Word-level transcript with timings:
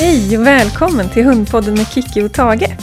Hej 0.00 0.38
och 0.38 0.46
välkommen 0.46 1.08
till 1.08 1.24
Hundpodden 1.24 1.74
med 1.74 1.86
Kiki 1.86 2.22
och 2.22 2.32
Tage. 2.32 2.76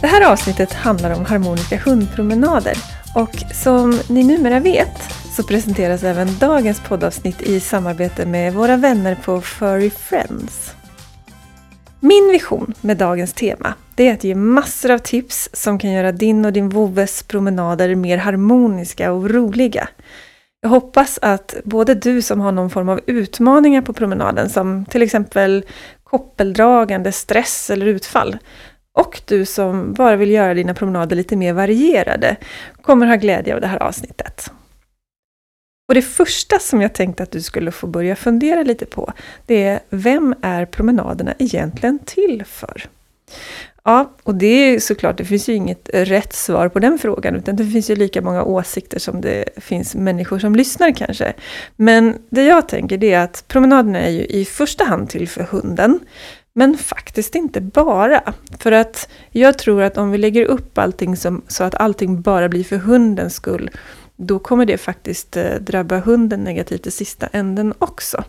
Det 0.00 0.06
här 0.06 0.32
avsnittet 0.32 0.72
handlar 0.72 1.10
om 1.10 1.24
harmoniska 1.24 1.78
hundpromenader 1.78 2.76
och 3.14 3.54
som 3.54 4.00
ni 4.08 4.24
numera 4.24 4.60
vet 4.60 5.02
så 5.36 5.42
presenteras 5.42 6.02
även 6.02 6.38
dagens 6.38 6.80
poddavsnitt 6.80 7.42
i 7.42 7.60
samarbete 7.60 8.26
med 8.26 8.54
våra 8.54 8.76
vänner 8.76 9.14
på 9.24 9.40
Furry 9.40 9.90
Friends. 9.90 10.74
Min 12.00 12.28
vision 12.32 12.74
med 12.80 12.96
dagens 12.96 13.32
tema 13.32 13.74
det 13.94 14.08
är 14.08 14.12
att 14.12 14.24
ge 14.24 14.34
massor 14.34 14.90
av 14.90 14.98
tips 14.98 15.48
som 15.52 15.78
kan 15.78 15.92
göra 15.92 16.12
din 16.12 16.44
och 16.44 16.52
din 16.52 16.68
vovves 16.68 17.22
promenader 17.22 17.94
mer 17.94 18.16
harmoniska 18.16 19.12
och 19.12 19.30
roliga. 19.30 19.88
Jag 20.60 20.70
hoppas 20.70 21.18
att 21.22 21.54
både 21.64 21.94
du 21.94 22.22
som 22.22 22.40
har 22.40 22.52
någon 22.52 22.70
form 22.70 22.88
av 22.88 23.00
utmaningar 23.06 23.82
på 23.82 23.92
promenaden 23.92 24.50
som 24.50 24.84
till 24.84 25.02
exempel 25.02 25.64
koppeldragande, 26.10 27.12
stress 27.12 27.70
eller 27.70 27.86
utfall 27.86 28.36
och 28.92 29.22
du 29.24 29.46
som 29.46 29.92
bara 29.92 30.16
vill 30.16 30.30
göra 30.30 30.54
dina 30.54 30.74
promenader 30.74 31.16
lite 31.16 31.36
mer 31.36 31.52
varierade 31.52 32.36
kommer 32.82 33.06
ha 33.06 33.16
glädje 33.16 33.54
av 33.54 33.60
det 33.60 33.66
här 33.66 33.82
avsnittet. 33.82 34.50
Och 35.88 35.94
det 35.94 36.02
första 36.02 36.58
som 36.58 36.82
jag 36.82 36.94
tänkte 36.94 37.22
att 37.22 37.30
du 37.30 37.42
skulle 37.42 37.70
få 37.70 37.86
börja 37.86 38.16
fundera 38.16 38.62
lite 38.62 38.86
på, 38.86 39.12
det 39.46 39.64
är 39.64 39.80
vem 39.90 40.34
är 40.42 40.64
promenaderna 40.64 41.34
egentligen 41.38 41.98
till 41.98 42.44
för? 42.46 42.88
Ja, 43.88 44.10
och 44.22 44.34
det 44.34 44.46
är 44.46 44.80
såklart, 44.80 45.18
det 45.18 45.24
finns 45.24 45.48
ju 45.48 45.52
inget 45.52 45.90
rätt 45.92 46.32
svar 46.32 46.68
på 46.68 46.78
den 46.78 46.98
frågan, 46.98 47.36
utan 47.36 47.56
det 47.56 47.66
finns 47.66 47.90
ju 47.90 47.96
lika 47.96 48.22
många 48.22 48.44
åsikter 48.44 48.98
som 48.98 49.20
det 49.20 49.44
finns 49.56 49.94
människor 49.94 50.38
som 50.38 50.56
lyssnar 50.56 50.92
kanske. 50.92 51.32
Men 51.76 52.14
det 52.30 52.44
jag 52.44 52.68
tänker 52.68 52.98
det 52.98 53.12
är 53.12 53.24
att 53.24 53.44
promenaderna 53.48 54.00
är 54.00 54.10
ju 54.10 54.24
i 54.24 54.44
första 54.44 54.84
hand 54.84 55.08
till 55.08 55.28
för 55.28 55.42
hunden, 55.42 56.00
men 56.52 56.78
faktiskt 56.78 57.34
inte 57.34 57.60
bara. 57.60 58.34
För 58.58 58.72
att 58.72 59.08
jag 59.30 59.58
tror 59.58 59.82
att 59.82 59.98
om 59.98 60.10
vi 60.10 60.18
lägger 60.18 60.44
upp 60.44 60.78
allting 60.78 61.16
som, 61.16 61.42
så 61.48 61.64
att 61.64 61.74
allting 61.74 62.20
bara 62.20 62.48
blir 62.48 62.64
för 62.64 62.76
hundens 62.76 63.34
skull, 63.34 63.70
då 64.16 64.38
kommer 64.38 64.66
det 64.66 64.78
faktiskt 64.78 65.36
eh, 65.36 65.54
drabba 65.60 65.98
hunden 65.98 66.44
negativt 66.44 66.86
i 66.86 66.90
sista 66.90 67.26
änden 67.26 67.74
också. 67.78 68.24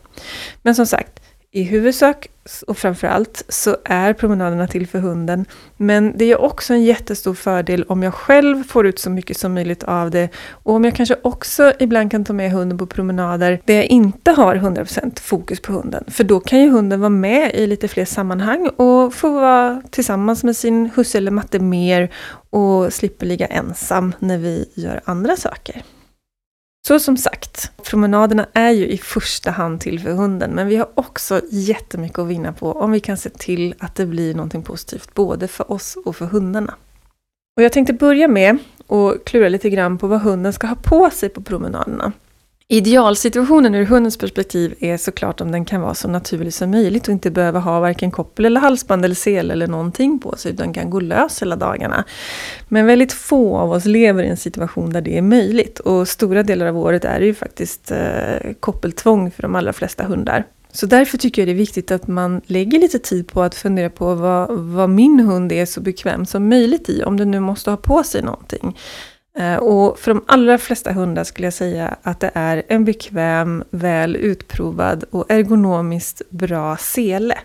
Men 0.61 0.75
som 0.75 0.85
sagt, 0.85 1.19
i 1.51 1.63
huvudsak 1.63 2.27
och 2.67 2.77
framförallt 2.77 3.45
så 3.49 3.77
är 3.85 4.13
promenaderna 4.13 4.67
till 4.67 4.87
för 4.87 4.99
hunden. 4.99 5.45
Men 5.77 6.13
det 6.17 6.25
är 6.25 6.41
också 6.41 6.73
en 6.73 6.83
jättestor 6.83 7.33
fördel 7.33 7.83
om 7.83 8.03
jag 8.03 8.13
själv 8.13 8.63
får 8.63 8.87
ut 8.87 8.99
så 8.99 9.09
mycket 9.09 9.37
som 9.37 9.53
möjligt 9.53 9.83
av 9.83 10.11
det. 10.11 10.29
Och 10.49 10.73
om 10.73 10.85
jag 10.85 10.95
kanske 10.95 11.15
också 11.21 11.73
ibland 11.79 12.11
kan 12.11 12.25
ta 12.25 12.33
med 12.33 12.51
hunden 12.51 12.77
på 12.77 12.85
promenader 12.85 13.61
där 13.65 13.75
jag 13.75 13.85
inte 13.85 14.31
har 14.31 14.55
100% 14.55 15.19
fokus 15.19 15.59
på 15.59 15.73
hunden. 15.73 16.03
För 16.07 16.23
då 16.23 16.39
kan 16.39 16.59
ju 16.59 16.69
hunden 16.69 16.99
vara 16.99 17.09
med 17.09 17.55
i 17.55 17.67
lite 17.67 17.87
fler 17.87 18.05
sammanhang 18.05 18.67
och 18.67 19.13
få 19.13 19.29
vara 19.29 19.81
tillsammans 19.89 20.43
med 20.43 20.57
sin 20.57 20.89
husse 20.95 21.17
eller 21.17 21.31
matte 21.31 21.59
mer 21.59 22.11
och 22.49 22.93
slipper 22.93 23.25
ligga 23.25 23.45
ensam 23.45 24.13
när 24.19 24.37
vi 24.37 24.65
gör 24.75 25.01
andra 25.05 25.35
saker. 25.35 25.83
Så 26.87 26.99
som 26.99 27.17
sagt, 27.17 27.71
promenaderna 27.83 28.47
är 28.53 28.71
ju 28.71 28.87
i 28.87 28.97
första 28.97 29.51
hand 29.51 29.81
till 29.81 29.99
för 29.99 30.11
hunden, 30.11 30.51
men 30.51 30.67
vi 30.67 30.75
har 30.75 30.89
också 30.95 31.41
jättemycket 31.49 32.19
att 32.19 32.27
vinna 32.27 32.53
på 32.53 32.71
om 32.71 32.91
vi 32.91 32.99
kan 32.99 33.17
se 33.17 33.29
till 33.29 33.75
att 33.79 33.95
det 33.95 34.05
blir 34.05 34.33
någonting 34.33 34.63
positivt 34.63 35.13
både 35.13 35.47
för 35.47 35.71
oss 35.71 35.97
och 36.05 36.15
för 36.15 36.25
hundarna. 36.25 36.75
Och 37.57 37.63
jag 37.63 37.71
tänkte 37.71 37.93
börja 37.93 38.27
med 38.27 38.57
att 38.87 39.25
klura 39.25 39.49
lite 39.49 39.69
grann 39.69 39.97
på 39.97 40.07
vad 40.07 40.21
hunden 40.21 40.53
ska 40.53 40.67
ha 40.67 40.75
på 40.75 41.09
sig 41.09 41.29
på 41.29 41.41
promenaderna. 41.41 42.11
Idealsituationen 42.69 43.75
ur 43.75 43.85
hundens 43.85 44.17
perspektiv 44.17 44.75
är 44.79 44.97
såklart 44.97 45.41
om 45.41 45.51
den 45.51 45.65
kan 45.65 45.81
vara 45.81 45.93
så 45.93 46.07
naturlig 46.07 46.53
som 46.53 46.71
möjligt 46.71 47.07
och 47.07 47.11
inte 47.11 47.31
behöva 47.31 47.59
ha 47.59 47.79
varken 47.79 48.11
koppel 48.11 48.45
eller 48.45 48.61
halsband 48.61 49.05
eller 49.05 49.15
sele 49.15 49.53
eller 49.53 49.67
någonting 49.67 50.19
på 50.19 50.35
sig 50.35 50.51
utan 50.51 50.73
kan 50.73 50.89
gå 50.89 50.99
lös 50.99 51.41
hela 51.41 51.55
dagarna. 51.55 52.03
Men 52.67 52.85
väldigt 52.85 53.13
få 53.13 53.57
av 53.57 53.71
oss 53.71 53.85
lever 53.85 54.23
i 54.23 54.27
en 54.27 54.37
situation 54.37 54.89
där 54.89 55.01
det 55.01 55.17
är 55.17 55.21
möjligt 55.21 55.79
och 55.79 56.07
stora 56.07 56.43
delar 56.43 56.65
av 56.65 56.77
året 56.77 57.05
är 57.05 57.19
det 57.19 57.25
ju 57.25 57.33
faktiskt 57.33 57.91
eh, 57.91 58.53
koppeltvång 58.59 59.31
för 59.31 59.41
de 59.41 59.55
allra 59.55 59.73
flesta 59.73 60.03
hundar. 60.03 60.45
Så 60.71 60.85
därför 60.85 61.17
tycker 61.17 61.41
jag 61.41 61.47
det 61.47 61.51
är 61.51 61.55
viktigt 61.55 61.91
att 61.91 62.07
man 62.07 62.41
lägger 62.45 62.79
lite 62.79 62.99
tid 62.99 63.27
på 63.27 63.41
att 63.41 63.55
fundera 63.55 63.89
på 63.89 64.15
vad, 64.15 64.51
vad 64.51 64.89
min 64.89 65.19
hund 65.19 65.51
är 65.51 65.65
så 65.65 65.81
bekväm 65.81 66.25
som 66.25 66.49
möjligt 66.49 66.89
i, 66.89 67.03
om 67.03 67.17
den 67.17 67.31
nu 67.31 67.39
måste 67.39 67.69
ha 67.69 67.77
på 67.77 68.03
sig 68.03 68.21
någonting. 68.21 68.77
Eh, 69.37 69.55
och 69.55 69.99
för 69.99 70.13
de 70.13 70.23
allra 70.27 70.57
flesta 70.57 70.91
hundar 70.91 71.23
skulle 71.23 71.45
jag 71.45 71.53
säga 71.53 71.95
att 72.03 72.19
det 72.19 72.31
är 72.33 72.63
en 72.67 72.85
bekväm, 72.85 73.63
väl 73.69 74.15
utprovad 74.15 75.03
och 75.11 75.31
ergonomiskt 75.31 76.21
bra 76.29 76.77
sele. 76.77 77.37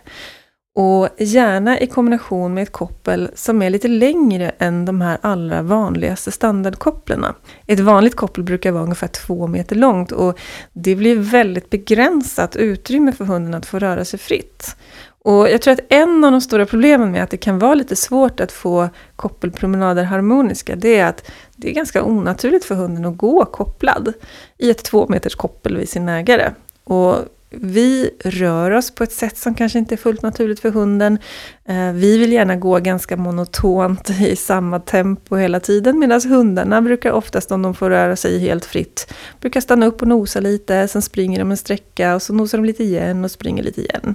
Och 0.75 1.09
gärna 1.19 1.81
i 1.81 1.87
kombination 1.87 2.55
med 2.55 2.63
ett 2.63 2.73
koppel 2.73 3.31
som 3.35 3.63
är 3.63 3.71
lite 3.71 3.89
längre 3.89 4.53
än 4.59 4.85
de 4.85 5.01
här 5.01 5.19
allra 5.21 5.63
vanligaste 5.63 6.33
standardkopplerna. 6.33 7.35
Ett 7.67 7.81
vanligt 7.81 8.15
koppel 8.15 8.45
brukar 8.45 8.73
vara 8.73 8.83
ungefär 8.83 9.09
två 9.09 9.47
meter 9.47 9.77
långt 9.77 10.13
och 10.13 10.39
det 10.73 10.97
blir 10.97 11.17
väldigt 11.17 11.71
begränsat 11.71 12.57
utrymme 12.57 13.13
för 13.13 13.25
hunden 13.25 13.55
att 13.55 13.67
få 13.67 13.79
röra 13.79 14.05
sig 14.05 14.19
fritt. 14.19 14.77
Och 15.25 15.51
jag 15.51 15.63
tror 15.63 15.73
att 15.73 15.81
en 15.89 16.25
av 16.25 16.33
de 16.33 16.41
stora 16.41 16.67
problemen 16.67 17.13
med 17.13 17.23
att 17.23 17.31
det 17.31 17.37
kan 17.37 17.59
vara 17.59 17.75
lite 17.75 17.97
svårt 17.97 18.41
att 18.41 18.53
få 18.53 18.89
koppelpromenader 19.17 20.05
harmoniska, 20.05 20.77
det 20.77 20.97
är 20.97 21.07
att 21.07 21.31
det 21.57 21.71
är 21.71 21.75
ganska 21.75 22.05
onaturligt 22.05 22.65
för 22.65 22.75
hunden 22.75 23.05
att 23.05 23.17
gå 23.17 23.45
kopplad 23.45 24.13
i 24.59 24.71
ett 24.71 24.85
två 24.85 25.07
meters 25.09 25.35
koppel 25.35 25.77
vid 25.77 25.89
sin 25.89 26.09
ägare. 26.09 26.51
Och 26.85 27.17
vi 27.55 28.11
rör 28.25 28.71
oss 28.71 28.95
på 28.95 29.05
ett 29.05 29.13
sätt 29.13 29.37
som 29.39 29.55
kanske 29.55 29.79
inte 29.79 29.95
är 29.95 29.97
fullt 29.97 30.23
naturligt 30.23 30.61
för 30.61 30.71
hunden. 30.71 31.19
Eh, 31.65 31.93
vi 31.93 32.19
vill 32.19 32.33
gärna 32.33 32.57
gå 32.57 32.79
ganska 32.79 33.17
monotont 33.17 34.11
i 34.11 34.37
samma 34.37 34.81
tempo 34.81 35.37
hela 35.37 35.61
tiden 35.61 35.99
medan 35.99 36.21
hundarna 36.21 36.83
brukar 36.83 37.13
oftast, 37.13 37.53
om 37.53 37.63
de 37.63 37.75
får 37.75 37.91
röra 37.91 38.17
sig 38.17 38.39
helt 38.39 38.65
fritt, 38.65 39.13
brukar 39.41 39.61
stanna 39.61 39.87
upp 39.87 40.03
och 40.03 40.09
nosa 40.09 40.41
lite, 40.41 40.89
sen 40.89 41.03
springer 41.03 41.39
de 41.39 41.51
en 41.51 41.57
sträcka 41.57 42.15
och 42.15 42.23
så 42.23 42.33
nosar 42.33 42.59
de 42.59 42.65
lite 42.65 42.85
igen 42.85 43.25
och 43.25 43.31
springer 43.31 43.63
lite 43.63 43.81
igen. 43.81 44.15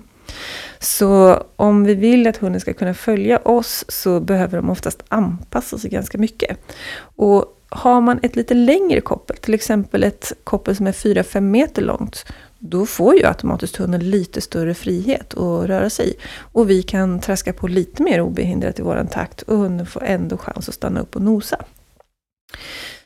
Så 0.79 1.43
om 1.55 1.83
vi 1.83 1.95
vill 1.95 2.27
att 2.27 2.37
hunden 2.37 2.61
ska 2.61 2.73
kunna 2.73 2.93
följa 2.93 3.39
oss 3.39 3.85
så 3.87 4.19
behöver 4.19 4.57
de 4.57 4.69
oftast 4.69 5.03
anpassa 5.07 5.77
sig 5.77 5.89
ganska 5.89 6.17
mycket. 6.17 6.57
Och 6.99 7.53
har 7.69 8.01
man 8.01 8.19
ett 8.23 8.35
lite 8.35 8.53
längre 8.53 9.01
koppel, 9.01 9.37
till 9.37 9.53
exempel 9.53 10.03
ett 10.03 10.33
koppel 10.43 10.75
som 10.75 10.87
är 10.87 10.91
4-5 10.91 11.41
meter 11.41 11.81
långt, 11.81 12.25
då 12.59 12.85
får 12.85 13.15
ju 13.15 13.25
automatiskt 13.25 13.75
hunden 13.75 14.09
lite 14.09 14.41
större 14.41 14.73
frihet 14.73 15.33
att 15.33 15.65
röra 15.65 15.89
sig. 15.89 16.13
Och 16.39 16.69
vi 16.69 16.83
kan 16.83 17.19
traska 17.19 17.53
på 17.53 17.67
lite 17.67 18.03
mer 18.03 18.21
obehindrat 18.21 18.79
i 18.79 18.81
våran 18.81 19.07
takt 19.07 19.41
och 19.41 19.57
hunden 19.57 19.85
får 19.85 20.03
ändå 20.03 20.37
chans 20.37 20.69
att 20.69 20.75
stanna 20.75 20.99
upp 20.99 21.15
och 21.15 21.21
nosa. 21.21 21.65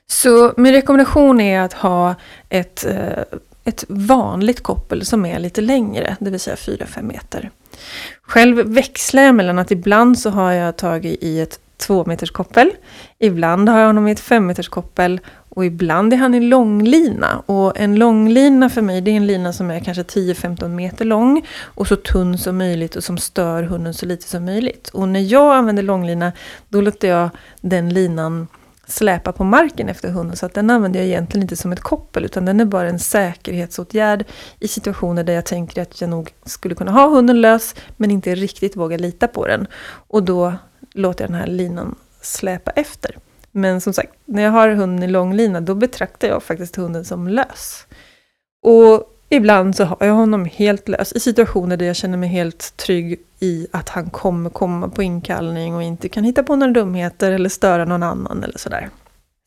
Så 0.07 0.53
min 0.57 0.73
rekommendation 0.73 1.41
är 1.41 1.61
att 1.61 1.73
ha 1.73 2.15
ett, 2.49 2.85
eh, 2.85 3.23
ett 3.63 3.85
vanligt 3.87 4.63
koppel 4.63 5.05
som 5.05 5.25
är 5.25 5.39
lite 5.39 5.61
längre, 5.61 6.17
det 6.19 6.29
vill 6.29 6.39
säga 6.39 6.55
4-5 6.55 7.01
meter. 7.07 7.51
Själv 8.21 8.57
växlar 8.57 9.23
jag 9.23 9.35
mellan 9.35 9.59
att 9.59 9.71
ibland 9.71 10.19
så 10.19 10.29
har 10.29 10.51
jag 10.51 10.77
tagit 10.77 11.23
i 11.23 11.39
ett 11.39 11.59
tvåmeterskoppel, 11.77 12.69
koppel. 12.69 12.81
Ibland 13.19 13.69
har 13.69 13.79
jag 13.79 13.87
honom 13.87 14.07
i 14.07 14.11
ett 14.11 14.19
femmeterskoppel 14.19 15.17
koppel 15.17 15.19
och 15.55 15.65
ibland 15.65 16.13
är 16.13 16.17
han 16.17 16.33
i 16.33 16.39
långlina. 16.39 17.43
Och 17.45 17.79
en 17.79 17.95
långlina 17.95 18.69
för 18.69 18.81
mig 18.81 19.01
det 19.01 19.11
är 19.11 19.15
en 19.15 19.27
lina 19.27 19.53
som 19.53 19.71
är 19.71 19.79
kanske 19.79 20.03
10-15 20.03 20.67
meter 20.67 21.05
lång 21.05 21.45
och 21.61 21.87
så 21.87 21.95
tunn 21.95 22.37
som 22.37 22.57
möjligt 22.57 22.95
och 22.95 23.03
som 23.03 23.17
stör 23.17 23.63
hunden 23.63 23.93
så 23.93 24.05
lite 24.05 24.27
som 24.27 24.45
möjligt. 24.45 24.89
Och 24.89 25.07
när 25.07 25.19
jag 25.19 25.55
använder 25.55 25.83
långlina 25.83 26.31
då 26.69 26.81
låter 26.81 27.07
jag 27.07 27.29
den 27.61 27.89
linan 27.89 28.47
släpa 28.91 29.31
på 29.31 29.43
marken 29.43 29.89
efter 29.89 30.09
hunden. 30.09 30.37
Så 30.37 30.45
att 30.45 30.53
den 30.53 30.69
använder 30.69 30.99
jag 30.99 31.07
egentligen 31.07 31.43
inte 31.43 31.55
som 31.55 31.71
ett 31.71 31.79
koppel 31.79 32.25
utan 32.25 32.45
den 32.45 32.59
är 32.59 32.65
bara 32.65 32.89
en 32.89 32.99
säkerhetsåtgärd 32.99 34.25
i 34.59 34.67
situationer 34.67 35.23
där 35.23 35.33
jag 35.33 35.45
tänker 35.45 35.81
att 35.81 36.01
jag 36.01 36.09
nog 36.09 36.33
skulle 36.45 36.75
kunna 36.75 36.91
ha 36.91 37.07
hunden 37.07 37.41
lös 37.41 37.75
men 37.97 38.11
inte 38.11 38.35
riktigt 38.35 38.75
vågar 38.75 38.97
lita 38.97 39.27
på 39.27 39.47
den. 39.47 39.67
Och 40.07 40.23
då 40.23 40.53
låter 40.93 41.23
jag 41.23 41.29
den 41.29 41.39
här 41.39 41.47
linan 41.47 41.95
släpa 42.21 42.71
efter. 42.71 43.17
Men 43.51 43.81
som 43.81 43.93
sagt, 43.93 44.13
när 44.25 44.43
jag 44.43 44.51
har 44.51 44.69
hunden 44.69 45.09
i 45.09 45.11
långlina 45.11 45.61
då 45.61 45.75
betraktar 45.75 46.27
jag 46.27 46.43
faktiskt 46.43 46.75
hunden 46.75 47.05
som 47.05 47.27
lös. 47.27 47.87
Och 48.63 49.17
ibland 49.31 49.75
så 49.75 49.83
har 49.83 49.97
jag 49.99 50.13
honom 50.13 50.45
helt 50.45 50.89
lös 50.89 51.13
i 51.13 51.19
situationer 51.19 51.77
där 51.77 51.85
jag 51.85 51.95
känner 51.95 52.17
mig 52.17 52.29
helt 52.29 52.77
trygg 52.77 53.19
i 53.39 53.67
att 53.71 53.89
han 53.89 54.09
kommer 54.09 54.49
komma 54.49 54.89
på 54.89 55.03
inkallning 55.03 55.75
och 55.75 55.83
inte 55.83 56.09
kan 56.09 56.23
hitta 56.23 56.43
på 56.43 56.55
några 56.55 56.73
dumheter 56.73 57.31
eller 57.31 57.49
störa 57.49 57.85
någon 57.85 58.03
annan 58.03 58.43
eller 58.43 58.57
sådär. 58.57 58.89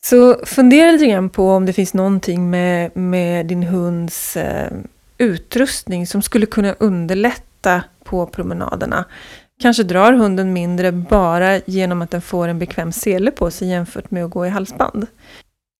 Så 0.04 0.36
fundera 0.44 0.90
lite 0.90 1.06
grann 1.06 1.30
på 1.30 1.50
om 1.50 1.66
det 1.66 1.72
finns 1.72 1.94
någonting 1.94 2.50
med, 2.50 2.96
med 2.96 3.46
din 3.46 3.62
hunds 3.62 4.36
eh, 4.36 4.72
utrustning 5.18 6.06
som 6.06 6.22
skulle 6.22 6.46
kunna 6.46 6.74
underlätta 6.78 7.82
på 8.04 8.26
promenaderna. 8.26 9.04
Kanske 9.60 9.82
drar 9.82 10.12
hunden 10.12 10.52
mindre 10.52 10.92
bara 10.92 11.58
genom 11.58 12.02
att 12.02 12.10
den 12.10 12.22
får 12.22 12.48
en 12.48 12.58
bekväm 12.58 12.92
sele 12.92 13.30
på 13.30 13.50
sig 13.50 13.68
jämfört 13.68 14.10
med 14.10 14.24
att 14.24 14.30
gå 14.30 14.46
i 14.46 14.48
halsband. 14.48 15.06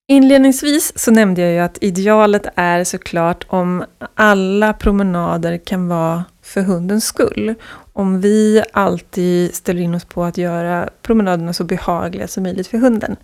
Inledningsvis 0.07 0.99
så 0.99 1.11
nämnde 1.11 1.41
jag 1.41 1.51
ju 1.51 1.59
att 1.59 1.77
idealet 1.81 2.47
är 2.55 2.83
såklart 2.83 3.45
om 3.47 3.83
alla 4.15 4.73
promenader 4.73 5.57
kan 5.57 5.87
vara 5.87 6.25
för 6.41 6.61
hundens 6.61 7.05
skull 7.05 7.55
om 7.97 8.21
vi 8.21 8.63
alltid 8.73 9.55
ställer 9.55 9.81
in 9.81 9.95
oss 9.95 10.05
på 10.05 10.23
att 10.23 10.37
göra 10.37 10.89
promenaderna 11.01 11.53
så 11.53 11.63
behagliga 11.63 12.27
som 12.27 12.43
möjligt 12.43 12.67
för 12.67 12.77
hunden. 12.77 13.15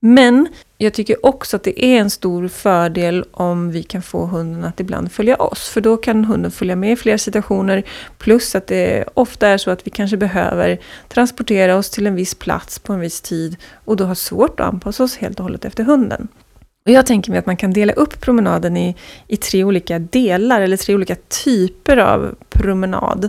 Men 0.00 0.48
jag 0.78 0.94
tycker 0.94 1.26
också 1.26 1.56
att 1.56 1.62
det 1.62 1.84
är 1.84 2.00
en 2.00 2.10
stor 2.10 2.48
fördel 2.48 3.24
om 3.32 3.70
vi 3.70 3.82
kan 3.82 4.02
få 4.02 4.26
hunden 4.26 4.64
att 4.64 4.80
ibland 4.80 5.12
följa 5.12 5.36
oss. 5.36 5.68
För 5.68 5.80
då 5.80 5.96
kan 5.96 6.24
hunden 6.24 6.50
följa 6.50 6.76
med 6.76 6.92
i 6.92 6.96
flera 6.96 7.18
situationer. 7.18 7.82
Plus 8.18 8.54
att 8.54 8.66
det 8.66 9.04
ofta 9.14 9.48
är 9.48 9.58
så 9.58 9.70
att 9.70 9.86
vi 9.86 9.90
kanske 9.90 10.16
behöver 10.16 10.78
transportera 11.08 11.76
oss 11.76 11.90
till 11.90 12.06
en 12.06 12.14
viss 12.14 12.34
plats 12.34 12.78
på 12.78 12.92
en 12.92 13.00
viss 13.00 13.20
tid. 13.20 13.56
Och 13.84 13.96
då 13.96 14.04
har 14.04 14.14
svårt 14.14 14.60
att 14.60 14.66
anpassa 14.66 15.04
oss 15.04 15.16
helt 15.16 15.38
och 15.38 15.44
hållet 15.44 15.64
efter 15.64 15.84
hunden. 15.84 16.28
Och 16.86 16.92
jag 16.92 17.06
tänker 17.06 17.30
mig 17.30 17.38
att 17.38 17.46
man 17.46 17.56
kan 17.56 17.72
dela 17.72 17.92
upp 17.92 18.20
promenaden 18.20 18.76
i, 18.76 18.96
i 19.26 19.36
tre 19.36 19.64
olika 19.64 19.98
delar, 19.98 20.60
eller 20.60 20.76
tre 20.76 20.94
olika 20.94 21.16
typer 21.44 21.96
av 21.96 22.34
promenad. 22.48 23.28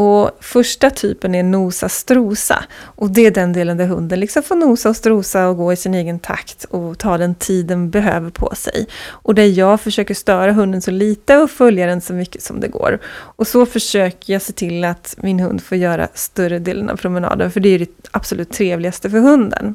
Och 0.00 0.30
första 0.40 0.90
typen 0.90 1.34
är 1.34 1.42
nosa 1.42 1.88
strosa. 1.88 2.64
Och 2.82 3.10
det 3.10 3.26
är 3.26 3.30
den 3.30 3.52
delen 3.52 3.76
där 3.76 3.86
hunden 3.86 4.20
liksom 4.20 4.42
får 4.42 4.56
nosa 4.56 4.88
och 4.88 4.96
strosa 4.96 5.48
och 5.48 5.56
gå 5.56 5.72
i 5.72 5.76
sin 5.76 5.94
egen 5.94 6.18
takt 6.18 6.64
och 6.64 6.98
ta 6.98 7.18
den 7.18 7.34
tid 7.34 7.66
den 7.66 7.90
behöver 7.90 8.30
på 8.30 8.54
sig. 8.54 8.86
Och 9.06 9.34
där 9.34 9.44
jag 9.44 9.80
försöker 9.80 10.14
störa 10.14 10.52
hunden 10.52 10.82
så 10.82 10.90
lite 10.90 11.36
och 11.36 11.50
följa 11.50 11.86
den 11.86 12.00
så 12.00 12.12
mycket 12.12 12.42
som 12.42 12.60
det 12.60 12.68
går. 12.68 12.98
Och 13.06 13.46
så 13.46 13.66
försöker 13.66 14.32
jag 14.32 14.42
se 14.42 14.52
till 14.52 14.84
att 14.84 15.14
min 15.18 15.40
hund 15.40 15.62
får 15.62 15.78
göra 15.78 16.08
större 16.14 16.58
delen 16.58 16.90
av 16.90 16.96
promenaden, 16.96 17.50
för 17.50 17.60
det 17.60 17.68
är 17.68 17.78
det 17.78 18.08
absolut 18.10 18.50
trevligaste 18.50 19.10
för 19.10 19.18
hunden. 19.18 19.74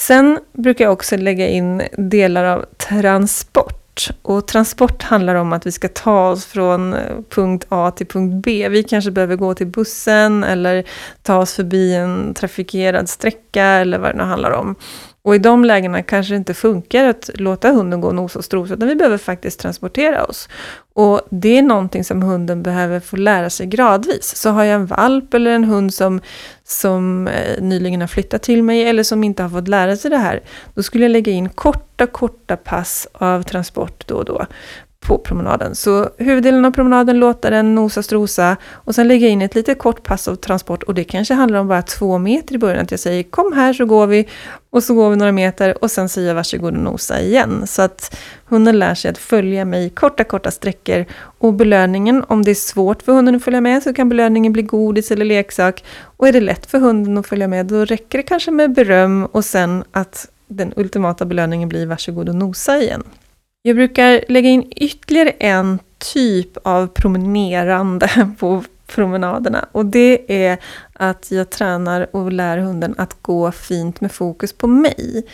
Sen 0.00 0.38
brukar 0.52 0.84
jag 0.84 0.92
också 0.92 1.16
lägga 1.16 1.48
in 1.48 1.82
delar 1.96 2.44
av 2.44 2.64
transport 2.76 3.85
och 4.22 4.46
transport 4.46 5.02
handlar 5.02 5.34
om 5.34 5.52
att 5.52 5.66
vi 5.66 5.72
ska 5.72 5.88
ta 5.88 6.30
oss 6.30 6.46
från 6.46 6.94
eh, 6.94 7.00
punkt 7.30 7.66
A 7.68 7.90
till 7.96 8.06
punkt 8.06 8.44
B. 8.44 8.68
Vi 8.68 8.82
kanske 8.82 9.10
behöver 9.10 9.36
gå 9.36 9.54
till 9.54 9.66
bussen 9.66 10.44
eller 10.44 10.84
ta 11.22 11.36
oss 11.36 11.54
förbi 11.54 11.94
en 11.94 12.34
trafikerad 12.34 13.08
sträcka 13.08 13.64
eller 13.64 13.98
vad 13.98 14.10
det 14.10 14.16
nu 14.16 14.24
handlar 14.24 14.50
om. 14.50 14.76
Och 15.26 15.34
i 15.34 15.38
de 15.38 15.64
lägena 15.64 16.02
kanske 16.02 16.34
det 16.34 16.36
inte 16.36 16.54
funkar 16.54 17.04
att 17.04 17.30
låta 17.34 17.70
hunden 17.70 18.00
gå 18.00 18.08
och 18.08 18.14
nosa 18.14 18.38
och 18.38 18.44
strosa, 18.44 18.74
utan 18.74 18.88
vi 18.88 18.94
behöver 18.94 19.18
faktiskt 19.18 19.60
transportera 19.60 20.24
oss. 20.24 20.48
Och 20.94 21.20
det 21.30 21.58
är 21.58 21.62
någonting 21.62 22.04
som 22.04 22.22
hunden 22.22 22.62
behöver 22.62 23.00
få 23.00 23.16
lära 23.16 23.50
sig 23.50 23.66
gradvis. 23.66 24.36
Så 24.36 24.50
har 24.50 24.64
jag 24.64 24.74
en 24.74 24.86
valp 24.86 25.34
eller 25.34 25.50
en 25.50 25.64
hund 25.64 25.94
som, 25.94 26.20
som 26.68 27.28
eh, 27.28 27.62
nyligen 27.62 28.00
har 28.00 28.08
flyttat 28.08 28.42
till 28.42 28.62
mig 28.62 28.84
eller 28.84 29.02
som 29.02 29.24
inte 29.24 29.42
har 29.42 29.50
fått 29.50 29.68
lära 29.68 29.96
sig 29.96 30.10
det 30.10 30.16
här, 30.16 30.40
då 30.74 30.82
skulle 30.82 31.04
jag 31.04 31.10
lägga 31.10 31.32
in 31.32 31.48
korta, 31.48 32.06
korta 32.06 32.56
pass 32.56 33.08
av 33.12 33.42
transport 33.42 34.06
då 34.06 34.14
och 34.14 34.24
då 34.24 34.46
på 35.06 35.18
promenaden. 35.18 35.74
Så 35.74 36.10
huvuddelen 36.18 36.64
av 36.64 36.70
promenaden 36.70 37.18
låter 37.18 37.50
den 37.50 37.74
nosa 37.74 38.02
strosa 38.02 38.56
och 38.72 38.94
sen 38.94 39.08
lägga 39.08 39.28
in 39.28 39.42
ett 39.42 39.54
litet 39.54 39.78
kort 39.78 40.02
pass 40.02 40.28
av 40.28 40.34
transport 40.34 40.82
och 40.82 40.94
det 40.94 41.04
kanske 41.04 41.34
handlar 41.34 41.58
om 41.58 41.68
bara 41.68 41.82
två 41.82 42.18
meter 42.18 42.54
i 42.54 42.58
början. 42.58 42.82
Att 42.82 42.90
jag 42.90 43.00
säger 43.00 43.22
kom 43.22 43.52
här 43.52 43.72
så 43.72 43.86
går 43.86 44.06
vi 44.06 44.28
och 44.70 44.82
så 44.82 44.94
går 44.94 45.10
vi 45.10 45.16
några 45.16 45.32
meter 45.32 45.84
och 45.84 45.90
sen 45.90 46.08
säger 46.08 46.28
jag 46.28 46.34
varsågod 46.34 46.74
och 46.74 46.80
nosa 46.80 47.20
igen. 47.20 47.66
Så 47.66 47.82
att 47.82 48.16
hunden 48.44 48.78
lär 48.78 48.94
sig 48.94 49.10
att 49.10 49.18
följa 49.18 49.64
mig 49.64 49.90
korta, 49.90 50.24
korta 50.24 50.50
sträckor. 50.50 51.04
Och 51.38 51.52
belöningen, 51.52 52.24
om 52.28 52.44
det 52.44 52.50
är 52.50 52.54
svårt 52.54 53.02
för 53.02 53.12
hunden 53.12 53.34
att 53.34 53.44
följa 53.44 53.60
med 53.60 53.82
så 53.82 53.94
kan 53.94 54.08
belöningen 54.08 54.52
bli 54.52 54.62
godis 54.62 55.10
eller 55.10 55.24
leksak. 55.24 55.84
Och 56.02 56.28
är 56.28 56.32
det 56.32 56.40
lätt 56.40 56.66
för 56.66 56.78
hunden 56.78 57.18
att 57.18 57.26
följa 57.26 57.48
med 57.48 57.66
då 57.66 57.84
räcker 57.84 58.18
det 58.18 58.22
kanske 58.22 58.50
med 58.50 58.72
beröm 58.72 59.26
och 59.26 59.44
sen 59.44 59.84
att 59.92 60.28
den 60.48 60.72
ultimata 60.76 61.24
belöningen 61.24 61.68
blir 61.68 61.86
varsågod 61.86 62.28
och 62.28 62.34
nosa 62.34 62.78
igen. 62.78 63.02
Jag 63.66 63.76
brukar 63.76 64.24
lägga 64.28 64.48
in 64.48 64.72
ytterligare 64.76 65.30
en 65.30 65.78
typ 65.98 66.56
av 66.62 66.86
promenerande 66.86 68.30
på 68.38 68.64
promenaderna. 68.86 69.68
Och 69.72 69.86
det 69.86 70.32
är 70.48 70.58
att 70.92 71.30
jag 71.30 71.50
tränar 71.50 72.16
och 72.16 72.32
lär 72.32 72.58
hunden 72.58 72.94
att 72.98 73.22
gå 73.22 73.52
fint 73.52 74.00
med 74.00 74.12
fokus 74.12 74.52
på 74.52 74.66
mig. 74.66 75.26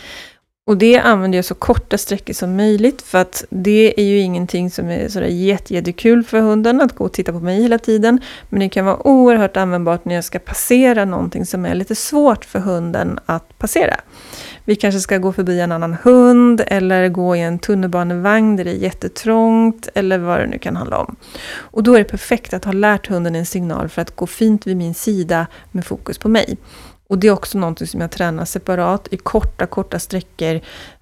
Och 0.65 0.77
det 0.77 0.97
använder 0.97 1.37
jag 1.37 1.45
så 1.45 1.55
korta 1.55 1.97
sträckor 1.97 2.33
som 2.33 2.55
möjligt 2.55 3.01
för 3.01 3.17
att 3.17 3.45
det 3.49 3.99
är 3.99 4.03
ju 4.03 4.19
ingenting 4.19 4.71
som 4.71 4.89
är 4.89 5.09
sådär 5.09 5.27
jättekul 5.27 6.23
för 6.23 6.39
hunden 6.39 6.81
att 6.81 6.95
gå 6.95 7.05
och 7.05 7.13
titta 7.13 7.31
på 7.31 7.39
mig 7.39 7.61
hela 7.61 7.77
tiden. 7.77 8.21
Men 8.49 8.59
det 8.59 8.69
kan 8.69 8.85
vara 8.85 9.07
oerhört 9.07 9.57
användbart 9.57 10.05
när 10.05 10.15
jag 10.15 10.23
ska 10.23 10.39
passera 10.39 11.05
någonting 11.05 11.45
som 11.45 11.65
är 11.65 11.75
lite 11.75 11.95
svårt 11.95 12.45
för 12.45 12.59
hunden 12.59 13.19
att 13.25 13.57
passera. 13.57 13.95
Vi 14.65 14.75
kanske 14.75 14.99
ska 14.99 15.17
gå 15.17 15.33
förbi 15.33 15.59
en 15.59 15.71
annan 15.71 15.97
hund 16.03 16.63
eller 16.67 17.09
gå 17.09 17.35
i 17.35 17.41
en 17.41 17.59
tunnelbanevagn 17.59 18.55
där 18.55 18.63
det 18.63 18.71
är 18.71 18.75
jättetrångt 18.75 19.87
eller 19.95 20.17
vad 20.17 20.39
det 20.39 20.47
nu 20.47 20.57
kan 20.57 20.75
handla 20.75 20.97
om. 20.97 21.15
Och 21.55 21.83
då 21.83 21.93
är 21.93 21.97
det 21.97 22.03
perfekt 22.03 22.53
att 22.53 22.65
ha 22.65 22.71
lärt 22.71 23.07
hunden 23.07 23.35
en 23.35 23.45
signal 23.45 23.89
för 23.89 24.01
att 24.01 24.15
gå 24.15 24.27
fint 24.27 24.67
vid 24.67 24.77
min 24.77 24.93
sida 24.93 25.47
med 25.71 25.85
fokus 25.85 26.17
på 26.17 26.29
mig. 26.29 26.57
Och 27.13 27.19
det 27.19 27.27
är 27.27 27.31
också 27.31 27.57
någonting 27.57 27.87
som 27.87 28.01
jag 28.01 28.11
tränar 28.11 28.45
separat 28.45 29.07
i 29.11 29.17
korta, 29.17 29.65
korta 29.65 29.99
sträckor 29.99 30.59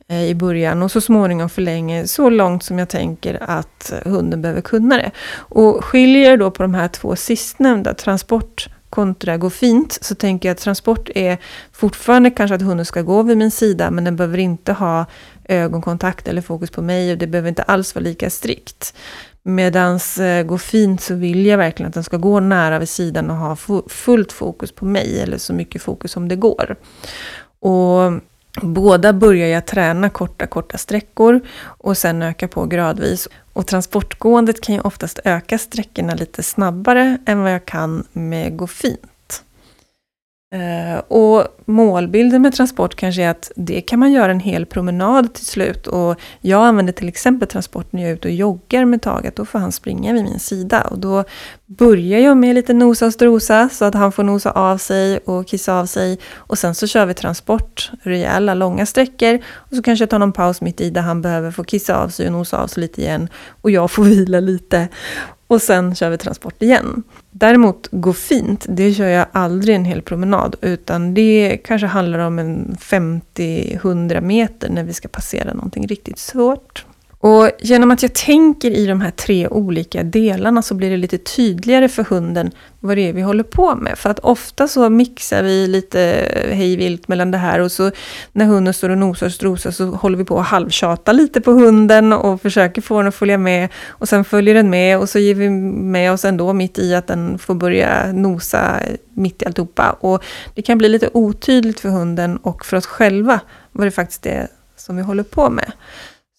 eh, 0.08 0.24
i 0.24 0.36
början 0.36 0.84
och 0.84 0.92
så 0.92 1.02
småningom 1.02 1.50
förlänger 1.50 2.06
så 2.06 2.30
långt 2.30 2.64
som 2.64 2.80
jag 2.80 2.90
tänker 2.90 3.44
att 3.50 3.94
hunden 4.06 4.42
behöver 4.42 4.62
kunna 4.62 4.98
det. 4.98 5.12
Och 5.34 5.86
skiljer 5.86 6.38
då 6.38 6.52
på 6.52 6.64
de 6.64 6.74
här 6.74 6.88
två 6.88 7.16
sistnämnda, 7.16 7.94
transport 7.94 8.70
kontra 8.90 9.38
gå 9.38 9.50
fint, 9.50 9.98
så 10.02 10.16
tänker 10.16 10.50
jag 10.50 10.54
att 10.54 10.62
transport 10.62 11.10
är 11.16 11.38
fortfarande 11.72 12.30
kanske 12.30 12.56
att 12.56 12.62
hunden 12.62 12.86
ska 12.86 13.02
gå 13.02 13.24
vid 13.24 13.38
min 13.38 13.52
sida, 13.52 13.92
men 13.92 14.04
den 14.04 14.16
behöver 14.16 14.38
inte 14.38 14.74
ha 14.74 15.06
ögonkontakt 15.46 16.28
eller 16.28 16.42
fokus 16.42 16.72
på 16.72 16.82
mig 16.82 17.12
och 17.12 17.18
det 17.18 17.28
behöver 17.28 17.50
inte 17.50 17.64
alls 17.64 17.96
vara 17.96 18.04
lika 18.04 18.30
strikt. 18.30 18.94
Medans 19.44 20.18
eh, 20.18 20.44
gå 20.44 20.58
fint 20.58 21.02
så 21.02 21.16
vill 21.16 21.46
jag 21.46 21.58
verkligen 21.58 21.88
att 21.88 21.94
den 21.94 22.04
ska 22.04 22.18
gå 22.18 22.40
nära 22.40 22.80
vid 22.80 22.90
sidan 22.90 23.30
och 23.30 23.38
ha 23.38 23.56
fullt 23.88 24.32
fokus 24.32 24.72
på 24.72 24.86
mig, 24.86 25.22
eller 25.22 25.38
så 25.38 25.54
mycket 25.54 25.82
fokus 25.82 26.12
som 26.12 26.28
det 26.28 26.36
går. 26.36 26.76
Och 27.60 28.22
Båda 28.62 29.14
börjar 29.14 29.48
jag 29.48 29.66
träna 29.66 30.10
korta, 30.10 30.48
korta 30.48 30.78
sträckor 30.78 31.40
och 31.64 31.98
sen 31.98 32.22
öka 32.22 32.48
på 32.48 32.66
gradvis. 32.66 33.28
Och 33.54 33.68
transportgåendet 33.68 34.62
kan 34.62 34.76
ju 34.76 34.82
oftast 34.82 35.20
öka 35.24 35.58
sträckorna 35.58 36.16
lite 36.16 36.44
snabbare 36.44 37.18
än 37.26 37.42
vad 37.42 37.54
jag 37.54 37.66
kan 37.66 38.08
med 38.14 38.58
gå 38.58 38.68
fint. 38.68 39.11
Eh, 40.54 41.00
och 41.08 41.48
målbilden 41.66 42.42
med 42.42 42.54
transport 42.54 42.96
kanske 42.96 43.24
är 43.24 43.30
att 43.30 43.52
det 43.56 43.82
kan 43.82 44.00
man 44.00 44.12
göra 44.12 44.32
en 44.32 44.40
hel 44.40 44.66
promenad 44.66 45.34
till 45.34 45.46
slut. 45.46 45.88
Och 45.88 46.16
jag 46.42 46.66
använder 46.66 46.94
till 46.94 47.08
exempel 47.08 47.48
transport 47.48 47.92
när 47.92 48.02
jag 48.02 48.10
är 48.10 48.16
ute 48.16 48.28
och 48.28 48.34
joggar 48.34 48.86
med 48.86 49.02
taget. 49.02 49.36
Då 49.36 49.46
får 49.46 49.60
han 49.60 49.72
springa 49.72 50.14
vid 50.14 50.24
min 50.24 50.40
sida. 50.40 50.82
Och 50.82 51.00
då 51.00 51.24
börjar 51.66 52.20
jag 52.20 52.38
med 52.38 52.56
lite 52.56 52.74
nosa 52.74 53.06
och 53.06 53.14
strosa 53.14 53.70
så 53.70 53.86
att 53.86 53.94
han 53.94 54.12
får 54.12 54.24
nosa 54.24 54.52
av 54.52 54.78
sig 54.78 55.18
och 55.18 55.48
kissa 55.48 55.80
av 55.80 55.86
sig. 55.86 56.20
Och 56.36 56.58
sen 56.58 56.76
så 56.76 56.88
kör 56.88 57.06
vi 57.06 57.14
transport, 57.14 57.92
rejäla 58.04 58.54
långa 58.54 58.86
sträckor. 58.86 59.40
Och 59.54 59.76
så 59.76 59.84
kanske 59.84 60.04
jag 60.04 60.10
tar 60.10 60.20
någon 60.20 60.34
paus 60.34 60.62
mitt 60.62 60.82
i 60.82 60.90
där 60.90 61.02
han 61.02 61.22
behöver 61.22 61.52
få 61.52 61.64
kissa 61.64 61.96
av 61.96 62.10
sig 62.10 62.26
och 62.26 62.32
nosa 62.32 62.58
av 62.58 62.68
sig 62.68 62.82
lite 62.82 63.02
igen. 63.02 63.30
Och 63.62 63.72
jag 63.72 63.92
får 63.92 64.04
vila 64.04 64.40
lite. 64.40 64.88
Och 65.52 65.62
sen 65.62 65.96
kör 65.96 66.10
vi 66.10 66.18
transport 66.18 66.62
igen. 66.62 67.04
Däremot 67.32 67.88
gå 67.92 68.14
fint, 68.14 68.66
det 68.70 68.94
kör 68.94 69.08
jag 69.08 69.26
aldrig 69.32 69.76
en 69.76 69.86
hel 69.86 70.02
promenad. 70.02 70.56
Utan 70.62 71.14
det 71.14 71.58
kanske 71.64 71.88
handlar 71.88 72.20
om 72.20 72.40
en 72.40 72.78
50-100 72.80 74.22
meter 74.22 74.70
när 74.70 74.84
vi 74.84 74.94
ska 74.94 75.08
passera 75.08 75.54
någonting 75.54 75.88
riktigt 75.88 76.20
svårt. 76.20 76.86
Och 77.24 77.52
genom 77.60 77.92
att 77.92 78.02
jag 78.02 78.14
tänker 78.14 78.72
i 78.72 78.86
de 78.86 79.02
här 79.02 79.12
tre 79.12 79.48
olika 79.48 80.04
delarna 80.04 80.62
så 80.62 80.76
blir 80.76 80.90
det 80.90 80.98
lite 80.98 81.18
tydligare 81.18 81.90
för 81.90 82.04
hunden 82.04 82.52
vad 82.80 82.98
det 82.98 83.10
är 83.10 83.14
vi 83.14 83.22
håller 83.22 83.44
på 83.44 83.76
med. 83.76 83.98
För 83.98 84.10
att 84.10 84.20
ofta 84.20 84.68
så 84.68 84.90
mixar 84.90 85.44
vi 85.44 85.68
lite 85.68 86.02
eh, 86.02 86.56
hejvilt 86.56 87.08
mellan 87.08 87.32
det 87.32 87.38
här 87.38 87.60
och 87.60 87.72
så 87.72 87.92
när 88.32 88.46
hunden 88.46 88.74
står 88.74 88.90
och 88.90 88.98
nosar 88.98 89.26
och 89.26 89.32
strosar 89.32 89.72
så 89.72 89.86
håller 89.86 90.18
vi 90.18 90.26
på 90.26 90.40
att 90.40 90.48
halvtjata 90.48 91.12
lite 91.12 91.42
på 91.42 91.52
hunden 91.52 92.14
och 92.14 92.42
försöker 92.42 92.82
få 92.82 92.98
den 92.98 93.08
att 93.08 93.16
följa 93.16 93.38
med. 93.38 93.70
Och 93.88 94.10
sen 94.10 94.24
följer 94.24 94.56
den 94.56 94.70
med 94.70 95.00
och 95.00 95.10
så 95.10 95.20
ger 95.20 95.36
vi 95.36 95.50
med 95.50 96.12
oss 96.12 96.26
ändå 96.26 96.54
mitt 96.54 96.80
i 96.80 96.96
att 96.96 97.08
den 97.08 97.40
får 97.40 97.56
börja 97.56 98.12
nosa 98.12 98.80
mitt 99.14 99.42
i 99.42 99.46
alltihopa. 99.46 99.96
Och 100.00 100.24
det 100.56 100.62
kan 100.62 100.78
bli 100.78 100.90
lite 100.90 101.10
otydligt 101.14 101.80
för 101.80 101.90
hunden 101.90 102.38
och 102.38 102.66
för 102.66 102.78
oss 102.78 102.86
själva 102.86 103.40
vad 103.72 103.88
det 103.88 103.92
faktiskt 103.92 104.26
är 104.26 104.48
som 104.76 104.96
vi 104.96 105.02
håller 105.02 105.24
på 105.24 105.50
med. 105.50 105.72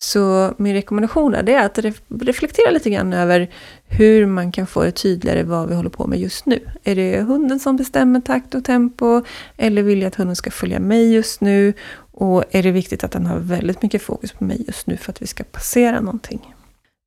Så 0.02 0.54
min 0.56 0.74
rekommendation 0.74 1.34
är 1.34 1.66
att 1.66 1.78
reflektera 2.08 2.70
lite 2.70 2.90
grann 2.90 3.12
över 3.12 3.50
hur 3.84 4.26
man 4.26 4.52
kan 4.52 4.66
få 4.66 4.82
det 4.82 4.92
tydligare 4.92 5.42
vad 5.42 5.68
vi 5.68 5.74
håller 5.74 5.90
på 5.90 6.06
med 6.06 6.20
just 6.20 6.46
nu. 6.46 6.60
Är 6.84 6.96
det 6.96 7.20
hunden 7.20 7.60
som 7.60 7.76
bestämmer 7.76 8.20
takt 8.20 8.54
och 8.54 8.64
tempo? 8.64 9.22
Eller 9.56 9.82
vill 9.82 10.02
jag 10.02 10.08
att 10.08 10.14
hunden 10.14 10.36
ska 10.36 10.50
följa 10.50 10.80
mig 10.80 11.14
just 11.14 11.40
nu? 11.40 11.72
Och 12.12 12.44
är 12.50 12.62
det 12.62 12.70
viktigt 12.70 13.04
att 13.04 13.12
den 13.12 13.26
har 13.26 13.38
väldigt 13.38 13.82
mycket 13.82 14.02
fokus 14.02 14.32
på 14.32 14.44
mig 14.44 14.64
just 14.66 14.86
nu 14.86 14.96
för 14.96 15.12
att 15.12 15.22
vi 15.22 15.26
ska 15.26 15.44
passera 15.44 16.00
någonting? 16.00 16.54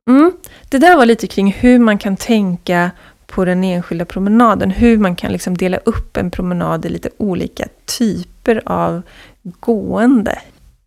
Mm. 0.09 0.31
Det 0.69 0.77
där 0.77 0.97
var 0.97 1.05
lite 1.05 1.27
kring 1.27 1.51
hur 1.51 1.79
man 1.79 1.97
kan 1.97 2.17
tänka 2.17 2.91
på 3.27 3.45
den 3.45 3.63
enskilda 3.63 4.05
promenaden. 4.05 4.71
Hur 4.71 4.97
man 4.97 5.15
kan 5.15 5.31
liksom 5.31 5.57
dela 5.57 5.77
upp 5.77 6.17
en 6.17 6.31
promenad 6.31 6.85
i 6.85 6.89
lite 6.89 7.09
olika 7.17 7.67
typer 7.85 8.61
av 8.65 9.01
gående. 9.43 10.39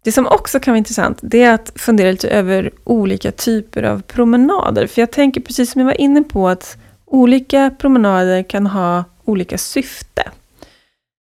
Det 0.02 0.12
som 0.12 0.26
också 0.26 0.60
kan 0.60 0.72
vara 0.72 0.78
intressant, 0.78 1.18
det 1.22 1.42
är 1.42 1.54
att 1.54 1.72
fundera 1.76 2.10
lite 2.10 2.28
över 2.28 2.70
olika 2.84 3.32
typer 3.32 3.82
av 3.82 4.02
promenader. 4.02 4.86
För 4.86 5.02
jag 5.02 5.10
tänker, 5.10 5.40
precis 5.40 5.72
som 5.72 5.80
jag 5.80 5.86
var 5.86 6.00
inne 6.00 6.22
på, 6.22 6.48
att 6.48 6.76
olika 7.04 7.70
promenader 7.78 8.42
kan 8.42 8.66
ha 8.66 9.04
olika 9.24 9.58
syfte. 9.58 10.22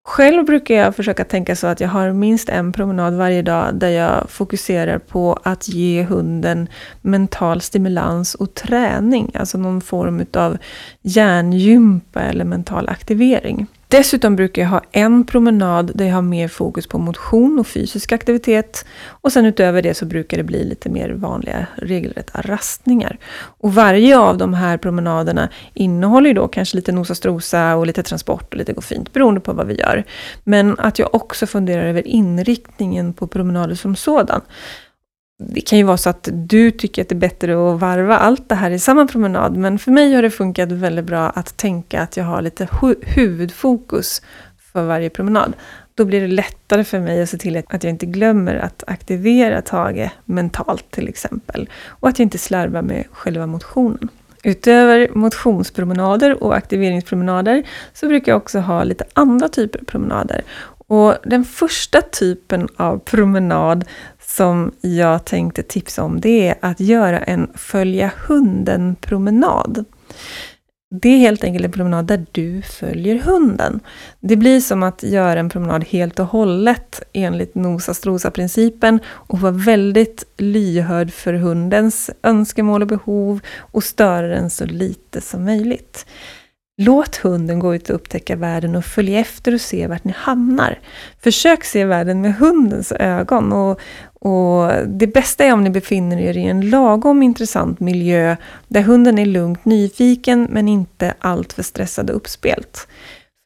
Själv 0.09 0.45
brukar 0.45 0.75
jag 0.75 0.97
försöka 0.97 1.25
tänka 1.25 1.57
så 1.57 1.67
att 1.67 1.81
jag 1.81 1.89
har 1.89 2.13
minst 2.13 2.49
en 2.49 2.73
promenad 2.73 3.15
varje 3.15 3.43
dag 3.43 3.75
där 3.75 3.89
jag 3.89 4.31
fokuserar 4.31 4.99
på 4.99 5.39
att 5.43 5.69
ge 5.69 6.03
hunden 6.03 6.69
mental 7.03 7.61
stimulans 7.61 8.35
och 8.35 8.55
träning, 8.55 9.31
alltså 9.35 9.59
någon 9.59 9.81
form 9.81 10.27
av 10.35 10.59
hjärngympa 11.03 12.21
eller 12.21 12.45
mental 12.45 12.89
aktivering. 12.89 13.67
Dessutom 13.89 14.37
brukar 14.37 14.63
jag 14.63 14.69
ha 14.69 14.83
en 14.93 15.27
promenad 15.27 15.93
där 15.95 16.05
jag 16.05 16.15
har 16.15 16.23
mer 16.23 16.49
fokus 16.49 16.87
på 16.87 16.99
motion 16.99 17.59
och 17.59 17.67
fysisk 17.67 18.13
aktivitet. 18.13 18.87
Och 19.09 19.33
sen 19.33 19.47
utöver 19.47 19.83
det 19.83 19.95
så 19.95 20.07
brukar 20.07 20.37
det 20.37 20.43
bli 20.43 20.65
lite 20.65 20.89
mer 20.89 21.11
vanliga 21.11 21.67
regelrätta 21.77 22.43
rastningar. 22.43 23.19
Och 23.37 23.75
varje 23.75 24.19
av 24.19 24.39
de 24.39 24.55
här 24.55 24.77
promenaderna 24.79 25.49
innehåller 25.75 26.29
ju 26.29 26.35
då 26.35 26.49
kanske 26.49 26.77
lite 26.77 26.93
nosa 26.93 27.15
strosa 27.15 27.77
och 27.77 27.87
lite 27.87 28.03
transport 28.03 28.55
och 28.55 28.59
lite 28.59 28.73
gå 28.73 28.81
fint, 28.81 29.13
beroende 29.13 29.41
på 29.41 29.53
vad 29.53 29.67
vi 29.67 29.75
gör. 29.75 30.05
Men 30.45 30.79
att 30.79 30.99
jag 30.99 31.15
också 31.15 31.47
funderar 31.47 31.85
över 31.85 32.07
inriktningen 32.07 33.13
på 33.13 33.27
promenader 33.27 33.75
som 33.75 33.97
sådan 33.97 34.41
det 35.39 35.61
kan 35.61 35.79
ju 35.79 35.85
vara 35.85 35.97
så 35.97 36.11
att 36.11 36.29
du 36.33 36.71
tycker 36.71 37.03
att 37.03 37.09
det 37.09 37.15
är 37.15 37.17
bättre 37.19 37.53
att 37.53 37.81
varva 37.81 38.19
allt 38.19 38.49
det 38.49 38.55
här 38.55 38.71
i 38.71 38.79
samma 38.79 39.07
promenad. 39.07 39.57
Men 39.57 39.79
för 39.79 39.91
mig 39.91 40.15
har 40.15 40.23
det 40.23 40.31
funkat 40.31 40.73
väldigt 40.73 41.05
bra 41.05 41.31
att 41.31 41.57
tänka 41.57 42.01
att 42.01 42.17
jag 42.17 42.25
har 42.25 42.43
lite 42.43 42.69
hu 42.81 42.95
huvudfokus 43.03 44.23
för 44.73 44.87
varje 44.87 45.11
promenad. 45.11 45.53
Då 45.95 46.05
blir 46.05 46.21
det 46.21 46.27
lättare 46.27 46.85
för 46.85 47.01
mig 47.01 47.23
att 47.23 47.31
se 47.31 47.39
till 47.39 47.63
att 47.69 47.85
jag 47.85 47.91
inte 47.91 48.07
glömmer 48.07 48.57
att 48.57 48.85
aktivera 48.87 49.63
Tage 49.63 50.11
mentalt 50.25 50.91
till 50.91 51.09
exempel. 51.09 51.69
Och 51.87 52.09
att 52.09 52.19
jag 52.19 52.27
inte 52.27 52.39
slarvar 52.39 52.83
med 52.83 53.05
själva 53.11 53.47
motionen. 53.47 54.09
Utöver 54.43 55.09
motionspromenader 55.15 56.43
och 56.43 56.57
aktiveringspromenader 56.57 57.63
så 57.93 58.09
brukar 58.09 58.33
jag 58.33 58.37
också 58.37 58.59
ha 58.59 58.85
lite 58.85 59.05
andra 59.13 59.49
typer 59.49 59.79
av 59.79 59.85
promenader. 59.85 60.43
Och 60.89 61.15
den 61.25 61.45
första 61.45 62.03
typen 62.03 62.69
av 62.77 62.99
promenad 62.99 63.85
som 64.27 64.73
jag 64.81 65.25
tänkte 65.25 65.63
tipsa 65.63 66.03
om, 66.03 66.21
det 66.21 66.49
är 66.49 66.55
att 66.61 66.81
göra 66.81 67.19
en 67.19 67.51
följa 67.55 68.13
hunden-promenad. 68.29 69.85
Det 70.91 71.09
är 71.09 71.19
helt 71.19 71.45
enkelt 71.45 71.65
en 71.65 71.73
promenad 71.73 72.07
där 72.07 72.27
du 72.33 72.63
följer 72.63 73.19
hunden. 73.19 73.81
Det 74.21 74.37
blir 74.37 74.61
som 74.61 74.83
att 74.83 75.03
göra 75.03 75.41
en 75.41 75.49
promenad 75.49 75.85
helt 75.85 76.19
och 76.19 76.27
hållet 76.27 77.03
enligt 77.13 77.55
Nosa-Strosa-principen 77.55 79.01
och 79.07 79.41
vara 79.41 79.53
väldigt 79.53 80.25
lyhörd 80.37 81.13
för 81.13 81.33
hundens 81.35 82.11
önskemål 82.23 82.83
och 82.83 82.89
behov 82.89 83.41
och 83.59 83.85
störa 83.85 84.27
den 84.27 84.51
så 84.51 84.65
lite 84.65 85.21
som 85.21 85.45
möjligt. 85.45 86.07
Låt 86.79 87.17
hunden 87.17 87.59
gå 87.59 87.75
ut 87.75 87.91
och 87.91 87.97
upptäcka 87.97 88.37
världen 88.37 88.77
och 88.77 88.85
följ 88.85 89.17
efter 89.17 89.55
och 89.55 89.61
se 89.61 89.87
vart 89.87 90.05
ni 90.05 90.15
hamnar. 90.17 90.79
Försök 91.23 91.65
se 91.65 91.85
världen 91.85 92.21
med 92.21 92.35
hundens 92.35 92.93
ögon 92.93 93.53
och, 93.53 93.81
och 94.21 94.71
det 94.87 95.07
bästa 95.07 95.45
är 95.45 95.53
om 95.53 95.65
ni 95.65 95.71
befinner 95.71 96.19
er 96.19 96.37
i 96.37 96.43
en 96.43 96.71
lagom 96.71 97.23
intressant 97.23 97.81
miljö 97.81 98.37
där 98.69 98.83
hunden 98.83 99.19
är 99.19 99.27
lugnt 99.27 99.65
nyfiken 99.65 100.49
men 100.51 100.69
inte 100.69 101.15
alltför 101.19 101.63
stressad 101.63 102.11
och 102.11 102.17
uppspelt. 102.17 102.89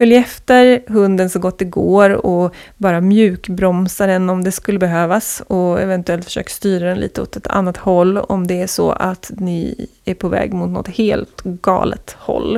Följ 0.00 0.16
efter 0.16 0.82
hunden 0.86 1.30
så 1.30 1.38
gott 1.38 1.58
det 1.58 1.64
går 1.64 2.10
och 2.26 2.54
bara 2.76 3.00
mjukbromsa 3.00 4.06
den 4.06 4.30
om 4.30 4.44
det 4.44 4.52
skulle 4.52 4.78
behövas 4.78 5.42
och 5.46 5.80
eventuellt 5.80 6.24
försök 6.24 6.48
styra 6.48 6.88
den 6.88 6.98
lite 6.98 7.22
åt 7.22 7.36
ett 7.36 7.46
annat 7.46 7.76
håll 7.76 8.18
om 8.18 8.46
det 8.46 8.62
är 8.62 8.66
så 8.66 8.92
att 8.92 9.30
ni 9.36 9.86
är 10.04 10.14
på 10.14 10.28
väg 10.28 10.52
mot 10.52 10.70
något 10.70 10.88
helt 10.88 11.42
galet 11.42 12.16
håll. 12.18 12.56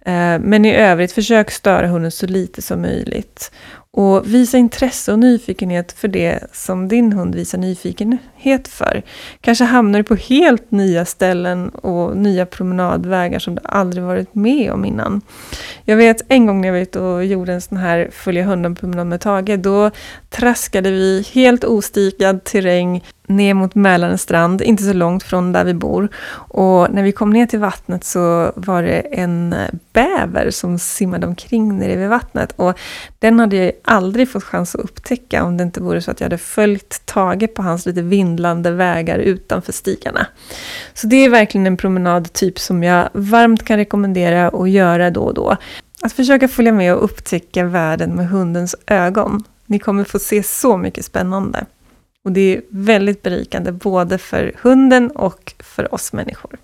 Eh, 0.00 0.38
men 0.40 0.64
i 0.64 0.76
övrigt, 0.76 1.12
försök 1.12 1.50
störa 1.50 1.86
hunden 1.86 2.10
så 2.10 2.26
lite 2.26 2.62
som 2.62 2.82
möjligt. 2.82 3.52
Och 3.92 4.34
visa 4.34 4.58
intresse 4.58 5.12
och 5.12 5.18
nyfikenhet 5.18 5.92
för 5.92 6.08
det 6.08 6.40
som 6.52 6.88
din 6.88 7.12
hund 7.12 7.34
visar 7.34 7.58
nyfikenhet 7.58 8.68
för. 8.68 9.02
Kanske 9.40 9.64
hamnar 9.64 9.98
du 9.98 10.04
på 10.04 10.14
helt 10.14 10.70
nya 10.70 11.04
ställen 11.04 11.68
och 11.68 12.16
nya 12.16 12.46
promenadvägar 12.46 13.38
som 13.38 13.54
du 13.54 13.60
aldrig 13.64 14.04
varit 14.04 14.34
med 14.34 14.72
om 14.72 14.84
innan. 14.84 15.20
Jag 15.84 15.96
vet 15.96 16.22
en 16.28 16.46
gång 16.46 16.60
när 16.60 16.68
jag 16.68 16.72
var 16.72 16.80
ute 16.80 17.00
och 17.00 17.24
gjorde 17.24 17.52
en 17.52 17.60
sån 17.60 17.78
här 17.78 18.08
följa 18.12 18.44
hunden-promenad 18.44 19.06
med 19.06 19.20
Tage, 19.20 19.58
då 19.58 19.90
traskade 20.28 20.90
vi 20.90 21.26
helt 21.32 21.64
ostikad 21.64 22.44
terräng 22.44 23.04
ner 23.30 23.54
mot 23.54 23.74
Mälarens 23.74 24.22
strand, 24.22 24.62
inte 24.62 24.82
så 24.82 24.92
långt 24.92 25.22
från 25.22 25.52
där 25.52 25.64
vi 25.64 25.74
bor. 25.74 26.08
Och 26.32 26.90
när 26.90 27.02
vi 27.02 27.12
kom 27.12 27.30
ner 27.30 27.46
till 27.46 27.58
vattnet 27.58 28.04
så 28.04 28.52
var 28.56 28.82
det 28.82 29.00
en 29.00 29.54
bäver 29.92 30.50
som 30.50 30.78
simmade 30.78 31.26
omkring 31.26 31.78
nere 31.78 31.96
vid 31.96 32.08
vattnet. 32.08 32.52
Och 32.56 32.78
den 33.18 33.40
hade 33.40 33.56
jag 33.56 33.72
aldrig 33.84 34.30
fått 34.30 34.44
chans 34.44 34.74
att 34.74 34.80
upptäcka 34.80 35.44
om 35.44 35.56
det 35.56 35.62
inte 35.62 35.82
vore 35.82 36.02
så 36.02 36.10
att 36.10 36.20
jag 36.20 36.24
hade 36.24 36.38
följt 36.38 37.02
Tage 37.06 37.54
på 37.54 37.62
hans 37.62 37.86
lite 37.86 38.02
vindlande 38.02 38.70
vägar 38.70 39.18
utanför 39.18 39.72
stigarna. 39.72 40.26
Så 40.94 41.06
det 41.06 41.16
är 41.16 41.30
verkligen 41.30 41.66
en 41.66 41.76
promenadtyp 41.76 42.58
som 42.58 42.82
jag 42.82 43.08
varmt 43.12 43.64
kan 43.64 43.76
rekommendera 43.76 44.48
att 44.48 44.70
göra 44.70 45.10
då 45.10 45.22
och 45.22 45.34
då. 45.34 45.56
Att 46.02 46.12
försöka 46.12 46.48
följa 46.48 46.72
med 46.72 46.94
och 46.94 47.04
upptäcka 47.04 47.64
världen 47.64 48.14
med 48.14 48.28
hundens 48.28 48.76
ögon. 48.86 49.44
Ni 49.66 49.78
kommer 49.78 50.04
få 50.04 50.18
se 50.18 50.42
så 50.42 50.76
mycket 50.76 51.04
spännande. 51.04 51.66
Och 52.24 52.32
det 52.32 52.56
är 52.56 52.62
väldigt 52.68 53.22
berikande 53.22 53.72
både 53.72 54.18
för 54.18 54.52
hunden 54.62 55.10
och 55.10 55.54
för 55.58 55.94
oss 55.94 56.12
människor. 56.12 56.58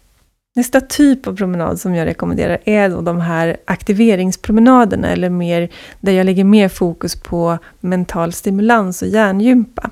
Nästa 0.56 0.80
typ 0.80 1.26
av 1.26 1.36
promenad 1.36 1.80
som 1.80 1.94
jag 1.94 2.06
rekommenderar 2.06 2.58
är 2.64 2.88
då 2.88 3.00
de 3.00 3.20
här 3.20 3.56
aktiveringspromenaderna, 3.64 5.08
eller 5.08 5.30
mer, 5.30 5.68
där 6.00 6.12
jag 6.12 6.26
lägger 6.26 6.44
mer 6.44 6.68
fokus 6.68 7.16
på 7.16 7.58
mental 7.80 8.32
stimulans 8.32 9.02
och 9.02 9.08
hjärngympa. 9.08 9.90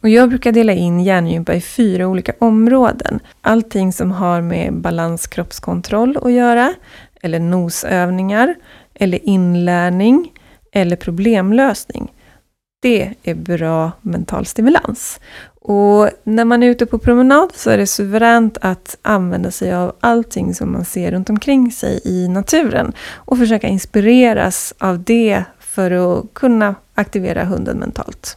Och 0.00 0.08
jag 0.08 0.28
brukar 0.28 0.52
dela 0.52 0.72
in 0.72 1.00
hjärngympa 1.00 1.54
i 1.54 1.60
fyra 1.60 2.06
olika 2.06 2.32
områden. 2.38 3.20
Allting 3.40 3.92
som 3.92 4.10
har 4.10 4.40
med 4.40 4.74
balanskroppskontroll 4.74 6.18
att 6.22 6.32
göra, 6.32 6.74
eller 7.22 7.38
nosövningar, 7.38 8.54
eller 8.94 9.28
inlärning, 9.28 10.32
eller 10.72 10.96
problemlösning. 10.96 12.12
Det 12.84 13.14
är 13.22 13.34
bra 13.34 13.92
mental 14.02 14.46
stimulans. 14.46 15.20
Och 15.60 16.10
när 16.24 16.44
man 16.44 16.62
är 16.62 16.66
ute 16.66 16.86
på 16.86 16.98
promenad 16.98 17.50
så 17.54 17.70
är 17.70 17.78
det 17.78 17.86
suveränt 17.86 18.58
att 18.60 18.96
använda 19.02 19.50
sig 19.50 19.74
av 19.74 19.92
allting 20.00 20.54
som 20.54 20.72
man 20.72 20.84
ser 20.84 21.10
runt 21.10 21.30
omkring 21.30 21.72
sig 21.72 22.00
i 22.04 22.28
naturen 22.28 22.92
och 23.14 23.38
försöka 23.38 23.66
inspireras 23.66 24.74
av 24.78 25.02
det 25.02 25.44
för 25.60 25.90
att 25.90 26.34
kunna 26.34 26.74
aktivera 26.94 27.44
hunden 27.44 27.78
mentalt. 27.78 28.36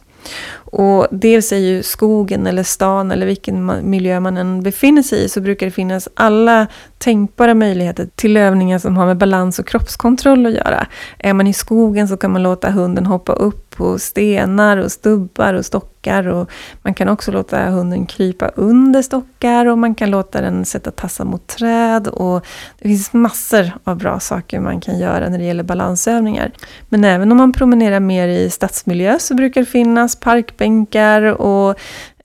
Och 0.54 1.06
dels 1.10 1.52
är 1.52 1.56
ju 1.56 1.82
skogen 1.82 2.46
eller 2.46 2.62
stan 2.62 3.12
eller 3.12 3.26
vilken 3.26 3.90
miljö 3.90 4.20
man 4.20 4.36
än 4.36 4.62
befinner 4.62 5.02
sig 5.02 5.24
i 5.24 5.28
så 5.28 5.40
brukar 5.40 5.66
det 5.66 5.72
finnas 5.72 6.08
alla 6.14 6.66
tänkbara 6.98 7.54
möjligheter 7.54 8.08
till 8.14 8.36
övningar 8.36 8.78
som 8.78 8.96
har 8.96 9.06
med 9.06 9.16
balans 9.16 9.58
och 9.58 9.66
kroppskontroll 9.66 10.46
att 10.46 10.52
göra. 10.52 10.86
Är 11.18 11.32
man 11.32 11.46
i 11.46 11.52
skogen 11.52 12.08
så 12.08 12.16
kan 12.16 12.32
man 12.32 12.42
låta 12.42 12.70
hunden 12.70 13.06
hoppa 13.06 13.32
upp 13.32 13.67
på 13.78 13.98
stenar 13.98 14.76
och 14.76 14.92
stubbar 14.92 15.54
och 15.54 15.66
stockar. 15.66 16.28
Och 16.28 16.50
man 16.82 16.94
kan 16.94 17.08
också 17.08 17.32
låta 17.32 17.70
hunden 17.70 18.06
krypa 18.06 18.48
under 18.48 19.02
stockar 19.02 19.66
och 19.66 19.78
man 19.78 19.94
kan 19.94 20.10
låta 20.10 20.40
den 20.40 20.64
sätta 20.64 20.90
tassar 20.90 21.24
mot 21.24 21.46
träd. 21.46 22.08
Och 22.08 22.46
det 22.78 22.88
finns 22.88 23.12
massor 23.12 23.70
av 23.84 23.96
bra 23.96 24.20
saker 24.20 24.60
man 24.60 24.80
kan 24.80 24.98
göra 24.98 25.28
när 25.28 25.38
det 25.38 25.44
gäller 25.44 25.64
balansövningar. 25.64 26.52
Men 26.88 27.04
även 27.04 27.32
om 27.32 27.38
man 27.38 27.52
promenerar 27.52 28.00
mer 28.00 28.28
i 28.28 28.50
stadsmiljö 28.50 29.18
så 29.18 29.34
brukar 29.34 29.60
det 29.60 29.66
finnas 29.66 30.16
parkbänkar 30.16 31.22
och 31.22 31.78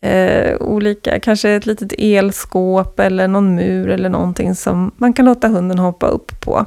Eh, 0.03 0.57
olika, 0.59 1.19
kanske 1.19 1.49
ett 1.49 1.65
litet 1.65 1.93
elskåp 1.97 2.99
eller 2.99 3.27
någon 3.27 3.55
mur 3.55 3.89
eller 3.89 4.09
någonting 4.09 4.55
som 4.55 4.91
man 4.97 5.13
kan 5.13 5.25
låta 5.25 5.47
hunden 5.47 5.79
hoppa 5.79 6.07
upp 6.07 6.41
på. 6.41 6.65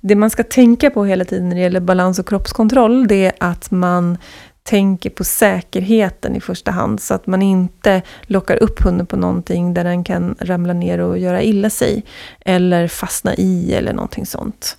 Det 0.00 0.14
man 0.14 0.30
ska 0.30 0.42
tänka 0.42 0.90
på 0.90 1.04
hela 1.04 1.24
tiden 1.24 1.48
när 1.48 1.56
det 1.56 1.62
gäller 1.62 1.80
balans 1.80 2.18
och 2.18 2.28
kroppskontroll, 2.28 3.06
det 3.06 3.26
är 3.26 3.32
att 3.38 3.70
man 3.70 4.18
tänker 4.62 5.10
på 5.10 5.24
säkerheten 5.24 6.36
i 6.36 6.40
första 6.40 6.70
hand, 6.70 7.00
så 7.00 7.14
att 7.14 7.26
man 7.26 7.42
inte 7.42 8.02
lockar 8.22 8.62
upp 8.62 8.82
hunden 8.82 9.06
på 9.06 9.16
någonting 9.16 9.74
där 9.74 9.84
den 9.84 10.04
kan 10.04 10.36
ramla 10.40 10.72
ner 10.72 10.98
och 10.98 11.18
göra 11.18 11.42
illa 11.42 11.70
sig, 11.70 12.04
eller 12.40 12.88
fastna 12.88 13.34
i 13.34 13.74
eller 13.74 13.92
någonting 13.92 14.26
sånt. 14.26 14.76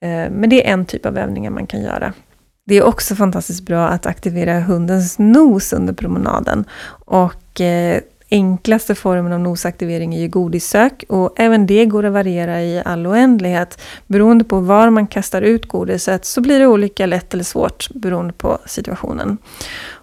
Eh, 0.00 0.30
men 0.30 0.50
det 0.50 0.66
är 0.66 0.72
en 0.72 0.86
typ 0.86 1.06
av 1.06 1.18
övningar 1.18 1.50
man 1.50 1.66
kan 1.66 1.82
göra. 1.82 2.12
Det 2.66 2.74
är 2.74 2.82
också 2.82 3.14
fantastiskt 3.14 3.62
bra 3.62 3.88
att 3.88 4.06
aktivera 4.06 4.60
hundens 4.60 5.18
nos 5.18 5.72
under 5.72 5.92
promenaden. 5.92 6.64
Och 7.06 7.60
eh, 7.60 8.00
enklaste 8.30 8.94
formen 8.94 9.32
av 9.32 9.40
nosaktivering 9.40 10.14
är 10.14 10.20
ju 10.20 10.28
godissök 10.28 11.04
och 11.08 11.32
även 11.36 11.66
det 11.66 11.86
går 11.86 12.04
att 12.04 12.12
variera 12.12 12.62
i 12.62 12.82
all 12.84 13.06
oändlighet. 13.06 13.80
Beroende 14.06 14.44
på 14.44 14.60
var 14.60 14.90
man 14.90 15.06
kastar 15.06 15.42
ut 15.42 15.66
godiset 15.66 16.24
så 16.24 16.40
blir 16.40 16.58
det 16.58 16.66
olika 16.66 17.06
lätt 17.06 17.34
eller 17.34 17.44
svårt 17.44 17.88
beroende 17.94 18.32
på 18.32 18.58
situationen. 18.66 19.38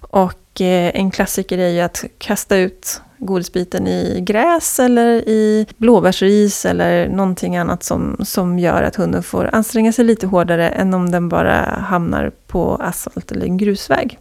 Och 0.10 0.62
eh, 0.62 0.92
en 0.96 1.12
klassiker 1.12 1.58
är 1.58 1.70
ju 1.70 1.80
att 1.80 2.04
kasta 2.18 2.58
ut 2.58 3.02
godisbiten 3.18 3.88
i 3.88 4.22
gräs 4.22 4.80
eller 4.80 5.30
i 5.30 5.68
blåbärsris 5.78 6.66
eller 6.66 7.10
någonting 7.10 7.58
annat 7.58 7.84
som, 7.84 8.18
som 8.26 8.60
gör 8.60 8.84
att 8.84 8.96
hunden 8.96 9.24
får 9.24 9.50
anstränga 9.54 9.92
sig 9.94 10.06
lite 10.06 10.28
hårdare 10.28 10.70
än 10.70 10.94
om 10.94 11.12
den 11.12 11.30
bara 11.30 11.86
hamnar 11.88 12.32
på 12.48 12.76
asfalt 12.76 13.32
eller 13.32 13.46
en 13.46 13.58
grusväg. 13.58 14.20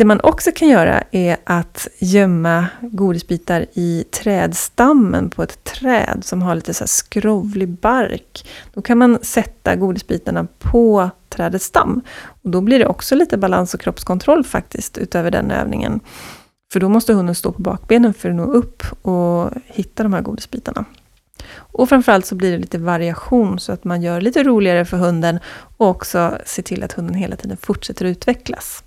Det 0.00 0.04
man 0.04 0.20
också 0.20 0.50
kan 0.54 0.68
göra 0.68 1.02
är 1.10 1.36
att 1.44 1.88
gömma 1.98 2.66
godisbitar 2.80 3.66
i 3.72 4.04
trädstammen 4.10 5.30
på 5.30 5.42
ett 5.42 5.64
träd 5.64 6.20
som 6.22 6.42
har 6.42 6.54
lite 6.54 6.74
så 6.74 6.86
skrovlig 6.86 7.68
bark. 7.68 8.48
Då 8.74 8.82
kan 8.82 8.98
man 8.98 9.18
sätta 9.22 9.76
godisbitarna 9.76 10.46
på 10.58 11.10
trädets 11.28 11.64
stam. 11.64 12.02
Och 12.42 12.50
då 12.50 12.60
blir 12.60 12.78
det 12.78 12.86
också 12.86 13.14
lite 13.14 13.38
balans 13.38 13.74
och 13.74 13.80
kroppskontroll 13.80 14.44
faktiskt 14.44 14.98
utöver 14.98 15.30
den 15.30 15.50
övningen. 15.50 16.00
För 16.72 16.80
då 16.80 16.88
måste 16.88 17.12
hunden 17.12 17.34
stå 17.34 17.52
på 17.52 17.62
bakbenen 17.62 18.14
för 18.14 18.30
att 18.30 18.36
nå 18.36 18.44
upp 18.44 18.82
och 19.02 19.50
hitta 19.66 20.02
de 20.02 20.12
här 20.12 20.22
godisbitarna. 20.22 20.84
Och 21.56 21.88
framförallt 21.88 22.26
så 22.26 22.34
blir 22.34 22.52
det 22.52 22.58
lite 22.58 22.78
variation 22.78 23.58
så 23.58 23.72
att 23.72 23.84
man 23.84 24.02
gör 24.02 24.20
lite 24.20 24.42
roligare 24.42 24.84
för 24.84 24.96
hunden 24.96 25.38
och 25.76 25.88
också 25.88 26.38
ser 26.46 26.62
till 26.62 26.82
att 26.82 26.92
hunden 26.92 27.14
hela 27.14 27.36
tiden 27.36 27.56
fortsätter 27.56 28.04
utvecklas. 28.04 28.82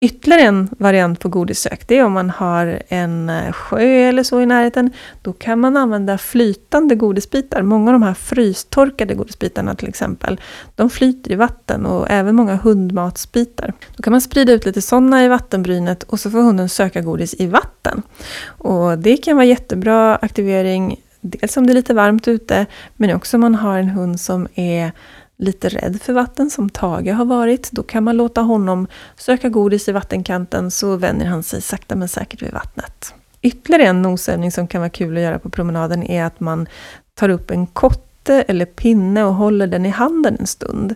Ytterligare 0.00 0.42
en 0.42 0.68
variant 0.78 1.20
på 1.20 1.28
godissök, 1.28 1.88
det 1.88 1.98
är 1.98 2.04
om 2.04 2.12
man 2.12 2.30
har 2.30 2.82
en 2.88 3.30
eh, 3.30 3.52
sjö 3.52 4.08
eller 4.08 4.22
så 4.22 4.40
i 4.40 4.46
närheten. 4.46 4.90
Då 5.22 5.32
kan 5.32 5.60
man 5.60 5.76
använda 5.76 6.18
flytande 6.18 6.94
godisbitar. 6.94 7.62
Många 7.62 7.90
av 7.90 7.92
de 7.92 8.02
här 8.02 8.14
frystorkade 8.14 9.14
godisbitarna 9.14 9.74
till 9.74 9.88
exempel, 9.88 10.40
de 10.74 10.90
flyter 10.90 11.32
i 11.32 11.34
vatten 11.34 11.86
och 11.86 12.10
även 12.10 12.36
många 12.36 12.56
hundmatsbitar. 12.56 13.72
Då 13.96 14.02
kan 14.02 14.10
man 14.10 14.20
sprida 14.20 14.52
ut 14.52 14.66
lite 14.66 14.82
sådana 14.82 15.24
i 15.24 15.28
vattenbrynet 15.28 16.02
och 16.02 16.20
så 16.20 16.30
får 16.30 16.38
hunden 16.42 16.68
söka 16.68 17.00
godis 17.00 17.34
i 17.38 17.46
vatten. 17.46 18.02
Och 18.46 18.98
det 18.98 19.16
kan 19.16 19.36
vara 19.36 19.46
jättebra 19.46 20.16
aktivering, 20.16 20.96
dels 21.20 21.56
om 21.56 21.66
det 21.66 21.72
är 21.72 21.74
lite 21.74 21.94
varmt 21.94 22.28
ute, 22.28 22.66
men 22.96 23.16
också 23.16 23.36
om 23.36 23.40
man 23.40 23.54
har 23.54 23.78
en 23.78 23.88
hund 23.88 24.20
som 24.20 24.48
är 24.54 24.92
lite 25.38 25.68
rädd 25.68 26.02
för 26.02 26.12
vatten, 26.12 26.50
som 26.50 26.70
Tage 26.70 27.12
har 27.12 27.24
varit, 27.24 27.70
då 27.72 27.82
kan 27.82 28.04
man 28.04 28.16
låta 28.16 28.40
honom 28.40 28.86
söka 29.16 29.48
godis 29.48 29.88
i 29.88 29.92
vattenkanten 29.92 30.70
så 30.70 30.96
vänjer 30.96 31.26
han 31.26 31.42
sig 31.42 31.62
sakta 31.62 31.96
men 31.96 32.08
säkert 32.08 32.42
vid 32.42 32.52
vattnet. 32.52 33.14
Ytterligare 33.42 33.82
en 33.82 34.02
nosövning 34.02 34.52
som 34.52 34.68
kan 34.68 34.80
vara 34.80 34.90
kul 34.90 35.16
att 35.16 35.22
göra 35.22 35.38
på 35.38 35.50
promenaden 35.50 36.02
är 36.02 36.24
att 36.24 36.40
man 36.40 36.66
tar 37.14 37.28
upp 37.28 37.50
en 37.50 37.66
kott 37.66 38.07
kotte 38.28 38.42
eller 38.52 38.66
pinne 38.66 39.24
och 39.24 39.34
håller 39.34 39.66
den 39.66 39.86
i 39.86 39.88
handen 39.88 40.36
en 40.40 40.46
stund. 40.46 40.94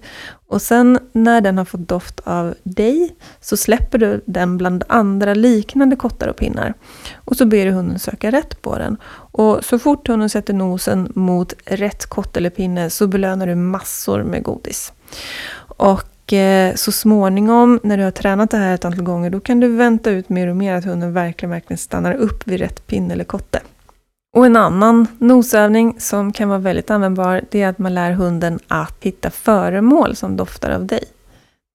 Och 0.48 0.62
sen 0.62 0.98
när 1.12 1.40
den 1.40 1.58
har 1.58 1.64
fått 1.64 1.88
doft 1.88 2.20
av 2.24 2.54
dig 2.62 3.14
så 3.40 3.56
släpper 3.56 3.98
du 3.98 4.20
den 4.26 4.58
bland 4.58 4.84
andra 4.88 5.34
liknande 5.34 5.96
kottar 5.96 6.28
och 6.28 6.36
pinnar. 6.36 6.74
Och 7.24 7.36
så 7.36 7.46
ber 7.46 7.66
du 7.66 7.72
hunden 7.72 7.98
söka 7.98 8.30
rätt 8.30 8.62
på 8.62 8.78
den. 8.78 8.96
Och 9.32 9.64
så 9.64 9.78
fort 9.78 10.08
hunden 10.08 10.28
sätter 10.28 10.54
nosen 10.54 11.12
mot 11.14 11.54
rätt 11.64 12.06
kott 12.06 12.36
eller 12.36 12.50
pinne 12.50 12.90
så 12.90 13.06
belönar 13.06 13.46
du 13.46 13.54
massor 13.54 14.22
med 14.22 14.42
godis. 14.42 14.92
Och 15.78 16.32
eh, 16.32 16.74
så 16.74 16.92
småningom, 16.92 17.80
när 17.82 17.96
du 17.96 18.04
har 18.04 18.10
tränat 18.10 18.50
det 18.50 18.58
här 18.58 18.74
ett 18.74 18.84
antal 18.84 19.04
gånger, 19.04 19.30
då 19.30 19.40
kan 19.40 19.60
du 19.60 19.76
vänta 19.76 20.10
ut 20.10 20.28
mer 20.28 20.48
och 20.48 20.56
mer 20.56 20.74
att 20.74 20.84
hunden 20.84 21.12
verkligen, 21.12 21.50
verkligen 21.50 21.78
stannar 21.78 22.14
upp 22.14 22.46
vid 22.46 22.60
rätt 22.60 22.86
pinne 22.86 23.14
eller 23.14 23.24
kotte. 23.24 23.60
Och 24.36 24.46
en 24.46 24.56
annan 24.56 25.06
nosövning 25.18 26.00
som 26.00 26.32
kan 26.32 26.48
vara 26.48 26.58
väldigt 26.58 26.90
användbar, 26.90 27.44
det 27.50 27.62
är 27.62 27.68
att 27.68 27.78
man 27.78 27.94
lär 27.94 28.12
hunden 28.12 28.58
att 28.68 28.96
hitta 29.00 29.30
föremål 29.30 30.16
som 30.16 30.36
doftar 30.36 30.70
av 30.70 30.86
dig. 30.86 31.04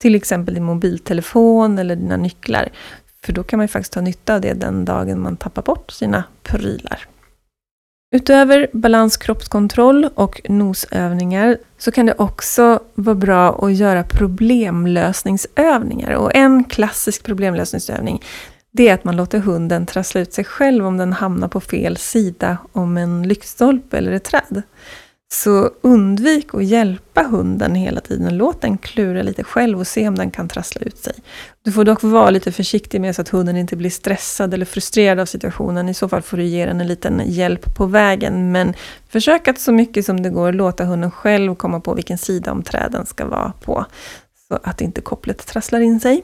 Till 0.00 0.14
exempel 0.14 0.54
din 0.54 0.64
mobiltelefon 0.64 1.78
eller 1.78 1.96
dina 1.96 2.16
nycklar. 2.16 2.68
För 3.24 3.32
då 3.32 3.42
kan 3.42 3.56
man 3.56 3.64
ju 3.64 3.68
faktiskt 3.68 3.92
ta 3.92 4.00
nytta 4.00 4.34
av 4.34 4.40
det 4.40 4.52
den 4.52 4.84
dagen 4.84 5.20
man 5.20 5.36
tappar 5.36 5.62
bort 5.62 5.90
sina 5.90 6.24
prylar. 6.42 7.06
Utöver 8.14 8.68
balans, 8.72 9.16
kroppskontroll 9.16 10.08
och 10.14 10.40
nosövningar 10.48 11.58
så 11.78 11.92
kan 11.92 12.06
det 12.06 12.14
också 12.18 12.80
vara 12.94 13.14
bra 13.14 13.64
att 13.64 13.74
göra 13.74 14.02
problemlösningsövningar. 14.02 16.12
Och 16.12 16.34
en 16.34 16.64
klassisk 16.64 17.24
problemlösningsövning 17.24 18.22
det 18.70 18.88
är 18.88 18.94
att 18.94 19.04
man 19.04 19.16
låter 19.16 19.38
hunden 19.38 19.86
trassla 19.86 20.20
ut 20.20 20.32
sig 20.32 20.44
själv 20.44 20.86
om 20.86 20.96
den 20.96 21.12
hamnar 21.12 21.48
på 21.48 21.60
fel 21.60 21.96
sida 21.96 22.58
om 22.72 22.96
en 22.96 23.22
lyktstolpe 23.22 23.98
eller 23.98 24.12
ett 24.12 24.24
träd. 24.24 24.62
Så 25.30 25.70
undvik 25.80 26.54
att 26.54 26.64
hjälpa 26.64 27.22
hunden 27.22 27.74
hela 27.74 28.00
tiden. 28.00 28.36
Låt 28.36 28.60
den 28.60 28.78
klura 28.78 29.22
lite 29.22 29.44
själv 29.44 29.78
och 29.78 29.86
se 29.86 30.08
om 30.08 30.14
den 30.14 30.30
kan 30.30 30.48
trassla 30.48 30.80
ut 30.80 30.98
sig. 30.98 31.14
Du 31.62 31.72
får 31.72 31.84
dock 31.84 32.02
vara 32.02 32.30
lite 32.30 32.52
försiktig 32.52 33.00
med 33.00 33.16
så 33.16 33.22
att 33.22 33.28
hunden 33.28 33.56
inte 33.56 33.76
blir 33.76 33.90
stressad 33.90 34.54
eller 34.54 34.64
frustrerad 34.64 35.20
av 35.20 35.26
situationen. 35.26 35.88
I 35.88 35.94
så 35.94 36.08
fall 36.08 36.22
får 36.22 36.36
du 36.36 36.44
ge 36.44 36.66
den 36.66 36.80
en 36.80 36.86
liten 36.86 37.22
hjälp 37.26 37.74
på 37.76 37.86
vägen. 37.86 38.52
Men 38.52 38.74
försök 39.08 39.48
att 39.48 39.60
så 39.60 39.72
mycket 39.72 40.06
som 40.06 40.22
det 40.22 40.30
går 40.30 40.52
låta 40.52 40.84
hunden 40.84 41.10
själv 41.10 41.54
komma 41.54 41.80
på 41.80 41.94
vilken 41.94 42.18
sida 42.18 42.52
om 42.52 42.62
träden 42.62 43.06
ska 43.06 43.26
vara 43.26 43.52
på. 43.64 43.86
Så 44.48 44.58
att 44.62 44.80
inte 44.80 45.00
kopplet 45.00 45.46
trasslar 45.46 45.80
in 45.80 46.00
sig. 46.00 46.22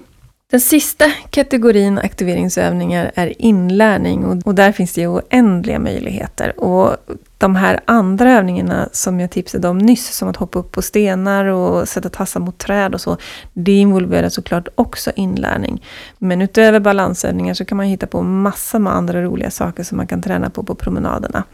Den 0.50 0.60
sista 0.60 1.04
kategorin 1.30 1.98
aktiveringsövningar 1.98 3.12
är 3.14 3.42
inlärning 3.42 4.24
och, 4.24 4.46
och 4.46 4.54
där 4.54 4.72
finns 4.72 4.92
det 4.92 5.06
oändliga 5.06 5.78
möjligheter. 5.78 6.60
Och 6.60 6.96
de 7.38 7.56
här 7.56 7.80
andra 7.84 8.32
övningarna 8.32 8.88
som 8.92 9.20
jag 9.20 9.30
tipsade 9.30 9.68
om 9.68 9.78
nyss, 9.78 10.16
som 10.16 10.28
att 10.28 10.36
hoppa 10.36 10.58
upp 10.58 10.72
på 10.72 10.82
stenar 10.82 11.44
och 11.44 11.88
sätta 11.88 12.08
tassar 12.08 12.40
mot 12.40 12.58
träd 12.58 12.94
och 12.94 13.00
så, 13.00 13.16
det 13.52 13.72
involverar 13.72 14.28
såklart 14.28 14.68
också 14.74 15.12
inlärning. 15.16 15.82
Men 16.18 16.42
utöver 16.42 16.80
balansövningar 16.80 17.54
så 17.54 17.64
kan 17.64 17.76
man 17.76 17.86
hitta 17.86 18.06
på 18.06 18.22
massor 18.22 18.78
med 18.78 18.94
andra 18.94 19.22
roliga 19.22 19.50
saker 19.50 19.82
som 19.82 19.96
man 19.96 20.06
kan 20.06 20.22
träna 20.22 20.50
på 20.50 20.62
på 20.62 20.74
promenaderna. 20.74 21.44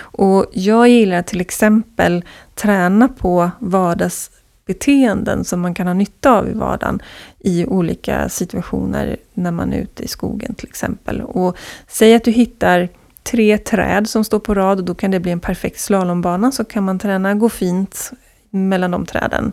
Och 0.00 0.46
jag 0.52 0.88
gillar 0.88 1.22
till 1.22 1.40
exempel 1.40 2.24
träna 2.54 3.08
på 3.08 3.50
vardags 3.58 4.30
beteenden 4.70 5.44
som 5.44 5.60
man 5.60 5.74
kan 5.74 5.86
ha 5.86 5.94
nytta 5.94 6.38
av 6.38 6.48
i 6.48 6.52
vardagen 6.52 7.02
i 7.38 7.66
olika 7.66 8.28
situationer 8.28 9.16
när 9.34 9.50
man 9.50 9.72
är 9.72 9.78
ute 9.78 10.02
i 10.02 10.08
skogen 10.08 10.54
till 10.54 10.68
exempel. 10.68 11.20
Och 11.20 11.56
säg 11.88 12.14
att 12.14 12.24
du 12.24 12.30
hittar 12.30 12.88
tre 13.22 13.58
träd 13.58 14.08
som 14.08 14.24
står 14.24 14.38
på 14.38 14.54
rad 14.54 14.78
och 14.78 14.84
då 14.84 14.94
kan 14.94 15.10
det 15.10 15.20
bli 15.20 15.32
en 15.32 15.40
perfekt 15.40 15.80
slalombana 15.80 16.52
så 16.52 16.64
kan 16.64 16.84
man 16.84 16.98
träna 16.98 17.34
gå 17.34 17.48
fint 17.48 18.10
mellan 18.50 18.90
de 18.90 19.06
träden. 19.06 19.52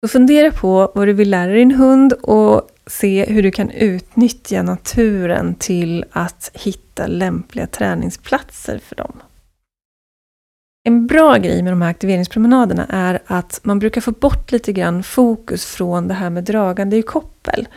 Så 0.00 0.08
fundera 0.08 0.50
på 0.50 0.92
vad 0.94 1.08
du 1.08 1.12
vill 1.12 1.30
lära 1.30 1.52
din 1.52 1.70
hund 1.72 2.12
och 2.12 2.68
se 2.86 3.26
hur 3.28 3.42
du 3.42 3.50
kan 3.50 3.70
utnyttja 3.70 4.62
naturen 4.62 5.54
till 5.54 6.04
att 6.12 6.50
hitta 6.54 7.06
lämpliga 7.06 7.66
träningsplatser 7.66 8.78
för 8.78 8.96
dem. 8.96 9.12
En 10.88 11.06
bra 11.06 11.36
grej 11.36 11.62
med 11.62 11.72
de 11.72 11.82
här 11.82 11.90
aktiveringspromenaderna 11.90 12.86
är 12.88 13.22
att 13.26 13.60
man 13.62 13.78
brukar 13.78 14.00
få 14.00 14.10
bort 14.10 14.52
lite 14.52 14.72
grann 14.72 15.02
fokus 15.02 15.66
från 15.66 16.08
det 16.08 16.14
här 16.14 16.30
med 16.30 16.44
dragande 16.44 16.96
i 16.96 17.02
koppel. 17.02 17.68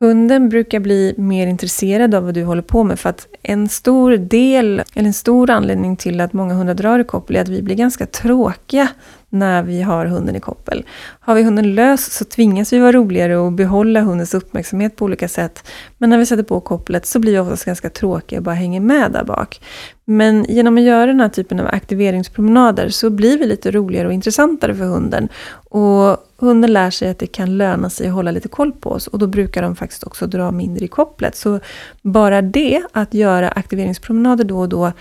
Hunden 0.00 0.48
brukar 0.48 0.80
bli 0.80 1.14
mer 1.16 1.46
intresserad 1.46 2.14
av 2.14 2.24
vad 2.24 2.34
du 2.34 2.44
håller 2.44 2.62
på 2.62 2.84
med 2.84 2.98
för 2.98 3.10
att 3.10 3.26
en 3.42 3.68
stor 3.68 4.16
del, 4.16 4.82
eller 4.94 5.06
en 5.06 5.12
stor 5.12 5.50
anledning 5.50 5.96
till 5.96 6.20
att 6.20 6.32
många 6.32 6.54
hundar 6.54 6.74
drar 6.74 6.98
i 6.98 7.04
koppel 7.04 7.36
är 7.36 7.40
att 7.40 7.48
vi 7.48 7.62
blir 7.62 7.76
ganska 7.76 8.06
tråkiga 8.06 8.88
när 9.30 9.62
vi 9.62 9.82
har 9.82 10.06
hunden 10.06 10.36
i 10.36 10.40
koppel. 10.40 10.84
Har 11.20 11.34
vi 11.34 11.42
hunden 11.42 11.74
lös 11.74 12.12
så 12.14 12.24
tvingas 12.24 12.72
vi 12.72 12.78
vara 12.78 12.92
roligare 12.92 13.36
och 13.36 13.52
behålla 13.52 14.00
hundens 14.00 14.34
uppmärksamhet 14.34 14.96
på 14.96 15.04
olika 15.04 15.28
sätt. 15.28 15.68
Men 15.98 16.10
när 16.10 16.18
vi 16.18 16.26
sätter 16.26 16.42
på 16.42 16.60
kopplet 16.60 17.06
så 17.06 17.18
blir 17.18 17.32
vi 17.32 17.38
oftast 17.38 17.64
ganska 17.64 17.90
tråkiga 17.90 18.38
och 18.38 18.44
bara 18.44 18.54
hänger 18.54 18.80
med 18.80 19.12
där 19.12 19.24
bak. 19.24 19.60
Men 20.04 20.44
genom 20.48 20.78
att 20.78 20.82
göra 20.82 21.06
den 21.06 21.20
här 21.20 21.28
typen 21.28 21.60
av 21.60 21.66
aktiveringspromenader 21.66 22.88
så 22.88 23.10
blir 23.10 23.38
vi 23.38 23.46
lite 23.46 23.70
roligare 23.70 24.06
och 24.06 24.14
intressantare 24.14 24.74
för 24.74 24.84
hunden. 24.84 25.28
Och 25.70 26.16
hunden 26.36 26.72
lär 26.72 26.90
sig 26.90 27.10
att 27.10 27.18
det 27.18 27.26
kan 27.26 27.56
löna 27.56 27.90
sig 27.90 28.06
att 28.08 28.14
hålla 28.14 28.30
lite 28.30 28.48
koll 28.48 28.72
på 28.72 28.90
oss 28.90 29.06
och 29.06 29.18
då 29.18 29.26
brukar 29.26 29.62
de 29.62 29.76
faktiskt 29.76 30.04
också 30.04 30.26
dra 30.26 30.50
mindre 30.50 30.84
i 30.84 30.88
kopplet. 30.88 31.36
Så 31.36 31.60
bara 32.02 32.42
det, 32.42 32.82
att 32.92 33.14
göra 33.14 33.48
aktiveringspromenader 33.48 34.44
då 34.44 34.58
och 34.58 34.68
då, 34.68 34.92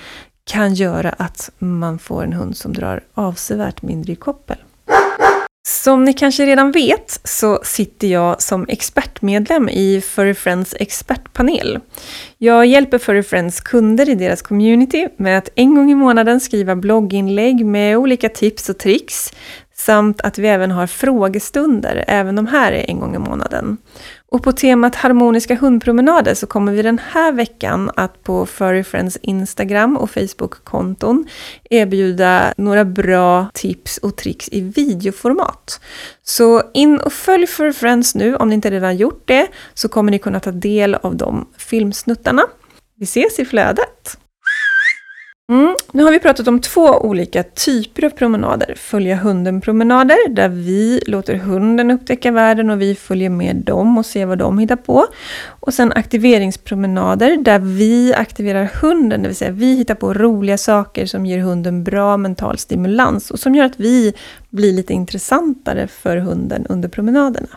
kan 0.47 0.73
göra 0.73 1.09
att 1.09 1.49
man 1.59 1.99
får 1.99 2.23
en 2.23 2.33
hund 2.33 2.57
som 2.57 2.73
drar 2.73 3.03
avsevärt 3.13 3.81
mindre 3.81 4.13
i 4.13 4.15
koppel. 4.15 4.57
Som 5.67 6.03
ni 6.03 6.13
kanske 6.13 6.45
redan 6.45 6.71
vet 6.71 7.19
så 7.23 7.59
sitter 7.63 8.07
jag 8.07 8.41
som 8.41 8.65
expertmedlem 8.69 9.69
i 9.69 10.01
Furry 10.01 10.33
Friends 10.33 10.75
expertpanel. 10.79 11.79
Jag 12.37 12.65
hjälper 12.65 12.97
Furry 12.97 13.23
Friends 13.23 13.59
kunder 13.61 14.09
i 14.09 14.15
deras 14.15 14.41
community 14.41 15.07
med 15.17 15.37
att 15.37 15.49
en 15.55 15.75
gång 15.75 15.91
i 15.91 15.95
månaden 15.95 16.39
skriva 16.39 16.75
blogginlägg 16.75 17.65
med 17.65 17.97
olika 17.97 18.29
tips 18.29 18.69
och 18.69 18.77
tricks 18.77 19.33
samt 19.75 20.21
att 20.21 20.37
vi 20.37 20.47
även 20.47 20.71
har 20.71 20.87
frågestunder, 20.87 22.03
även 22.07 22.35
de 22.35 22.47
här 22.47 22.71
är 22.71 22.89
en 22.89 22.99
gång 22.99 23.15
i 23.15 23.19
månaden. 23.19 23.77
Och 24.29 24.43
på 24.43 24.51
temat 24.51 24.95
harmoniska 24.95 25.55
hundpromenader 25.55 26.33
så 26.33 26.47
kommer 26.47 26.71
vi 26.71 26.81
den 26.81 26.99
här 26.99 27.31
veckan 27.31 27.91
att 27.95 28.23
på 28.23 28.45
Furry 28.45 28.83
Friends 28.83 29.17
Instagram 29.21 29.97
och 29.97 30.09
Facebook-konton 30.09 31.25
erbjuda 31.69 32.53
några 32.57 32.85
bra 32.85 33.49
tips 33.53 33.97
och 33.97 34.15
tricks 34.15 34.49
i 34.51 34.61
videoformat. 34.61 35.81
Så 36.23 36.63
in 36.73 36.99
och 36.99 37.13
följ 37.13 37.47
Furry 37.47 37.73
Friends 37.73 38.15
nu 38.15 38.35
om 38.35 38.49
ni 38.49 38.55
inte 38.55 38.71
redan 38.71 38.97
gjort 38.97 39.23
det, 39.25 39.47
så 39.73 39.89
kommer 39.89 40.11
ni 40.11 40.19
kunna 40.19 40.39
ta 40.39 40.51
del 40.51 40.95
av 40.95 41.15
de 41.15 41.47
filmsnuttarna. 41.57 42.43
Vi 42.95 43.03
ses 43.03 43.39
i 43.39 43.45
flödet! 43.45 44.17
Mm, 45.51 45.75
nu 45.91 46.03
har 46.03 46.11
vi 46.11 46.19
pratat 46.19 46.47
om 46.47 46.61
två 46.61 46.81
olika 46.81 47.43
typer 47.43 48.05
av 48.05 48.09
promenader. 48.09 48.73
Följa 48.77 49.15
hunden-promenader, 49.15 50.29
där 50.29 50.49
vi 50.49 51.01
låter 51.07 51.35
hunden 51.35 51.91
upptäcka 51.91 52.31
världen 52.31 52.69
och 52.69 52.81
vi 52.81 52.95
följer 52.95 53.29
med 53.29 53.55
dem 53.55 53.97
och 53.97 54.05
ser 54.05 54.25
vad 54.25 54.37
de 54.37 54.59
hittar 54.59 54.75
på. 54.75 55.05
Och 55.59 55.73
sen 55.73 55.91
aktiveringspromenader, 55.91 57.37
där 57.37 57.59
vi 57.59 58.13
aktiverar 58.13 58.71
hunden, 58.81 59.21
det 59.21 59.27
vill 59.27 59.37
säga 59.37 59.51
vi 59.51 59.75
hittar 59.75 59.95
på 59.95 60.13
roliga 60.13 60.57
saker 60.57 61.05
som 61.05 61.25
ger 61.25 61.39
hunden 61.39 61.83
bra 61.83 62.17
mental 62.17 62.57
stimulans 62.57 63.31
och 63.31 63.39
som 63.39 63.55
gör 63.55 63.65
att 63.65 63.79
vi 63.79 64.13
blir 64.49 64.73
lite 64.73 64.93
intressantare 64.93 65.87
för 65.87 66.17
hunden 66.17 66.65
under 66.69 66.89
promenaderna. 66.89 67.49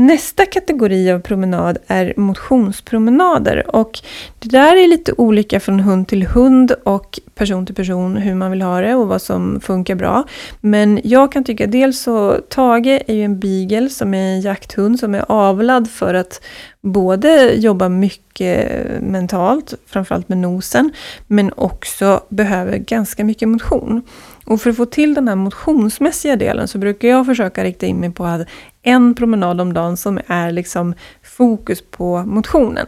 Nästa 0.00 0.46
kategori 0.46 1.12
av 1.12 1.20
promenad 1.20 1.78
är 1.86 2.14
motionspromenader 2.16 3.76
och 3.76 4.00
det 4.38 4.48
där 4.48 4.76
är 4.76 4.88
lite 4.88 5.12
olika 5.12 5.60
från 5.60 5.80
hund 5.80 6.08
till 6.08 6.26
hund 6.26 6.72
och 6.84 7.20
person 7.34 7.66
till 7.66 7.74
person 7.74 8.16
hur 8.16 8.34
man 8.34 8.50
vill 8.50 8.62
ha 8.62 8.80
det 8.80 8.94
och 8.94 9.08
vad 9.08 9.22
som 9.22 9.60
funkar 9.60 9.94
bra. 9.94 10.24
Men 10.60 11.00
jag 11.04 11.32
kan 11.32 11.44
tycka 11.44 11.66
dels 11.66 12.00
så 12.00 12.38
Tage 12.48 13.02
är 13.06 13.14
ju 13.14 13.24
en 13.24 13.40
beagle 13.40 13.90
som 13.90 14.14
är 14.14 14.34
en 14.34 14.40
jakthund 14.40 15.00
som 15.00 15.14
är 15.14 15.24
avlad 15.28 15.90
för 15.90 16.14
att 16.14 16.42
både 16.80 17.54
jobba 17.54 17.88
mycket 17.88 18.68
mentalt, 19.02 19.74
framförallt 19.86 20.28
med 20.28 20.38
nosen, 20.38 20.92
men 21.26 21.52
också 21.56 22.20
behöver 22.28 22.76
ganska 22.76 23.24
mycket 23.24 23.48
motion. 23.48 24.02
Och 24.50 24.60
för 24.60 24.70
att 24.70 24.76
få 24.76 24.86
till 24.86 25.14
den 25.14 25.28
här 25.28 25.36
motionsmässiga 25.36 26.36
delen 26.36 26.68
så 26.68 26.78
brukar 26.78 27.08
jag 27.08 27.26
försöka 27.26 27.64
rikta 27.64 27.86
in 27.86 28.00
mig 28.00 28.10
på 28.10 28.44
en 28.82 29.14
promenad 29.14 29.60
om 29.60 29.72
dagen 29.72 29.96
som 29.96 30.20
är 30.26 30.52
liksom 30.52 30.94
fokus 31.22 31.82
på 31.90 32.22
motionen. 32.26 32.86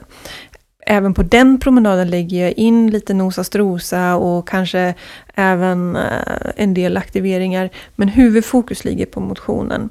Även 0.86 1.14
på 1.14 1.22
den 1.22 1.60
promenaden 1.60 2.10
lägger 2.10 2.42
jag 2.42 2.52
in 2.52 2.90
lite 2.90 3.14
nosa 3.14 3.44
strosa 3.44 4.16
och 4.16 4.48
kanske 4.48 4.94
även 5.34 5.96
eh, 5.96 6.02
en 6.56 6.74
del 6.74 6.96
aktiveringar. 6.96 7.70
Men 7.96 8.08
huvudfokus 8.08 8.84
ligger 8.84 9.06
på 9.06 9.20
motionen. 9.20 9.90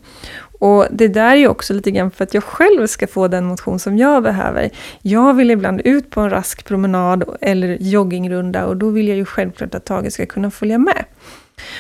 Och 0.60 0.86
det 0.92 1.08
där 1.08 1.36
är 1.36 1.48
också 1.48 1.74
lite 1.74 1.92
grann 1.92 2.12
för 2.12 2.24
att 2.24 2.34
jag 2.34 2.44
själv 2.44 2.88
ska 2.88 3.08
få 3.08 3.28
den 3.28 3.46
motion 3.46 3.80
som 3.80 3.98
jag 3.98 4.24
behöver. 4.24 4.70
Jag 5.02 5.34
vill 5.34 5.52
ibland 5.52 5.82
ut 5.86 6.10
på 6.10 6.22
en 6.22 6.30
rask 6.30 6.66
promenad 6.66 7.24
eller 7.42 7.78
joggingrunda 7.80 8.66
och 8.66 8.78
då 8.78 8.90
vill 8.90 9.08
jag 9.08 9.18
ju 9.18 9.26
självklart 9.26 9.76
att 9.76 9.86
Tage 9.86 10.14
ska 10.14 10.26
kunna 10.26 10.52
följa 10.52 10.78
med. 10.78 11.06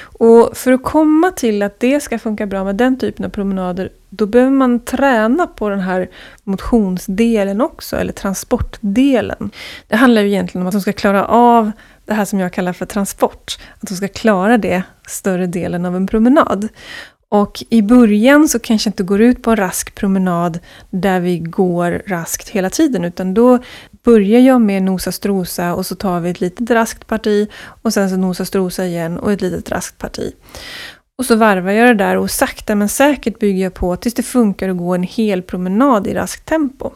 Och 0.02 0.58
för 0.58 0.72
att 0.72 0.84
komma 0.84 1.32
till 1.32 1.63
att 1.63 1.80
det 1.80 2.00
ska 2.00 2.20
funka 2.20 2.46
bra 2.46 2.63
med 2.63 2.76
den 2.76 3.00
typen 3.00 3.26
av 3.26 3.30
promenader, 3.30 3.89
då 4.10 4.26
behöver 4.26 4.52
man 4.52 4.80
träna 4.80 5.48
på 5.48 5.70
den 5.70 5.80
här 5.80 6.10
motionsdelen 6.44 7.62
också, 7.62 7.96
eller 7.96 8.13
transportdelen. 8.13 9.52
Det 9.88 9.96
handlar 9.96 10.22
ju 10.22 10.28
egentligen 10.28 10.62
om 10.62 10.67
att 10.67 10.74
de 10.74 10.82
ska 10.82 10.94
klara 10.94 11.26
av 11.26 11.72
det 12.06 12.13
här 12.13 12.26
som 12.26 12.39
jag 12.39 12.54
kallar 12.54 12.74
för 12.74 12.86
transport. 12.86 13.58
Att 13.80 13.89
de 13.89 13.96
ska 13.96 14.08
klara 14.08 14.58
det 14.58 14.84
större 15.08 15.48
delen 15.48 15.86
av 15.86 15.96
en 15.96 16.08
promenad. 16.08 16.67
Och 17.30 17.63
i 17.70 17.82
början 17.82 18.48
så 18.50 18.60
kanske 18.60 18.89
inte 18.89 19.04
går 19.04 19.22
ut 19.22 19.44
på 19.44 19.52
en 19.52 19.58
rask 19.58 19.96
promenad 19.96 20.60
där 20.89 21.20
vi 21.20 21.39
går 21.39 22.02
raskt 22.08 22.50
hela 22.50 22.70
tiden, 22.70 23.06
utan 23.06 23.34
då 23.34 23.60
börjar 24.04 24.40
jag 24.40 24.62
med 24.62 24.84
nosa 24.84 25.12
strosa 25.12 25.74
och 25.74 25.86
så 25.86 25.96
tar 25.96 26.20
vi 26.20 26.30
ett 26.30 26.42
litet 26.42 26.72
raskt 26.72 27.08
parti 27.08 27.50
och 27.82 27.94
sen 27.94 28.10
så 28.10 28.18
nosa 28.18 28.46
strosa 28.46 28.86
igen 28.86 29.18
och 29.18 29.32
ett 29.32 29.42
litet 29.42 29.72
raskt 29.72 29.98
parti. 29.98 30.34
Och 31.18 31.26
så 31.26 31.36
varvar 31.36 31.72
jag 31.72 31.88
det 31.88 32.04
där 32.04 32.18
och 32.18 32.32
sakta 32.32 32.76
men 32.76 32.90
säkert 32.90 33.40
bygger 33.40 33.64
jag 33.64 33.74
på 33.74 33.96
tills 33.96 34.14
det 34.14 34.24
funkar 34.24 34.70
att 34.70 34.78
gå 34.78 34.96
en 34.96 35.04
hel 35.04 35.42
promenad 35.42 36.08
i 36.08 36.14
raskt 36.14 36.46
tempo. 36.46 36.92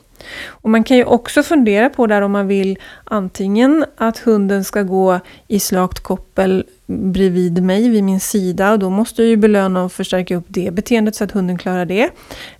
Och 0.47 0.69
man 0.69 0.83
kan 0.83 0.97
ju 0.97 1.03
också 1.03 1.43
fundera 1.43 1.89
på 1.89 2.07
där 2.07 2.21
om 2.21 2.31
man 2.31 2.47
vill 2.47 2.77
antingen 3.03 3.85
att 3.97 4.17
hunden 4.17 4.63
ska 4.63 4.83
gå 4.83 5.19
i 5.47 5.59
slakt 5.59 5.99
koppel 5.99 6.65
bredvid 6.87 7.63
mig, 7.63 7.89
vid 7.89 8.03
min 8.03 8.19
sida. 8.19 8.71
Och 8.71 8.79
då 8.79 8.89
måste 8.89 9.21
jag 9.21 9.29
ju 9.29 9.37
belöna 9.37 9.83
och 9.83 9.91
förstärka 9.91 10.35
upp 10.35 10.45
det 10.47 10.73
beteendet 10.73 11.15
så 11.15 11.23
att 11.23 11.31
hunden 11.31 11.57
klarar 11.57 11.85
det. 11.85 12.09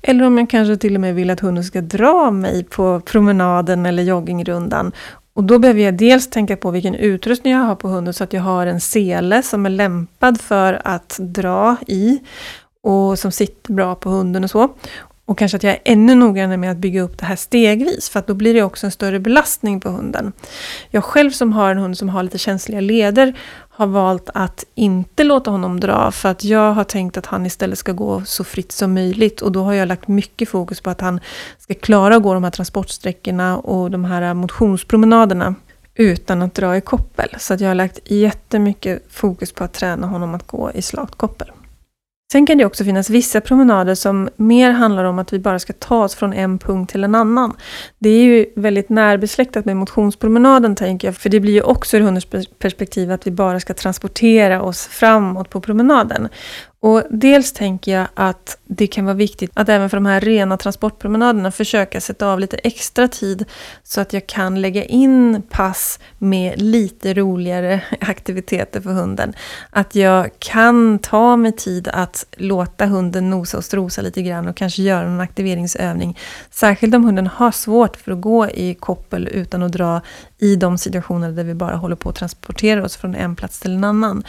Eller 0.01 0.25
om 0.25 0.38
jag 0.38 0.49
kanske 0.49 0.78
till 0.78 0.95
och 0.95 1.01
med 1.01 1.15
vill 1.15 1.30
att 1.30 1.39
hunden 1.39 1.63
ska 1.63 1.82
dra 1.82 2.32
mig 2.32 2.63
på 2.63 2.99
promenaden 2.99 3.86
eller 3.86 4.04
joggingrundan. 4.04 4.91
Och 5.34 5.43
då 5.43 5.60
behöver 5.60 5.82
jag 5.82 5.97
dels 5.97 6.30
tänka 6.30 6.58
på 6.58 6.71
vilken 6.71 6.95
utrustning 6.95 7.54
jag 7.54 7.60
har 7.60 7.75
på 7.75 7.88
hunden 7.88 8.13
så 8.13 8.23
att 8.23 8.34
jag 8.34 8.41
har 8.41 8.67
en 8.67 8.82
sele 8.82 9.43
som 9.43 9.65
är 9.65 9.69
lämpad 9.69 10.41
för 10.41 10.82
att 10.84 11.17
dra 11.19 11.75
i 11.88 12.19
och 12.82 13.19
som 13.19 13.32
sitter 13.32 13.73
bra 13.73 13.95
på 13.95 14.10
hunden 14.10 14.43
och 14.43 14.49
så. 14.49 14.69
Och 15.25 15.38
kanske 15.38 15.57
att 15.57 15.63
jag 15.63 15.73
är 15.73 15.79
ännu 15.83 16.15
noggrannare 16.15 16.57
med 16.57 16.71
att 16.71 16.77
bygga 16.77 17.01
upp 17.01 17.17
det 17.17 17.25
här 17.25 17.35
stegvis, 17.35 18.09
för 18.09 18.19
att 18.19 18.27
då 18.27 18.33
blir 18.33 18.53
det 18.53 18.63
också 18.63 18.85
en 18.85 18.91
större 18.91 19.19
belastning 19.19 19.79
på 19.79 19.89
hunden. 19.89 20.31
Jag 20.89 21.03
själv 21.03 21.31
som 21.31 21.53
har 21.53 21.71
en 21.71 21.77
hund 21.77 21.97
som 21.97 22.09
har 22.09 22.23
lite 22.23 22.38
känsliga 22.38 22.81
leder 22.81 23.33
har 23.69 23.88
valt 23.88 24.29
att 24.33 24.63
inte 24.75 25.23
låta 25.23 25.51
honom 25.51 25.79
dra, 25.79 26.11
för 26.11 26.29
att 26.29 26.43
jag 26.43 26.73
har 26.73 26.83
tänkt 26.83 27.17
att 27.17 27.25
han 27.25 27.45
istället 27.45 27.79
ska 27.79 27.91
gå 27.91 28.25
så 28.25 28.43
fritt 28.43 28.71
som 28.71 28.93
möjligt. 28.93 29.41
Och 29.41 29.51
då 29.51 29.63
har 29.63 29.73
jag 29.73 29.88
lagt 29.88 30.07
mycket 30.07 30.49
fokus 30.49 30.81
på 30.81 30.89
att 30.89 31.01
han 31.01 31.19
ska 31.59 31.73
klara 31.73 32.15
att 32.15 32.23
gå 32.23 32.33
de 32.33 32.43
här 32.43 32.51
transportsträckorna 32.51 33.57
och 33.57 33.91
de 33.91 34.05
här 34.05 34.33
motionspromenaderna 34.33 35.55
utan 35.95 36.41
att 36.41 36.53
dra 36.53 36.77
i 36.77 36.81
koppel. 36.81 37.29
Så 37.39 37.53
att 37.53 37.61
jag 37.61 37.67
har 37.67 37.75
lagt 37.75 37.99
jättemycket 38.11 39.03
fokus 39.09 39.51
på 39.51 39.63
att 39.63 39.73
träna 39.73 40.07
honom 40.07 40.35
att 40.35 40.47
gå 40.47 40.71
i 40.71 40.81
slakt 40.81 41.15
koppel. 41.15 41.51
Sen 42.36 42.45
kan 42.45 42.58
det 42.58 42.65
också 42.65 42.84
finnas 42.84 43.10
vissa 43.10 43.41
promenader 43.41 43.95
som 43.95 44.30
mer 44.36 44.71
handlar 44.71 45.04
om 45.04 45.19
att 45.19 45.34
vi 45.34 45.39
bara 45.39 45.60
ska 45.60 45.74
ta 45.74 46.04
oss 46.04 46.15
från 46.15 46.34
en 46.34 46.60
punkt 46.60 46.91
till 46.91 47.04
en 47.04 47.15
annan. 47.15 47.54
Det 48.00 48.10
är 48.10 48.24
ju 48.24 48.45
väldigt 48.56 48.89
närbesläktat 48.89 49.65
med 49.65 49.78
motionspromenaden 49.78 50.76
tänker 50.76 51.08
jag, 51.08 51.15
för 51.15 51.30
det 51.30 51.39
blir 51.39 51.54
ju 51.54 51.62
också 51.62 51.98
ur 51.98 52.02
hundens 52.02 52.26
perspektiv 52.60 53.12
att 53.12 53.28
vi 53.28 53.32
bara 53.32 53.60
ska 53.60 53.74
transportera 53.74 54.62
oss 54.62 54.88
framåt 54.88 55.50
på 55.50 55.62
promenaden. 55.62 56.28
Och 56.79 57.03
dels 57.09 57.53
tänker 57.53 57.91
jag 57.91 58.07
att 58.13 58.57
det 58.65 58.88
kan 58.88 59.05
vara 59.05 59.15
viktigt 59.15 59.51
att 59.53 59.69
även 59.69 59.89
för 59.89 59.97
de 59.97 60.05
här 60.05 60.21
rena 60.21 60.57
transportpromenaderna 60.57 61.51
försöka 61.51 62.01
sätta 62.01 62.27
av 62.27 62.39
lite 62.39 62.57
extra 62.57 63.07
tid 63.07 63.45
så 63.83 64.01
att 64.01 64.13
jag 64.13 64.27
kan 64.27 64.61
lägga 64.61 64.85
in 64.85 65.41
pass 65.49 65.99
med 66.17 66.61
lite 66.61 67.13
roligare 67.13 67.81
aktiviteter 68.01 68.81
för 68.81 68.89
hunden. 68.89 69.33
Att 69.69 69.95
jag 69.95 70.29
kan 70.39 70.99
ta 70.99 71.35
mig 71.35 71.51
tid 71.51 71.88
att 71.88 72.25
låta 72.38 72.85
hunden 72.85 73.29
nosa 73.29 73.57
och 73.57 73.63
strosa 73.63 74.01
lite 74.01 74.21
grann 74.21 74.47
och 74.47 74.57
kanske 74.57 74.81
göra 74.81 75.09
någon 75.09 75.21
aktiveringsövning. 75.21 76.17
Särskilt 76.51 76.95
om 76.95 77.03
hunden 77.05 77.27
har 77.27 77.51
svårt 77.51 77.97
för 77.97 78.11
att 78.11 78.21
gå 78.21 78.49
i 78.49 78.73
koppel 78.73 79.27
utan 79.27 79.63
att 79.63 79.71
dra 79.71 80.01
i 80.38 80.56
de 80.56 80.78
situationer 80.78 81.32
där 81.32 81.43
vi 81.43 81.54
bara 81.54 81.76
håller 81.76 81.95
på 81.95 82.10
att 82.10 82.15
transportera 82.15 82.84
oss 82.84 82.98
från 82.98 83.15
en 83.15 83.36
plats 83.36 83.60
till 83.60 83.74
en 83.74 83.84
annan. 83.84 84.24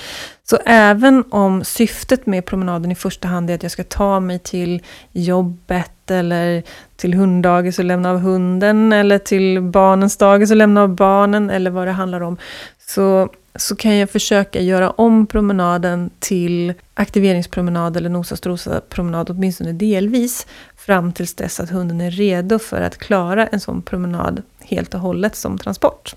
Så 0.44 0.58
även 0.66 1.24
om 1.30 1.64
syftet 1.64 2.26
med 2.26 2.46
promenaden 2.46 2.92
i 2.92 2.94
första 2.94 3.28
hand 3.28 3.50
är 3.50 3.54
att 3.54 3.62
jag 3.62 3.72
ska 3.72 3.84
ta 3.84 4.20
mig 4.20 4.38
till 4.38 4.82
jobbet 5.12 6.10
eller 6.10 6.62
till 6.96 7.14
hunddagis 7.14 7.78
och 7.78 7.84
lämna 7.84 8.10
av 8.10 8.18
hunden 8.18 8.92
eller 8.92 9.18
till 9.18 9.60
barnens 9.60 10.16
dagis 10.16 10.50
och 10.50 10.56
lämna 10.56 10.82
av 10.82 10.94
barnen 10.94 11.50
eller 11.50 11.70
vad 11.70 11.86
det 11.86 11.92
handlar 11.92 12.20
om. 12.20 12.38
Så, 12.86 13.28
så 13.58 13.76
kan 13.76 13.96
jag 13.96 14.10
försöka 14.10 14.60
göra 14.60 14.90
om 14.90 15.26
promenaden 15.26 16.10
till 16.18 16.74
aktiveringspromenad 16.94 17.96
eller 17.96 18.08
nosa 18.08 18.36
strosa 18.36 18.80
promenad 18.88 19.30
åtminstone 19.30 19.72
delvis 19.72 20.46
fram 20.76 21.12
tills 21.12 21.34
dess 21.34 21.60
att 21.60 21.70
hunden 21.70 22.00
är 22.00 22.10
redo 22.10 22.58
för 22.58 22.80
att 22.80 22.98
klara 22.98 23.46
en 23.46 23.60
sån 23.60 23.82
promenad 23.82 24.42
helt 24.60 24.94
och 24.94 25.00
hållet 25.00 25.36
som 25.36 25.58
transport. 25.58 26.14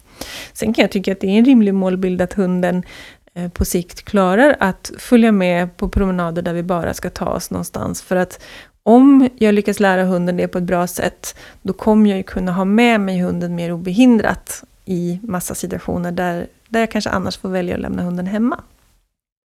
Sen 0.54 0.73
kan 0.73 0.82
jag 0.82 0.91
tycka 0.91 1.12
att 1.12 1.19
det 1.19 1.28
är 1.28 1.38
en 1.39 1.45
rimlig 1.45 1.73
målbild 1.73 2.21
att 2.21 2.34
hunden 2.34 2.84
eh, 3.34 3.49
på 3.49 3.65
sikt 3.65 4.06
klarar 4.06 4.56
att 4.60 4.91
följa 4.97 5.32
med 5.32 5.78
på 5.78 5.89
promenader 5.89 6.41
där 6.41 6.54
vi 6.54 6.63
bara 6.63 6.93
ska 6.93 7.10
ta 7.10 7.25
oss 7.25 7.52
någonstans. 7.52 8.02
För 8.02 8.15
att 8.15 8.39
om 8.84 9.30
jag 9.38 9.56
lyckas 9.56 9.80
lära 9.80 10.04
hunden 10.04 10.38
det 10.38 10.47
på 10.47 10.58
ett 10.58 10.63
bra 10.63 10.88
sätt, 10.88 11.36
då 11.62 11.73
kommer 11.73 12.10
jag 12.10 12.17
ju 12.17 12.23
kunna 12.23 12.52
ha 12.52 12.65
med 12.65 13.02
mig 13.02 13.21
hunden 13.21 13.56
mer 13.56 13.71
obehindrat 13.71 14.63
i 14.86 15.19
massa 15.23 15.56
situationer 15.56 16.12
där, 16.12 16.47
där 16.69 16.79
jag 16.79 16.91
kanske 16.91 17.10
annars 17.10 17.38
får 17.38 17.49
välja 17.49 17.75
att 17.75 17.82
lämna 17.82 18.03
hunden 18.03 18.27
hemma. 18.27 18.60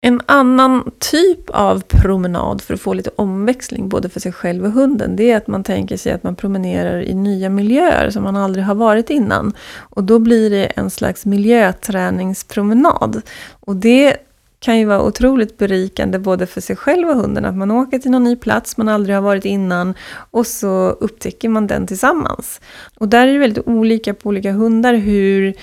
En 0.06 0.22
annan 0.26 0.92
typ 1.00 1.50
av 1.50 1.84
promenad 1.88 2.62
för 2.62 2.74
att 2.74 2.82
få 2.82 2.94
lite 2.94 3.10
omväxling 3.16 3.90
både 3.90 4.10
för 4.10 4.20
sig 4.20 4.32
själv 4.32 4.66
och 4.66 4.72
hunden, 4.72 5.16
det 5.16 5.32
är 5.32 5.38
att 5.38 5.48
man 5.48 5.64
tänker 5.64 5.98
sig 5.98 6.12
att 6.12 6.24
man 6.24 6.36
promenerar 6.36 7.02
i 7.02 7.14
nya 7.14 7.50
miljöer 7.50 8.10
som 8.10 8.24
man 8.24 8.36
aldrig 8.36 8.66
har 8.66 8.76
varit 8.76 9.10
innan. 9.10 9.54
Och 9.78 10.04
då 10.04 10.20
blir 10.20 10.50
det 10.50 10.66
en 10.66 10.90
slags 10.90 11.26
miljöträningspromenad. 11.26 13.22
Och 13.60 13.76
det 13.76 14.18
kan 14.60 14.80
ju 14.80 14.86
vara 14.86 15.02
otroligt 15.02 15.58
berikande 15.58 16.20
både 16.20 16.46
för 16.46 16.62
sig 16.62 16.76
själv 16.76 17.10
och 17.10 17.16
hunden. 17.16 17.46
Att 17.46 17.56
man 17.56 17.72
åker 17.72 18.00
till 18.00 18.12
någon 18.12 18.24
ny 18.24 18.36
plats 18.36 18.78
man 18.78 18.90
aldrig 18.90 19.16
har 19.16 19.22
varit 19.22 19.46
innan 19.46 19.94
och 20.32 20.48
så 20.48 20.90
upptäcker 20.90 21.50
man 21.50 21.68
den 21.68 21.88
tillsammans. 21.88 22.62
Och 23.00 23.08
där 23.08 23.28
är 23.28 23.34
det 23.34 23.40
väldigt 23.40 23.68
olika 23.68 24.14
på 24.14 24.30
olika 24.30 24.52
hundar 24.52 24.94
hur, 24.94 25.54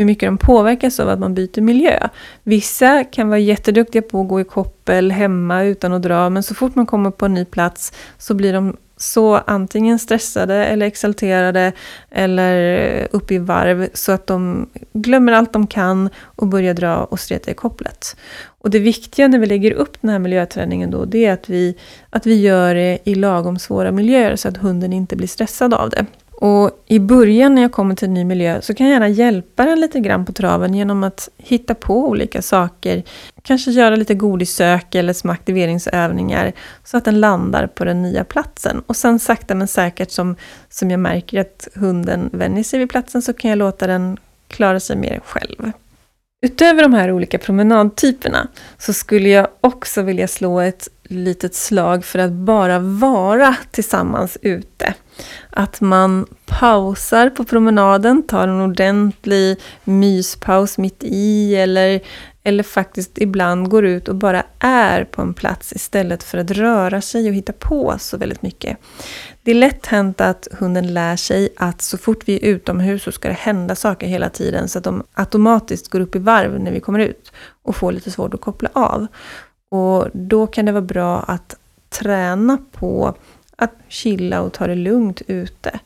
hur 0.00 0.04
mycket 0.04 0.26
de 0.26 0.38
påverkas 0.38 1.00
av 1.00 1.08
att 1.08 1.18
man 1.18 1.34
byter 1.34 1.60
miljö. 1.60 2.08
Vissa 2.42 3.04
kan 3.04 3.28
vara 3.28 3.38
jätteduktiga 3.38 4.02
på 4.02 4.20
att 4.20 4.28
gå 4.28 4.40
i 4.40 4.44
koppel 4.44 5.12
hemma 5.12 5.62
utan 5.62 5.92
att 5.92 6.02
dra, 6.02 6.30
men 6.30 6.42
så 6.42 6.54
fort 6.54 6.74
man 6.74 6.86
kommer 6.86 7.10
på 7.10 7.26
en 7.26 7.34
ny 7.34 7.44
plats 7.44 7.92
så 8.18 8.34
blir 8.34 8.52
de 8.52 8.76
så 8.96 9.36
antingen 9.36 9.98
stressade 9.98 10.64
eller 10.64 10.86
exalterade 10.86 11.72
eller 12.10 13.08
upp 13.10 13.30
i 13.30 13.38
varv 13.38 13.88
så 13.94 14.12
att 14.12 14.26
de 14.26 14.68
glömmer 14.92 15.32
allt 15.32 15.52
de 15.52 15.66
kan 15.66 16.08
och 16.18 16.46
börjar 16.46 16.74
dra 16.74 17.04
och 17.04 17.20
streta 17.20 17.50
i 17.50 17.54
kopplet. 17.54 18.16
Och 18.42 18.70
det 18.70 18.78
viktiga 18.78 19.28
när 19.28 19.38
vi 19.38 19.46
lägger 19.46 19.72
upp 19.72 19.96
den 20.00 20.10
här 20.10 20.18
miljöträningen 20.18 20.90
då, 20.90 21.04
det 21.04 21.26
är 21.26 21.32
att 21.32 21.48
vi, 21.48 21.76
att 22.10 22.26
vi 22.26 22.40
gör 22.40 22.74
det 22.74 22.98
i 23.04 23.14
lagom 23.14 23.58
svåra 23.58 23.92
miljöer 23.92 24.36
så 24.36 24.48
att 24.48 24.56
hunden 24.56 24.92
inte 24.92 25.16
blir 25.16 25.28
stressad 25.28 25.74
av 25.74 25.90
det. 25.90 26.06
Och 26.40 26.84
i 26.86 26.98
början 26.98 27.54
när 27.54 27.62
jag 27.62 27.72
kommer 27.72 27.94
till 27.94 28.08
en 28.08 28.14
ny 28.14 28.24
miljö 28.24 28.60
så 28.60 28.74
kan 28.74 28.86
jag 28.86 28.94
gärna 28.94 29.08
hjälpa 29.08 29.64
den 29.64 29.80
lite 29.80 30.00
grann 30.00 30.24
på 30.24 30.32
traven 30.32 30.74
genom 30.74 31.04
att 31.04 31.28
hitta 31.36 31.74
på 31.74 32.08
olika 32.08 32.42
saker. 32.42 33.02
Kanske 33.42 33.70
göra 33.70 33.96
lite 33.96 34.14
godissök 34.14 34.94
eller 34.94 35.12
små 35.12 35.32
aktiveringsövningar 35.32 36.52
så 36.84 36.96
att 36.96 37.04
den 37.04 37.20
landar 37.20 37.66
på 37.66 37.84
den 37.84 38.02
nya 38.02 38.24
platsen. 38.24 38.82
Och 38.86 38.96
sen 38.96 39.18
sakta 39.18 39.54
men 39.54 39.68
säkert 39.68 40.10
som, 40.10 40.36
som 40.68 40.90
jag 40.90 41.00
märker 41.00 41.40
att 41.40 41.68
hunden 41.74 42.30
vänjer 42.32 42.64
sig 42.64 42.78
vid 42.78 42.90
platsen 42.90 43.22
så 43.22 43.32
kan 43.32 43.50
jag 43.50 43.58
låta 43.58 43.86
den 43.86 44.16
klara 44.48 44.80
sig 44.80 44.96
mer 44.96 45.20
själv. 45.24 45.72
Utöver 46.42 46.82
de 46.82 46.94
här 46.94 47.12
olika 47.12 47.38
promenadtyperna 47.38 48.48
så 48.78 48.92
skulle 48.92 49.28
jag 49.28 49.48
också 49.60 50.02
vilja 50.02 50.28
slå 50.28 50.60
ett 50.60 50.88
litet 51.10 51.54
slag 51.54 52.04
för 52.04 52.18
att 52.18 52.32
bara 52.32 52.78
vara 52.78 53.56
tillsammans 53.70 54.38
ute. 54.42 54.94
Att 55.50 55.80
man 55.80 56.26
pausar 56.46 57.30
på 57.30 57.44
promenaden, 57.44 58.22
tar 58.22 58.48
en 58.48 58.60
ordentlig 58.60 59.60
myspaus 59.84 60.78
mitt 60.78 61.04
i 61.04 61.56
eller, 61.56 62.00
eller 62.42 62.62
faktiskt 62.62 63.18
ibland 63.18 63.68
går 63.68 63.84
ut 63.84 64.08
och 64.08 64.14
bara 64.14 64.42
är 64.58 65.04
på 65.04 65.22
en 65.22 65.34
plats 65.34 65.72
istället 65.72 66.22
för 66.22 66.38
att 66.38 66.50
röra 66.50 67.00
sig 67.00 67.28
och 67.28 67.34
hitta 67.34 67.52
på 67.52 67.94
så 67.98 68.16
väldigt 68.16 68.42
mycket. 68.42 68.78
Det 69.42 69.50
är 69.50 69.54
lätt 69.54 69.86
hänt 69.86 70.20
att 70.20 70.48
hunden 70.52 70.94
lär 70.94 71.16
sig 71.16 71.48
att 71.56 71.82
så 71.82 71.98
fort 71.98 72.22
vi 72.26 72.36
är 72.36 72.44
utomhus 72.44 73.02
så 73.02 73.12
ska 73.12 73.28
det 73.28 73.34
hända 73.34 73.74
saker 73.74 74.06
hela 74.06 74.28
tiden 74.30 74.68
så 74.68 74.78
att 74.78 74.84
de 74.84 75.04
automatiskt 75.14 75.88
går 75.88 76.00
upp 76.00 76.16
i 76.16 76.18
varv 76.18 76.60
när 76.60 76.72
vi 76.72 76.80
kommer 76.80 76.98
ut 76.98 77.32
och 77.62 77.76
får 77.76 77.92
lite 77.92 78.10
svårt 78.10 78.34
att 78.34 78.40
koppla 78.40 78.68
av. 78.72 79.06
Och 79.70 80.08
då 80.12 80.46
kan 80.46 80.66
det 80.66 80.72
vara 80.72 80.82
bra 80.82 81.20
att 81.20 81.56
träna 81.88 82.58
på 82.72 83.14
att 83.56 83.72
chilla 83.88 84.40
och 84.40 84.52
ta 84.52 84.66
det 84.66 84.74
lugnt 84.74 85.22
ute. 85.26 85.80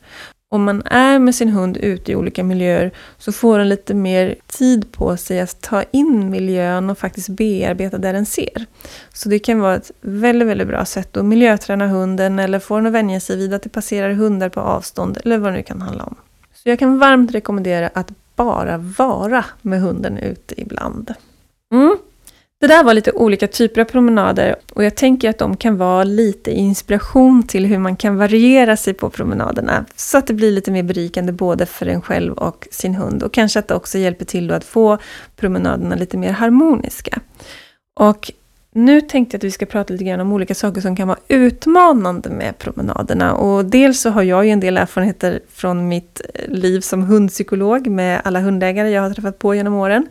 Om 0.49 0.63
man 0.63 0.83
är 0.85 1.19
med 1.19 1.35
sin 1.35 1.49
hund 1.49 1.77
ute 1.77 2.11
i 2.11 2.15
olika 2.15 2.43
miljöer 2.43 2.91
så 3.17 3.31
får 3.31 3.57
den 3.57 3.69
lite 3.69 3.93
mer 3.93 4.35
tid 4.47 4.91
på 4.91 5.17
sig 5.17 5.39
att 5.39 5.61
ta 5.61 5.83
in 5.91 6.29
miljön 6.29 6.89
och 6.89 6.97
faktiskt 6.97 7.29
bearbeta 7.29 7.97
det 7.97 8.11
den 8.11 8.25
ser. 8.25 8.65
Så 9.13 9.29
det 9.29 9.39
kan 9.39 9.59
vara 9.59 9.75
ett 9.75 9.91
väldigt, 10.01 10.47
väldigt 10.47 10.67
bra 10.67 10.85
sätt 10.85 11.17
att 11.17 11.25
miljöträna 11.25 11.87
hunden 11.87 12.39
eller 12.39 12.59
få 12.59 12.75
den 12.75 12.85
att 12.85 12.93
vänja 12.93 13.19
sig 13.19 13.37
vid 13.37 13.53
att 13.53 13.63
det 13.63 13.69
passerar 13.69 14.11
hundar 14.11 14.49
på 14.49 14.59
avstånd 14.59 15.17
eller 15.23 15.37
vad 15.37 15.51
det 15.51 15.57
nu 15.57 15.63
kan 15.63 15.81
handla 15.81 16.03
om. 16.03 16.15
Så 16.53 16.69
jag 16.69 16.79
kan 16.79 16.99
varmt 16.99 17.31
rekommendera 17.31 17.89
att 17.93 18.11
bara 18.35 18.77
vara 18.77 19.45
med 19.61 19.81
hunden 19.81 20.17
ute 20.17 20.61
ibland. 20.61 21.13
Mm. 21.73 21.97
Det 22.59 22.67
där 22.67 22.83
var 22.83 22.93
lite 22.93 23.11
olika 23.11 23.47
typer 23.47 23.81
av 23.81 23.85
promenader 23.85 24.55
och 24.73 24.83
jag 24.83 24.95
tänker 24.95 25.29
att 25.29 25.37
de 25.37 25.57
kan 25.57 25.77
vara 25.77 26.03
lite 26.03 26.51
inspiration 26.51 27.43
till 27.43 27.65
hur 27.65 27.79
man 27.79 27.95
kan 27.95 28.17
variera 28.17 28.77
sig 28.77 28.93
på 28.93 29.09
promenaderna. 29.09 29.85
Så 29.95 30.17
att 30.17 30.27
det 30.27 30.33
blir 30.33 30.51
lite 30.51 30.71
mer 30.71 30.83
berikande 30.83 31.31
både 31.31 31.65
för 31.65 31.85
en 31.85 32.01
själv 32.01 32.33
och 32.33 32.67
sin 32.71 32.95
hund. 32.95 33.23
Och 33.23 33.33
kanske 33.33 33.59
att 33.59 33.67
det 33.67 33.75
också 33.75 33.97
hjälper 33.97 34.25
till 34.25 34.51
att 34.51 34.63
få 34.63 34.97
promenaderna 35.35 35.95
lite 35.95 36.17
mer 36.17 36.31
harmoniska. 36.31 37.19
Och 37.99 38.31
nu 38.71 39.01
tänkte 39.01 39.35
jag 39.35 39.39
att 39.39 39.43
vi 39.43 39.51
ska 39.51 39.65
prata 39.65 39.93
lite 39.93 40.05
grann 40.05 40.19
om 40.19 40.33
olika 40.33 40.55
saker 40.55 40.81
som 40.81 40.95
kan 40.95 41.07
vara 41.07 41.19
utmanande 41.27 42.29
med 42.29 42.57
promenaderna. 42.57 43.33
Och 43.33 43.65
dels 43.65 44.01
så 44.01 44.09
har 44.09 44.23
jag 44.23 44.45
ju 44.45 44.51
en 44.51 44.59
del 44.59 44.77
erfarenheter 44.77 45.39
från 45.49 45.87
mitt 45.87 46.21
liv 46.47 46.81
som 46.81 47.01
hundpsykolog 47.01 47.87
med 47.87 48.21
alla 48.23 48.39
hundägare 48.39 48.89
jag 48.89 49.01
har 49.01 49.13
träffat 49.13 49.39
på 49.39 49.55
genom 49.55 49.73
åren. 49.73 50.07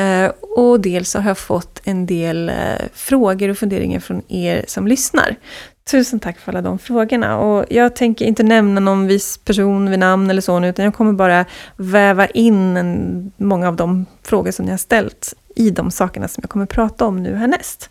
Eh, 0.00 0.30
och 0.40 0.80
dels 0.80 1.14
har 1.14 1.28
jag 1.28 1.38
fått 1.38 1.80
en 1.84 2.06
del 2.06 2.48
eh, 2.48 2.54
frågor 2.92 3.48
och 3.48 3.58
funderingar 3.58 4.00
från 4.00 4.22
er 4.28 4.64
som 4.68 4.86
lyssnar. 4.86 5.36
Tusen 5.90 6.20
tack 6.20 6.38
för 6.38 6.52
alla 6.52 6.62
de 6.62 6.78
frågorna. 6.78 7.38
Och 7.38 7.64
jag 7.70 7.96
tänker 7.96 8.24
inte 8.24 8.42
nämna 8.42 8.80
någon 8.80 9.06
viss 9.06 9.38
person 9.38 9.90
vid 9.90 9.98
namn 9.98 10.30
eller 10.30 10.40
så, 10.40 10.58
nu, 10.58 10.68
utan 10.68 10.84
jag 10.84 10.94
kommer 10.94 11.12
bara 11.12 11.44
väva 11.76 12.26
in 12.26 12.76
en, 12.76 13.32
många 13.36 13.68
av 13.68 13.76
de 13.76 14.06
frågor 14.22 14.50
som 14.50 14.64
ni 14.64 14.70
har 14.70 14.78
ställt 14.78 15.34
i 15.56 15.70
de 15.70 15.90
sakerna 15.90 16.28
som 16.28 16.40
jag 16.42 16.50
kommer 16.50 16.66
prata 16.66 17.06
om 17.06 17.22
nu 17.22 17.34
härnäst. 17.34 17.90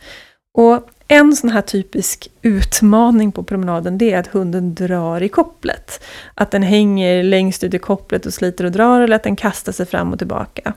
Och 0.53 0.89
en 1.11 1.35
sån 1.35 1.49
här 1.49 1.61
typisk 1.61 2.27
utmaning 2.41 3.31
på 3.31 3.43
promenaden, 3.43 3.97
det 3.97 4.13
är 4.13 4.19
att 4.19 4.27
hunden 4.27 4.75
drar 4.75 5.21
i 5.21 5.29
kopplet. 5.29 6.03
Att 6.35 6.51
den 6.51 6.63
hänger 6.63 7.23
längst 7.23 7.63
ut 7.63 7.73
i 7.73 7.79
kopplet 7.79 8.25
och 8.25 8.33
sliter 8.33 8.65
och 8.65 8.71
drar, 8.71 9.01
eller 9.01 9.15
att 9.15 9.23
den 9.23 9.35
kastar 9.35 9.71
sig 9.71 9.85
fram 9.85 10.13
och 10.13 10.19
tillbaka. 10.19 10.73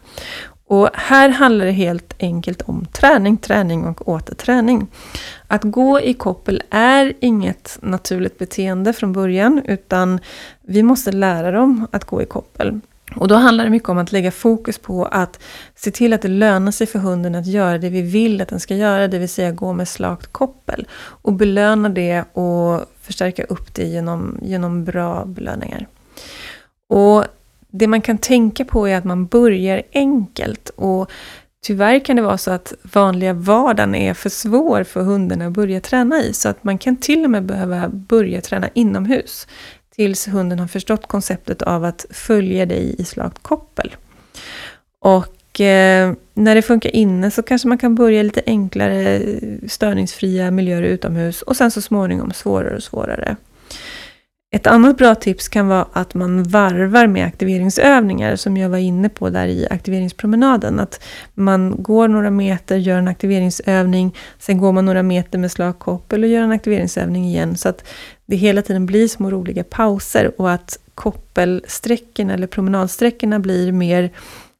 Och 0.72 0.88
här 0.94 1.28
handlar 1.28 1.66
det 1.66 1.72
helt 1.72 2.14
enkelt 2.18 2.62
om 2.62 2.87
träning, 2.92 3.37
träning 3.37 3.87
och 3.87 4.08
återträning. 4.08 4.87
Att 5.46 5.62
gå 5.62 6.00
i 6.00 6.14
koppel 6.14 6.62
är 6.70 7.12
inget 7.20 7.78
naturligt 7.82 8.38
beteende 8.38 8.92
från 8.92 9.12
början, 9.12 9.62
utan 9.64 10.20
vi 10.62 10.82
måste 10.82 11.12
lära 11.12 11.50
dem 11.50 11.87
att 11.92 12.04
gå 12.04 12.22
i 12.22 12.26
koppel. 12.26 12.80
Och 13.16 13.28
då 13.28 13.35
handlar 13.35 13.64
det 13.64 13.70
mycket 13.70 13.88
om 13.88 13.98
att 13.98 14.12
lägga 14.12 14.30
fokus 14.30 14.78
på 14.78 15.04
att 15.04 15.38
se 15.74 15.90
till 15.90 16.12
att 16.12 16.22
det 16.22 16.28
lönar 16.28 16.72
sig 16.72 16.87
för 16.87 16.98
hunden 16.98 17.35
att 17.35 17.46
göra 17.46 17.78
det 17.78 17.88
vi 17.88 18.02
vill 18.02 18.40
att 18.40 18.48
den 18.48 18.61
ska 18.61 18.74
göra, 18.74 19.08
det 19.08 19.18
vill 19.18 19.28
säga 19.28 19.52
gå 19.52 19.72
med 19.72 19.88
slakt 19.88 20.32
koppel. 20.32 20.87
Och 20.94 21.32
belöna 21.32 21.88
det 21.88 22.24
och 22.32 22.80
förstärka 23.00 23.44
upp 23.44 23.74
det 23.74 23.85
genom, 23.85 24.38
genom 24.42 24.85
bra 24.85 25.24
belöningar. 25.24 25.87
Och 26.88 27.24
det 27.72 27.87
man 27.87 28.00
kan 28.00 28.18
tänka 28.18 28.64
på 28.64 28.88
är 28.88 28.96
att 28.96 29.04
man 29.04 29.26
börjar 29.26 29.82
enkelt 29.92 30.68
och 30.68 31.11
tyvärr 31.64 32.04
kan 32.04 32.16
det 32.16 32.22
vara 32.22 32.38
så 32.38 32.50
att 32.50 32.74
vanliga 32.82 33.32
vardagen 33.32 33.94
är 33.94 34.14
för 34.14 34.30
svår 34.30 34.85
för 34.85 35.02
hundarna 35.02 35.46
att 35.46 35.52
börja 35.52 35.80
träna 35.80 36.22
i. 36.22 36.32
Så 36.32 36.48
att 36.48 36.64
man 36.64 36.78
kan 36.78 36.96
till 36.96 37.24
och 37.24 37.30
med 37.30 37.44
behöva 37.44 37.88
börja 37.88 38.40
träna 38.40 38.68
inomhus 38.74 39.46
tills 39.96 40.28
hunden 40.28 40.58
har 40.58 40.66
förstått 40.66 41.06
konceptet 41.06 41.62
av 41.62 41.85
att 41.85 42.06
följa 42.11 42.66
dig 42.66 42.94
i 42.98 43.04
slakt 43.04 43.42
koppel. 43.42 43.96
Och 44.98 45.61
eh, 45.61 46.12
när 46.35 46.54
det 46.54 46.62
funkar 46.62 46.96
inne 46.96 47.30
så 47.30 47.42
kanske 47.42 47.68
man 47.68 47.78
kan 47.78 47.94
börja 47.94 48.22
lite 48.22 48.42
enklare 48.46 49.16
eh, 49.16 49.68
störningsfria 49.68 50.50
miljöer 50.50 50.82
utomhus 50.82 51.42
och 51.42 51.56
sen 51.56 51.70
så 51.70 51.82
småningom 51.82 52.32
svårare 52.32 52.76
och 52.76 52.82
svårare. 52.82 53.37
Ett 54.54 54.66
annat 54.66 54.96
bra 54.96 55.14
tips 55.14 55.48
kan 55.48 55.68
vara 55.68 55.86
att 55.92 56.14
man 56.14 56.42
varvar 56.42 57.06
med 57.06 57.26
aktiveringsövningar 57.26 58.36
som 58.36 58.56
jag 58.56 58.68
var 58.68 58.78
inne 58.78 59.08
på 59.08 59.30
där 59.30 59.46
i 59.46 59.66
aktiveringspromenaden. 59.70 60.80
Att 60.80 61.04
man 61.34 61.82
går 61.82 62.08
några 62.08 62.30
meter, 62.30 62.76
gör 62.76 62.98
en 62.98 63.08
aktiveringsövning, 63.08 64.16
sen 64.38 64.58
går 64.58 64.72
man 64.72 64.84
några 64.84 65.02
meter 65.02 65.38
med 65.38 65.52
slagkoppel 65.52 66.22
och 66.22 66.28
gör 66.28 66.42
en 66.42 66.52
aktiveringsövning 66.52 67.24
igen. 67.24 67.56
Så 67.56 67.68
att 67.68 67.84
det 68.26 68.36
hela 68.36 68.62
tiden 68.62 68.86
blir 68.86 69.08
små 69.08 69.30
roliga 69.30 69.64
pauser 69.64 70.40
och 70.40 70.50
att 70.50 70.78
koppelsträckorna 70.94 72.34
eller 72.34 72.46
promenadsträckorna 72.46 73.38
blir 73.38 73.72
mer 73.72 74.10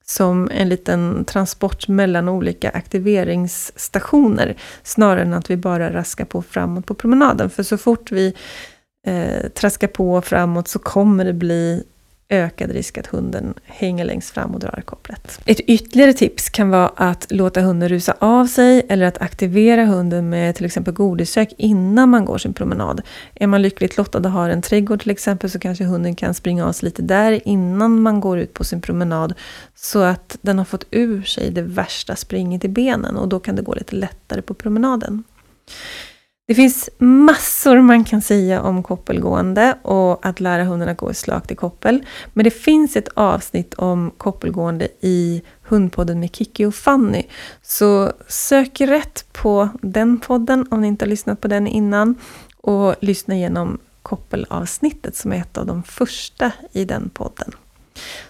som 0.05 0.51
en 0.55 0.69
liten 0.69 1.25
transport 1.25 1.89
mellan 1.89 2.29
olika 2.29 2.71
aktiveringsstationer 2.71 4.57
snarare 4.83 5.23
än 5.23 5.35
att 5.35 5.51
vi 5.51 5.57
bara 5.57 5.93
raskar 5.93 6.25
på 6.25 6.43
framåt 6.43 6.87
på 6.87 6.95
promenaden. 6.95 7.51
För 7.51 7.63
så 7.63 7.79
fort 7.79 8.13
vi 8.13 8.35
eh, 9.07 9.49
traskar 9.49 9.89
på 9.89 10.23
framåt 10.23 10.69
så 10.69 10.79
kommer 10.79 11.25
det 11.25 11.33
bli 11.33 11.85
ökad 12.33 12.71
risk 12.71 12.99
att 12.99 13.07
hunden 13.07 13.55
hänger 13.65 14.05
längst 14.05 14.31
fram 14.31 14.55
och 14.55 14.61
drar 14.61 14.83
kopplet. 14.85 15.41
Ett 15.47 15.61
ytterligare 15.61 16.13
tips 16.13 16.51
kan 16.51 16.71
vara 16.71 16.89
att 16.89 17.27
låta 17.31 17.61
hunden 17.61 17.89
rusa 17.89 18.17
av 18.19 18.47
sig 18.47 18.87
eller 18.89 19.07
att 19.07 19.23
aktivera 19.23 19.85
hunden 19.85 20.31
med 20.31 20.55
till 20.55 20.65
exempel 20.65 20.95
godissök 20.95 21.53
innan 21.57 22.09
man 22.09 22.25
går 22.25 22.39
sin 22.39 22.55
promenad. 22.55 23.01
Är 23.35 23.47
man 23.47 23.63
lyckligt 23.63 23.97
lottad 23.97 24.19
och 24.19 24.31
har 24.31 24.51
en 24.51 24.63
trädgård 24.63 25.03
till 25.03 25.11
exempel 25.11 25.51
så 25.51 25.59
kanske 25.59 25.85
hunden 25.85 26.15
kan 26.15 26.35
springa 26.35 26.67
av 26.67 26.73
sig 26.73 26.87
lite 26.87 27.03
där 27.03 27.49
innan 27.49 28.01
man 28.03 28.21
går 28.21 28.39
ut 28.39 28.55
på 28.55 28.65
sin 28.65 28.81
promenad 28.81 29.35
så 29.75 30.03
att 30.03 30.39
den 30.43 30.59
har 30.59 30.65
fått 30.65 30.87
ur 30.91 31.23
sig 31.23 31.51
det 31.51 31.63
värsta 31.63 32.17
springet 32.17 32.65
i 32.65 32.69
benen 32.69 33.17
och 33.17 33.29
då 33.29 33.41
kan 33.41 33.57
det 33.57 33.63
gå 33.63 33.75
lite 33.75 33.97
lättare 33.97 34.43
på 34.43 34.55
promenaden. 34.55 35.25
Det 36.47 36.55
finns 36.55 36.91
massor 36.99 37.81
man 37.81 38.05
kan 38.05 38.23
säga 38.23 38.63
om 38.63 38.83
koppelgående 38.83 39.79
och 39.83 40.27
att 40.27 40.41
lära 40.41 40.65
hunden 40.65 40.89
att 40.89 40.97
gå 40.97 41.11
i 41.11 41.15
slakt 41.15 41.51
i 41.51 41.55
koppel. 41.55 42.05
Men 42.33 42.45
det 42.45 42.51
finns 42.51 42.97
ett 42.97 43.09
avsnitt 43.15 43.75
om 43.75 44.11
koppelgående 44.17 44.89
i 45.01 45.43
Hundpodden 45.63 46.21
med 46.21 46.37
Kiki 46.37 46.65
och 46.65 46.75
Fanny. 46.75 47.23
Så 47.63 48.13
sök 48.29 48.81
rätt 48.81 49.25
på 49.33 49.69
den 49.83 50.21
podden 50.21 50.67
om 50.71 50.81
ni 50.81 50.89
inte 50.89 51.05
har 51.05 51.11
lyssnat 51.11 51.41
på 51.41 51.49
den 51.49 51.67
innan 51.67 52.15
och 52.57 52.95
lyssna 53.01 53.35
igenom 53.35 53.79
koppelavsnittet 54.03 55.17
som 55.17 55.33
är 55.33 55.37
ett 55.37 55.59
av 55.59 55.67
de 55.67 55.83
första 55.83 56.53
i 56.73 56.85
den 56.85 57.11
podden. 57.11 57.53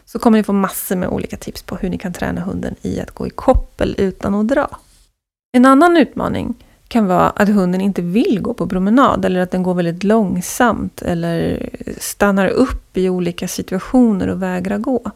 Så 0.04 0.18
kommer 0.18 0.38
ni 0.38 0.44
få 0.44 0.52
massor 0.52 0.96
med 0.96 1.08
olika 1.08 1.36
tips 1.36 1.62
på 1.62 1.76
hur 1.76 1.90
ni 1.90 1.98
kan 1.98 2.12
träna 2.12 2.40
hunden 2.40 2.74
i 2.82 3.00
att 3.00 3.10
gå 3.10 3.26
i 3.26 3.30
koppel 3.30 3.94
utan 3.98 4.34
att 4.34 4.48
dra. 4.48 4.78
En 5.52 5.66
annan 5.66 5.96
utmaning 5.96 6.54
kan 6.92 7.06
vara 7.06 7.30
att 7.30 7.48
hunden 7.48 7.80
inte 7.80 8.02
vill 8.02 8.40
gå 8.40 8.54
på 8.54 8.66
promenad 8.66 9.24
eller 9.24 9.40
att 9.40 9.50
den 9.50 9.62
går 9.62 9.74
väldigt 9.74 10.04
långsamt 10.04 11.02
eller 11.02 11.68
stannar 11.98 12.48
upp 12.48 12.96
i 12.96 13.08
olika 13.08 13.48
situationer 13.48 14.28
och 14.28 14.42
vägrar 14.42 14.78
gå. 14.78 15.10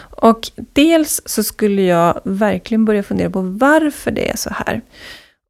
Och 0.00 0.50
dels 0.72 1.20
så 1.24 1.42
skulle 1.42 1.82
jag 1.82 2.20
verkligen 2.24 2.84
börja 2.84 3.02
fundera 3.02 3.30
på 3.30 3.40
varför 3.40 4.10
det 4.10 4.30
är 4.30 4.36
så 4.36 4.50
här. 4.50 4.82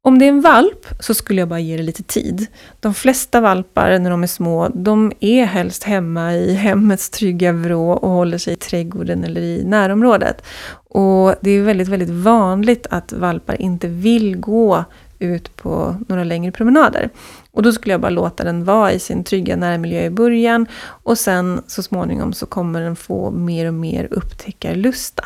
Om 0.01 0.19
det 0.19 0.25
är 0.25 0.29
en 0.29 0.41
valp 0.41 0.87
så 0.99 1.13
skulle 1.13 1.41
jag 1.41 1.47
bara 1.47 1.59
ge 1.59 1.77
det 1.77 1.83
lite 1.83 2.03
tid. 2.03 2.47
De 2.79 2.93
flesta 2.93 3.41
valpar 3.41 3.99
när 3.99 4.09
de 4.09 4.23
är 4.23 4.27
små, 4.27 4.69
de 4.69 5.11
är 5.19 5.45
helst 5.45 5.83
hemma 5.83 6.33
i 6.33 6.53
hemmets 6.65 7.09
trygga 7.09 7.51
vrå 7.51 7.91
och 7.91 8.09
håller 8.09 8.37
sig 8.37 8.53
i 8.53 8.55
trädgården 8.55 9.23
eller 9.23 9.41
i 9.41 9.63
närområdet. 9.63 10.43
Och 10.91 11.35
det 11.41 11.51
är 11.51 11.61
väldigt, 11.61 11.87
väldigt 11.87 12.09
vanligt 12.09 12.87
att 12.89 13.13
valpar 13.13 13.61
inte 13.61 13.87
vill 13.87 14.37
gå 14.37 14.85
ut 15.19 15.55
på 15.55 15.95
några 16.07 16.23
längre 16.23 16.51
promenader. 16.51 17.09
Och 17.51 17.63
då 17.63 17.71
skulle 17.71 17.93
jag 17.93 18.01
bara 18.01 18.09
låta 18.09 18.43
den 18.43 18.63
vara 18.63 18.91
i 18.91 18.99
sin 18.99 19.23
trygga 19.23 19.55
närmiljö 19.55 20.03
i 20.05 20.09
början 20.09 20.67
och 20.81 21.17
sen 21.17 21.61
så 21.67 21.83
småningom 21.83 22.33
så 22.33 22.45
kommer 22.45 22.81
den 22.81 22.95
få 22.95 23.31
mer 23.31 23.67
och 23.67 23.73
mer 23.73 24.07
upptäckarlusta. 24.11 25.25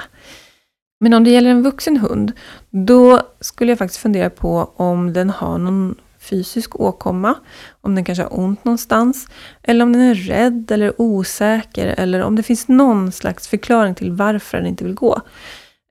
Men 0.99 1.13
om 1.13 1.23
det 1.23 1.29
gäller 1.29 1.49
en 1.49 1.63
vuxen 1.63 1.97
hund, 1.97 2.32
då 2.69 3.21
skulle 3.39 3.71
jag 3.71 3.79
faktiskt 3.79 4.01
fundera 4.01 4.29
på 4.29 4.71
om 4.75 5.13
den 5.13 5.29
har 5.29 5.58
någon 5.58 5.95
fysisk 6.19 6.79
åkomma, 6.79 7.36
om 7.82 7.95
den 7.95 8.06
kanske 8.06 8.23
har 8.23 8.39
ont 8.39 8.65
någonstans, 8.65 9.27
eller 9.63 9.84
om 9.84 9.93
den 9.93 10.01
är 10.01 10.15
rädd 10.15 10.71
eller 10.71 11.01
osäker, 11.01 11.95
eller 11.97 12.21
om 12.21 12.36
det 12.36 12.43
finns 12.43 12.67
någon 12.67 13.12
slags 13.12 13.47
förklaring 13.47 13.95
till 13.95 14.12
varför 14.12 14.58
den 14.58 14.67
inte 14.67 14.84
vill 14.84 14.93
gå. 14.93 15.21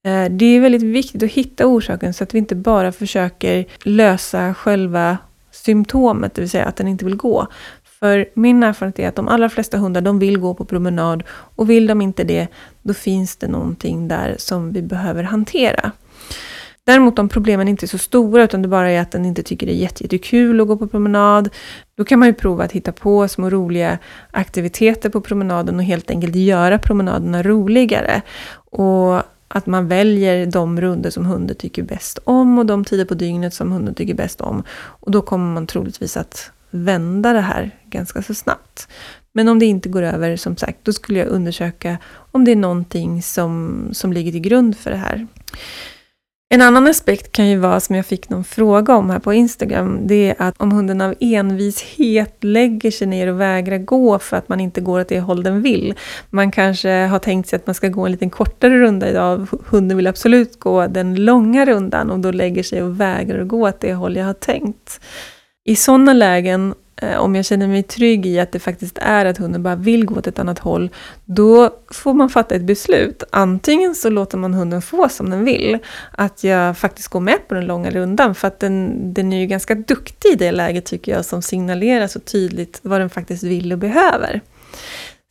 Eh, 0.05 0.25
det 0.31 0.45
är 0.45 0.61
väldigt 0.61 0.83
viktigt 0.83 1.23
att 1.23 1.31
hitta 1.31 1.67
orsaken 1.67 2.15
så 2.15 2.25
att 2.25 2.35
vi 2.35 2.39
inte 2.39 2.57
bara 2.57 2.93
försöker 2.93 3.65
lösa 3.85 4.55
själva 4.55 5.19
symptomet, 5.51 6.35
det 6.35 6.41
vill 6.41 6.51
säga 6.51 6.65
att 6.65 6.77
den 6.77 6.89
inte 6.89 7.05
vill 7.05 7.17
gå. 7.17 7.47
För 8.01 8.27
min 8.35 8.63
erfarenhet 8.63 8.99
är 8.99 9.09
att 9.09 9.17
de 9.17 9.29
allra 9.29 9.49
flesta 9.49 9.79
hundar 9.79 10.01
de 10.01 10.19
vill 10.19 10.39
gå 10.39 10.55
på 10.55 10.65
promenad 10.65 11.23
och 11.29 11.71
vill 11.71 11.87
de 11.87 12.03
inte 12.03 12.25
det, 12.25 12.49
då 12.83 12.95
finns 12.95 13.37
det 13.37 13.49
någonting 13.49 14.09
där 14.09 14.35
som 14.39 14.73
vi 14.73 14.83
behöver 14.83 15.23
hantera. 15.23 15.93
Däremot 16.85 17.19
om 17.19 17.29
problemen 17.29 17.69
inte 17.69 17.85
är 17.87 17.89
så 17.89 17.99
stora 17.99 18.45
utan 18.45 18.63
det 18.63 18.69
bara 18.69 18.91
är 18.91 19.01
att 19.01 19.11
den 19.11 19.25
inte 19.25 19.43
tycker 19.43 19.67
det 19.67 19.73
är 19.73 19.77
jättekul 19.77 20.61
att 20.61 20.67
gå 20.67 20.77
på 20.77 20.89
promenad, 20.89 21.49
då 21.95 22.05
kan 22.05 22.19
man 22.19 22.29
ju 22.29 22.35
prova 22.35 22.65
att 22.65 22.73
hitta 22.73 22.93
på 22.93 23.29
små 23.29 23.51
roliga 23.51 23.99
aktiviteter 24.31 25.11
på 25.11 25.21
promenaden 25.21 25.77
och 25.77 25.85
helt 25.85 26.11
enkelt 26.11 26.35
göra 26.35 26.79
promenaderna 26.79 27.43
roligare. 27.43 28.23
Och 28.55 29.23
att 29.55 29.67
man 29.67 29.89
väljer 29.89 30.47
de 30.47 30.81
runder 30.81 31.11
som 31.11 31.27
hunden 31.27 31.57
tycker 31.57 31.83
bäst 31.83 32.19
om 32.25 32.59
och 32.59 32.67
de 32.67 32.85
tider 32.85 33.05
på 33.05 33.15
dygnet 33.15 33.55
som 33.55 33.73
hunden 33.73 33.95
tycker 33.95 34.15
bäst 34.15 34.41
om. 34.41 34.63
Och 34.73 35.11
då 35.11 35.23
kommer 35.23 35.55
man 35.55 35.67
troligtvis 35.67 36.17
att 36.17 36.51
vända 36.71 37.33
det 37.33 37.41
här 37.41 37.71
ganska 37.87 38.23
så 38.23 38.35
snabbt. 38.35 38.89
Men 39.33 39.49
om 39.49 39.59
det 39.59 39.67
inte 39.67 39.89
går 39.89 40.03
över, 40.03 40.37
som 40.37 40.57
sagt, 40.57 40.79
då 40.83 40.93
skulle 40.93 41.19
jag 41.19 41.29
undersöka 41.29 41.99
om 42.15 42.45
det 42.45 42.53
är 42.53 42.57
någonting 42.57 43.23
som, 43.23 43.85
som 43.93 44.13
ligger 44.13 44.33
till 44.33 44.41
grund 44.41 44.77
för 44.77 44.91
det 44.91 44.97
här. 44.97 45.27
En 46.55 46.63
annan 46.63 46.87
aspekt 46.87 47.33
kan 47.33 47.49
ju 47.49 47.57
vara, 47.57 47.81
som 47.81 47.97
jag 47.97 48.07
fick 48.07 48.29
någon 48.29 48.45
fråga 48.45 48.97
om 48.97 49.11
här 49.11 49.19
på 49.19 49.33
Instagram, 49.33 50.07
det 50.07 50.31
är 50.31 50.35
att 50.39 50.61
om 50.61 50.73
hunden 50.73 51.01
av 51.01 51.15
envishet 51.21 52.45
lägger 52.45 52.91
sig 52.91 53.07
ner 53.07 53.27
och 53.27 53.41
vägrar 53.41 53.79
gå 53.79 54.19
för 54.19 54.37
att 54.37 54.49
man 54.49 54.61
inte 54.61 54.81
går 54.81 55.01
åt 55.01 55.09
det 55.09 55.21
håll 55.21 55.43
den 55.43 55.63
vill. 55.63 55.95
Man 56.31 56.51
kanske 56.51 56.91
har 56.91 57.19
tänkt 57.19 57.49
sig 57.49 57.57
att 57.57 57.67
man 57.67 57.75
ska 57.75 57.89
gå 57.89 58.07
en 58.07 58.13
liten 58.13 58.31
kortare 58.31 58.79
runda 58.79 59.11
idag, 59.11 59.47
hunden 59.67 59.97
vill 59.97 60.07
absolut 60.07 60.61
gå 60.61 60.87
den 60.87 61.25
långa 61.25 61.65
rundan 61.65 62.11
och 62.11 62.19
då 62.19 62.31
lägger 62.31 62.63
sig 62.63 62.83
och 62.83 63.01
vägrar 63.01 63.45
gå 63.45 63.69
åt 63.69 63.81
det 63.81 63.95
håll 63.95 64.17
jag 64.17 64.27
har 64.27 64.35
tänkt. 64.35 65.01
I 65.65 65.77
sådana 65.77 66.13
lägen, 66.13 66.75
Eh, 66.97 67.19
om 67.19 67.35
jag 67.35 67.45
känner 67.45 67.69
mig 67.69 67.83
trygg 67.83 68.27
i 68.27 68.41
att 68.41 68.53
det 68.53 68.59
faktiskt 68.59 68.99
är 68.99 69.25
att 69.27 69.39
hunden 69.39 69.63
bara 69.63 69.77
vill 69.77 70.05
gå 70.05 70.15
åt 70.15 70.27
ett 70.27 70.39
annat 70.39 70.59
håll, 70.59 70.91
då 71.25 71.71
får 71.91 72.15
man 72.15 72.31
fatta 72.31 72.55
ett 72.55 72.63
beslut. 72.63 73.23
Antingen 73.31 73.95
så 73.95 74.11
låter 74.11 74.39
man 74.39 74.55
hunden 74.55 74.83
få 74.83 75.09
som 75.09 75.31
den 75.31 75.45
vill, 75.45 75.79
att 76.11 76.45
jag 76.45 76.79
faktiskt 76.79 77.09
går 77.09 77.21
med 77.21 77.49
på 77.49 77.55
den 77.55 77.67
långa 77.67 77.91
rundan, 77.91 78.35
för 78.35 78.49
att 78.49 78.61
den, 78.61 78.99
den 79.15 79.33
är 79.33 79.41
ju 79.41 79.47
ganska 79.47 79.75
duktig 79.75 80.29
i 80.33 80.37
det 80.37 80.53
läget 80.53 80.85
tycker 80.85 81.13
jag, 81.13 81.25
som 81.25 81.43
signalerar 81.43 82.07
så 82.07 82.21
tydligt 82.21 82.81
vad 82.83 83.01
den 83.01 83.11
faktiskt 83.11 83.43
vill 83.43 83.73
och 83.73 83.79
behöver. 83.79 84.41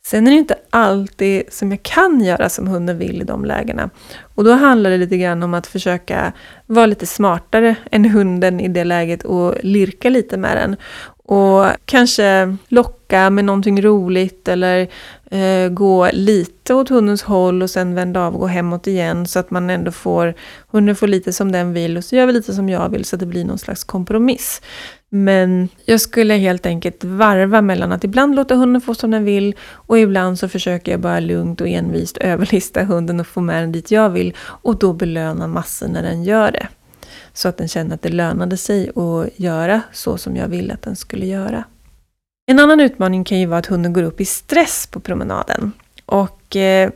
Sen 0.04 0.26
är 0.26 0.30
det 0.30 0.36
inte 0.36 0.56
alltid 0.70 1.42
som 1.48 1.70
jag 1.70 1.82
kan 1.82 2.20
göra 2.20 2.48
som 2.48 2.68
hunden 2.68 2.98
vill 2.98 3.22
i 3.22 3.24
de 3.24 3.44
lägena. 3.44 3.90
Och 4.34 4.44
då 4.44 4.52
handlar 4.52 4.90
det 4.90 4.96
lite 4.96 5.16
grann 5.16 5.42
om 5.42 5.54
att 5.54 5.66
försöka 5.66 6.32
vara 6.66 6.86
lite 6.86 7.06
smartare 7.06 7.76
än 7.90 8.04
hunden 8.04 8.60
i 8.60 8.68
det 8.68 8.84
läget 8.84 9.24
och 9.24 9.54
lirka 9.62 10.08
lite 10.08 10.36
med 10.36 10.56
den. 10.56 10.76
Och 11.24 11.66
kanske 11.84 12.56
locka 12.68 13.30
med 13.30 13.44
någonting 13.44 13.82
roligt 13.82 14.48
eller 14.48 14.88
eh, 15.30 15.68
gå 15.68 16.08
lite 16.12 16.74
åt 16.74 16.88
hundens 16.88 17.22
håll 17.22 17.62
och 17.62 17.70
sen 17.70 17.94
vända 17.94 18.20
av 18.20 18.34
och 18.34 18.40
gå 18.40 18.46
hemåt 18.46 18.86
igen 18.86 19.26
så 19.26 19.38
att 19.38 19.50
man 19.50 19.70
ändå 19.70 19.90
får, 19.92 20.34
hunden 20.70 20.96
får 20.96 21.06
lite 21.06 21.32
som 21.32 21.52
den 21.52 21.72
vill 21.72 21.96
och 21.96 22.04
så 22.04 22.16
gör 22.16 22.26
vi 22.26 22.32
lite 22.32 22.54
som 22.54 22.68
jag 22.68 22.88
vill 22.88 23.04
så 23.04 23.16
att 23.16 23.20
det 23.20 23.26
blir 23.26 23.44
någon 23.44 23.58
slags 23.58 23.84
kompromiss. 23.84 24.62
Men 25.08 25.68
jag 25.84 26.00
skulle 26.00 26.34
helt 26.34 26.66
enkelt 26.66 27.04
varva 27.04 27.62
mellan 27.62 27.92
att 27.92 28.04
ibland 28.04 28.34
låta 28.34 28.54
hunden 28.54 28.82
få 28.82 28.94
som 28.94 29.10
den 29.10 29.24
vill 29.24 29.54
och 29.62 29.98
ibland 29.98 30.38
så 30.38 30.48
försöker 30.48 30.92
jag 30.92 31.00
bara 31.00 31.20
lugnt 31.20 31.60
och 31.60 31.68
envist 31.68 32.16
överlista 32.16 32.84
hunden 32.84 33.20
och 33.20 33.26
få 33.26 33.40
med 33.40 33.62
den 33.62 33.72
dit 33.72 33.90
jag 33.90 34.10
vill 34.10 34.34
och 34.38 34.78
då 34.78 34.92
belöna 34.92 35.46
massor 35.46 35.88
när 35.88 36.02
den 36.02 36.24
gör 36.24 36.52
det. 36.52 36.68
Så 37.34 37.48
att 37.48 37.56
den 37.56 37.68
känner 37.68 37.94
att 37.94 38.02
det 38.02 38.08
lönade 38.08 38.56
sig 38.56 38.88
att 38.88 39.40
göra 39.40 39.82
så 39.92 40.18
som 40.18 40.36
jag 40.36 40.48
ville 40.48 40.74
att 40.74 40.82
den 40.82 40.96
skulle 40.96 41.26
göra. 41.26 41.64
En 42.46 42.58
annan 42.58 42.80
utmaning 42.80 43.24
kan 43.24 43.40
ju 43.40 43.46
vara 43.46 43.58
att 43.58 43.66
hunden 43.66 43.92
går 43.92 44.02
upp 44.02 44.20
i 44.20 44.24
stress 44.24 44.86
på 44.86 45.00
promenaden. 45.00 45.72
Och 46.06 46.56
eh, 46.56 46.90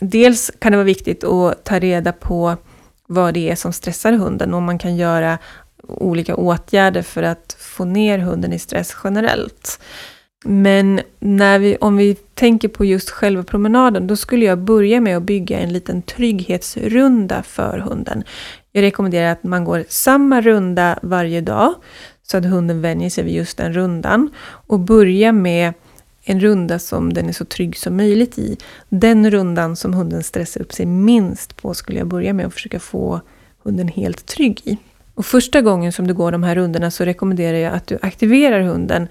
dels 0.00 0.50
kan 0.58 0.72
det 0.72 0.78
vara 0.78 0.84
viktigt 0.84 1.24
att 1.24 1.64
ta 1.64 1.78
reda 1.78 2.12
på 2.12 2.56
vad 3.06 3.34
det 3.34 3.50
är 3.50 3.56
som 3.56 3.72
stressar 3.72 4.12
hunden 4.12 4.54
och 4.54 4.58
om 4.58 4.64
man 4.64 4.78
kan 4.78 4.96
göra 4.96 5.38
olika 5.88 6.36
åtgärder 6.36 7.02
för 7.02 7.22
att 7.22 7.56
få 7.58 7.84
ner 7.84 8.18
hunden 8.18 8.52
i 8.52 8.58
stress 8.58 8.96
generellt. 9.04 9.80
Men 10.44 11.00
när 11.18 11.58
vi, 11.58 11.76
om 11.76 11.96
vi 11.96 12.14
tänker 12.14 12.68
på 12.68 12.84
just 12.84 13.10
själva 13.10 13.42
promenaden, 13.42 14.06
då 14.06 14.16
skulle 14.16 14.44
jag 14.44 14.58
börja 14.58 15.00
med 15.00 15.16
att 15.16 15.22
bygga 15.22 15.58
en 15.58 15.72
liten 15.72 16.02
trygghetsrunda 16.02 17.42
för 17.42 17.78
hunden. 17.78 18.24
Jag 18.72 18.82
rekommenderar 18.82 19.32
att 19.32 19.44
man 19.44 19.64
går 19.64 19.84
samma 19.88 20.40
runda 20.40 20.98
varje 21.02 21.40
dag, 21.40 21.74
så 22.22 22.36
att 22.36 22.44
hunden 22.44 22.80
vänjer 22.80 23.10
sig 23.10 23.24
vid 23.24 23.34
just 23.34 23.56
den 23.58 23.72
rundan. 23.72 24.30
Och 24.66 24.80
börja 24.80 25.32
med 25.32 25.72
en 26.24 26.40
runda 26.40 26.78
som 26.78 27.12
den 27.12 27.28
är 27.28 27.32
så 27.32 27.44
trygg 27.44 27.76
som 27.76 27.96
möjligt 27.96 28.38
i. 28.38 28.56
Den 28.88 29.30
rundan 29.30 29.76
som 29.76 29.94
hunden 29.94 30.22
stressar 30.22 30.60
upp 30.60 30.72
sig 30.72 30.86
minst 30.86 31.56
på 31.56 31.74
skulle 31.74 31.98
jag 31.98 32.08
börja 32.08 32.32
med 32.32 32.46
att 32.46 32.54
försöka 32.54 32.80
få 32.80 33.20
hunden 33.62 33.88
helt 33.88 34.26
trygg 34.26 34.60
i. 34.64 34.76
Och 35.14 35.26
första 35.26 35.60
gången 35.60 35.92
som 35.92 36.06
du 36.06 36.14
går 36.14 36.32
de 36.32 36.42
här 36.42 36.54
rundorna 36.54 36.90
så 36.90 37.04
rekommenderar 37.04 37.58
jag 37.58 37.74
att 37.74 37.86
du 37.86 37.98
aktiverar 38.02 38.60
hunden 38.60 39.08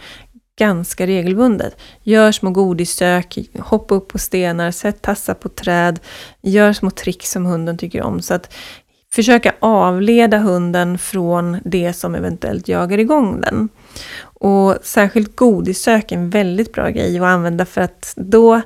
ganska 0.58 1.08
regelbundet. 1.08 1.78
Gör 2.04 2.32
små 2.32 2.50
godissök, 2.50 3.38
hoppa 3.60 3.96
upp 3.96 4.08
på 4.08 4.18
stenar, 4.18 4.72
sätt 4.72 5.02
tassar 5.02 5.34
på 5.34 5.50
träd, 5.50 6.00
gör 6.42 6.74
små 6.74 6.90
tricks 6.90 7.32
som 7.32 7.46
hunden 7.46 7.78
tycker 7.78 8.02
om. 8.02 8.22
Så 8.22 8.34
att 8.34 8.54
försöka 9.18 9.54
avleda 9.60 10.38
hunden 10.38 10.98
från 10.98 11.58
det 11.66 11.94
som 11.94 12.16
eventuellt 12.16 12.68
jagar 12.68 12.98
igång 12.98 13.42
den. 13.42 13.70
Och 14.22 14.76
särskilt 14.84 15.36
godissök 15.36 16.12
är 16.12 16.16
en 16.16 16.30
väldigt 16.30 16.74
bra 16.74 16.90
grej 16.90 17.20
att 17.20 17.26
använda 17.26 17.66
för 17.66 17.82
att 17.82 18.14
då 18.16 18.62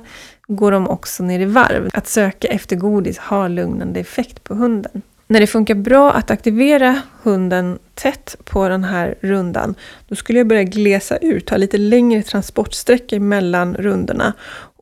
går 0.48 0.72
de 0.72 0.88
också 0.88 1.22
ner 1.22 1.40
i 1.40 1.44
varv. 1.44 1.90
Att 1.92 2.06
söka 2.06 2.48
efter 2.48 2.76
godis 2.76 3.18
har 3.18 3.48
lugnande 3.48 4.00
effekt 4.00 4.44
på 4.44 4.54
hunden. 4.54 5.02
När 5.26 5.40
det 5.40 5.46
funkar 5.46 5.74
bra 5.74 6.12
att 6.12 6.30
aktivera 6.30 7.00
hunden 7.22 7.78
tätt 7.94 8.36
på 8.44 8.68
den 8.68 8.84
här 8.84 9.14
rundan, 9.20 9.74
då 10.08 10.14
skulle 10.14 10.38
jag 10.38 10.46
börja 10.46 10.62
glesa 10.62 11.16
ut, 11.16 11.50
ha 11.50 11.56
lite 11.56 11.78
längre 11.78 12.22
transportsträckor 12.22 13.18
mellan 13.18 13.74
rundorna 13.74 14.32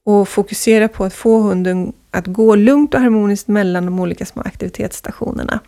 och 0.05 0.29
fokusera 0.29 0.89
på 0.89 1.05
att 1.05 1.15
få 1.15 1.41
hunden 1.41 1.93
att 2.11 2.27
gå 2.27 2.55
lugnt 2.55 2.95
och 2.95 3.01
harmoniskt 3.01 3.49
mellan 3.49 3.87
de 3.87 4.01
olika 4.01 4.27
små 4.27 4.43
aktivitetsstationerna. 4.43 5.61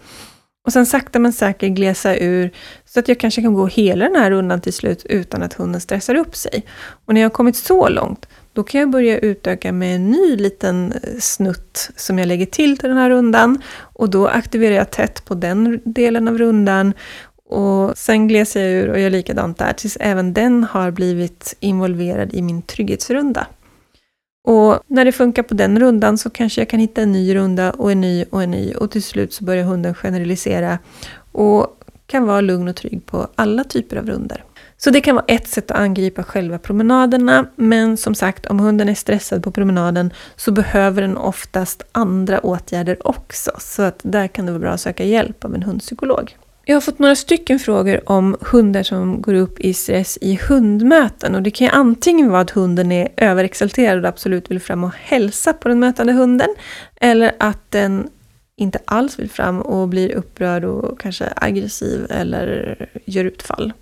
Och 0.64 0.72
sen 0.72 0.87
sakta 0.87 1.18
men 1.18 1.33
säkert 1.33 1.72
glesa 1.72 2.16
ur 2.16 2.51
så 2.85 3.01
att 3.01 3.09
jag 3.09 3.20
kanske 3.20 3.43
kan 3.43 3.55
gå 3.55 3.66
hela 3.66 4.05
den 4.05 4.16
här 4.16 4.30
rundan 4.30 4.61
till 4.61 4.72
slut 4.72 5.05
utan 5.05 5.43
att 5.43 5.55
hunden 5.55 5.80
stressar 5.80 6.14
upp 6.14 6.37
sig. 6.37 6.66
Och 7.07 7.14
när 7.14 7.20
jag 7.20 7.28
har 7.28 7.35
kommit 7.35 7.57
så 7.57 7.89
långt, 7.89 8.28
då 8.53 8.62
kan 8.62 8.80
jag 8.80 8.91
börja 8.91 9.18
utöka 9.18 9.72
med 9.72 9.97
en 9.97 10.11
ny 10.11 10.37
liten 10.37 10.93
eh, 10.93 11.18
snutt 11.20 11.91
som 11.97 12.18
jag 12.18 12.28
lägger 12.28 12.47
till 12.47 12.78
till 12.78 12.89
den 12.89 12.99
här 12.99 13.11
rundan. 13.11 13.62
Och 13.78 14.11
då 14.11 14.28
aktiverar 14.28 14.74
jag 14.74 14.91
tätt 14.91 15.24
på 15.24 15.35
den 15.35 15.80
delen 15.85 16.28
av 16.28 16.39
rundan. 16.39 16.93
Och 17.49 17.99
sen 17.99 18.28
glesar 18.28 18.61
jag 18.61 18.70
ur 18.70 18.89
och 18.91 19.01
gör 19.01 19.11
likadant 19.11 19.59
där 19.59 19.72
tills 19.72 19.97
även 20.01 20.33
den 20.33 20.64
har 20.64 20.91
blivit 20.91 21.57
involverad 21.61 22.35
i 22.35 22.43
min 22.43 22.62
trygghetsrunda. 22.62 23.47
Och 24.45 24.80
när 24.86 25.05
det 25.05 25.12
funkar 25.12 25.43
på 25.43 25.55
den 25.55 25.80
rundan 25.80 26.18
så 26.18 26.30
kanske 26.30 26.61
jag 26.61 26.68
kan 26.68 26.80
hitta 26.80 27.03
en 27.03 27.12
ny 27.12 27.34
runda 27.34 27.70
och 27.70 27.93
en 27.93 28.01
ny 28.01 28.24
och 28.30 28.43
en 28.43 28.51
ny 28.51 28.74
och 28.74 28.90
till 28.90 29.03
slut 29.03 29.32
så 29.32 29.45
börjar 29.45 29.64
hunden 29.64 29.95
generalisera 29.95 30.78
och 31.32 31.78
kan 32.07 32.26
vara 32.26 32.40
lugn 32.40 32.68
och 32.68 32.76
trygg 32.76 33.07
på 33.07 33.28
alla 33.34 33.64
typer 33.64 33.97
av 33.97 34.07
runder. 34.07 34.45
Så 34.76 34.90
det 34.90 35.01
kan 35.01 35.14
vara 35.14 35.24
ett 35.28 35.49
sätt 35.49 35.70
att 35.70 35.76
angripa 35.76 36.22
själva 36.22 36.59
promenaderna, 36.59 37.47
men 37.57 37.97
som 37.97 38.14
sagt, 38.14 38.47
om 38.47 38.61
hunden 38.61 38.88
är 38.88 38.95
stressad 38.95 39.43
på 39.43 39.51
promenaden 39.51 40.12
så 40.36 40.53
behöver 40.53 41.03
den 41.03 41.16
oftast 41.16 41.82
andra 41.93 42.40
åtgärder 42.40 43.07
också, 43.07 43.51
så 43.59 43.82
att 43.82 44.01
där 44.03 44.28
kan 44.28 44.47
det 44.47 44.53
vara 44.53 44.61
bra 44.61 44.70
att 44.70 44.80
söka 44.80 45.05
hjälp 45.05 45.45
av 45.45 45.55
en 45.55 45.62
hundpsykolog. 45.62 46.36
Jag 46.65 46.77
har 46.77 46.81
fått 46.81 46.99
några 46.99 47.17
stycken 47.17 47.59
frågor 47.59 48.11
om 48.11 48.37
hundar 48.41 48.83
som 48.83 49.23
går 49.23 49.35
upp 49.35 49.61
i 49.61 49.75
stress 49.75 50.19
i 50.21 50.39
hundmöten. 50.49 51.35
Och 51.35 51.43
det 51.43 51.51
kan 51.51 51.67
ju 51.67 51.73
antingen 51.73 52.31
vara 52.31 52.41
att 52.41 52.51
hunden 52.51 52.93
är 52.93 53.09
överexalterad 53.17 53.99
och 53.99 54.09
absolut 54.09 54.51
vill 54.51 54.61
fram 54.61 54.85
och 54.85 54.93
hälsa 54.95 55.53
på 55.53 55.69
den 55.69 55.81
mötande 55.81 56.13
hunden. 56.13 56.49
Eller 57.01 57.33
att 57.39 57.71
den 57.71 58.09
inte 58.57 58.79
alls 58.85 59.19
vill 59.19 59.31
fram 59.31 59.61
och 59.61 59.89
blir 59.89 60.13
upprörd 60.13 60.65
och 60.65 61.01
kanske 61.01 61.33
aggressiv 61.37 62.07
eller 62.11 62.77
gör 63.05 63.25
utfall. 63.25 63.73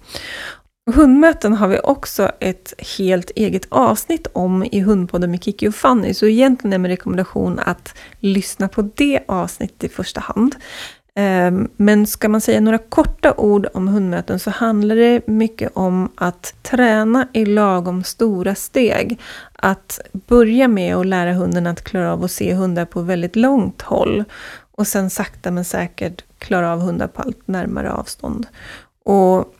Hundmöten 0.94 1.52
har 1.52 1.68
vi 1.68 1.78
också 1.78 2.30
ett 2.40 2.74
helt 2.98 3.30
eget 3.30 3.66
avsnitt 3.68 4.26
om 4.32 4.64
i 4.64 4.80
Hundpodden 4.80 5.30
med 5.30 5.44
Kiki 5.44 5.68
och 5.68 5.74
Fanny. 5.74 6.14
Så 6.14 6.26
egentligen 6.26 6.72
är 6.72 6.78
min 6.78 6.90
rekommendation 6.90 7.58
att 7.58 7.94
lyssna 8.18 8.68
på 8.68 8.82
det 8.82 9.20
avsnittet 9.28 9.84
i 9.84 9.88
första 9.88 10.20
hand. 10.20 10.56
Ehm, 11.14 11.68
men 11.76 12.06
ska 12.06 12.28
man 12.28 12.40
säga 12.40 12.60
några 12.60 12.78
korta 12.78 13.34
ord 13.36 13.66
om 13.74 13.88
hundmöten 13.88 14.38
så 14.38 14.50
handlar 14.50 14.96
det 14.96 15.26
mycket 15.26 15.70
om 15.74 16.08
att 16.14 16.54
träna 16.62 17.28
i 17.32 17.44
lagom 17.44 18.04
stora 18.04 18.54
steg. 18.54 19.20
Att 19.52 20.00
börja 20.12 20.68
med 20.68 20.96
att 20.96 21.06
lära 21.06 21.32
hunden 21.32 21.66
att 21.66 21.84
klara 21.84 22.12
av 22.12 22.24
att 22.24 22.30
se 22.30 22.54
hundar 22.54 22.84
på 22.84 23.00
väldigt 23.00 23.36
långt 23.36 23.82
håll. 23.82 24.24
Och 24.72 24.86
sen 24.86 25.10
sakta 25.10 25.50
men 25.50 25.64
säkert 25.64 26.24
klara 26.38 26.72
av 26.72 26.80
hundar 26.80 27.06
på 27.06 27.22
allt 27.22 27.48
närmare 27.48 27.92
avstånd. 27.92 28.46
Och 29.04 29.54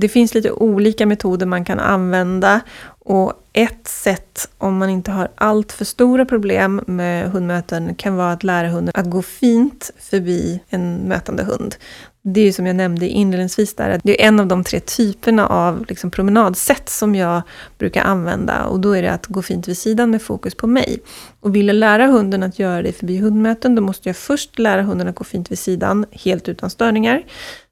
det 0.00 0.08
finns 0.08 0.34
lite 0.34 0.52
olika 0.52 1.06
metoder 1.06 1.46
man 1.46 1.64
kan 1.64 1.78
använda 1.78 2.60
och 2.88 3.32
ett 3.52 3.88
sätt 3.88 4.48
om 4.58 4.78
man 4.78 4.90
inte 4.90 5.10
har 5.10 5.28
allt 5.34 5.72
för 5.72 5.84
stora 5.84 6.24
problem 6.24 6.80
med 6.86 7.30
hundmöten 7.30 7.94
kan 7.94 8.16
vara 8.16 8.32
att 8.32 8.44
lära 8.44 8.68
hunden 8.68 8.92
att 8.94 9.10
gå 9.10 9.22
fint 9.22 9.90
förbi 9.98 10.60
en 10.68 10.94
mötande 10.94 11.42
hund. 11.42 11.76
Det 12.22 12.40
är 12.40 12.44
ju 12.44 12.52
som 12.52 12.66
jag 12.66 12.76
nämnde 12.76 13.08
inledningsvis 13.08 13.74
där, 13.74 14.00
det 14.04 14.22
är 14.22 14.28
en 14.28 14.40
av 14.40 14.46
de 14.46 14.64
tre 14.64 14.80
typerna 14.80 15.46
av 15.46 15.84
liksom 15.88 16.10
promenadsätt 16.10 16.88
som 16.88 17.14
jag 17.14 17.42
brukar 17.78 18.02
använda 18.02 18.64
och 18.64 18.80
då 18.80 18.96
är 18.96 19.02
det 19.02 19.12
att 19.12 19.26
gå 19.26 19.42
fint 19.42 19.68
vid 19.68 19.78
sidan 19.78 20.10
med 20.10 20.22
fokus 20.22 20.54
på 20.54 20.66
mig. 20.66 20.98
Och 21.40 21.56
vill 21.56 21.66
jag 21.66 21.76
lära 21.76 22.06
hunden 22.06 22.42
att 22.42 22.58
göra 22.58 22.82
det 22.82 22.92
förbi 22.92 23.18
hundmöten, 23.18 23.74
då 23.74 23.82
måste 23.82 24.08
jag 24.08 24.16
först 24.16 24.58
lära 24.58 24.82
hunden 24.82 25.08
att 25.08 25.14
gå 25.14 25.24
fint 25.24 25.50
vid 25.50 25.58
sidan, 25.58 26.06
helt 26.12 26.48
utan 26.48 26.70
störningar. 26.70 27.22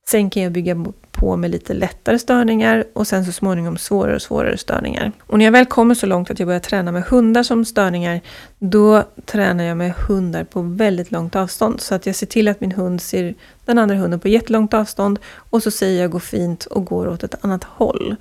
Sen 0.09 0.31
kan 0.31 0.43
jag 0.43 0.53
bygga 0.53 0.85
på 1.11 1.37
med 1.37 1.51
lite 1.51 1.75
lättare 1.75 2.19
störningar 2.19 2.85
och 2.93 3.07
sen 3.07 3.25
så 3.25 3.33
småningom 3.33 3.79
svårare 3.79 4.15
och 4.15 4.23
svårare 4.23 4.59
störningar. 4.59 5.13
Och 5.21 5.39
när 5.39 5.45
jag 5.45 5.53
väl 5.53 5.67
kommer 5.67 5.95
så 5.95 6.07
långt 6.07 6.31
att 6.31 6.39
jag 6.39 6.47
börjar 6.47 6.61
träna 6.61 6.93
med 6.93 7.03
hundar 7.03 7.43
som 7.43 7.65
störningar, 7.65 8.21
då 8.59 9.05
tränar 9.25 9.65
jag 9.65 9.77
med 9.77 9.93
hundar 9.93 10.45
på 10.45 10.63
väldigt 10.63 11.11
långt 11.11 11.37
avstånd. 11.37 11.81
Så 11.81 11.95
att 11.95 12.07
jag 12.07 12.15
ser 12.15 12.27
till 12.27 12.49
att 12.49 12.61
min 12.61 12.73
hund 12.73 13.03
ser 13.03 13.35
den 13.65 13.79
andra 13.79 13.97
hunden 13.97 14.21
på 14.21 14.29
jättelångt 14.29 14.75
avstånd 14.75 15.19
och 15.51 15.63
så 15.63 15.71
säger 15.71 16.03
jag 16.03 16.11
gå 16.11 16.21
fint 16.21 16.67
och 16.67 16.85
går 16.85 17.09
åt 17.09 17.25
ett 17.25 17.45
annat 17.45 17.65
håll. 17.65 18.17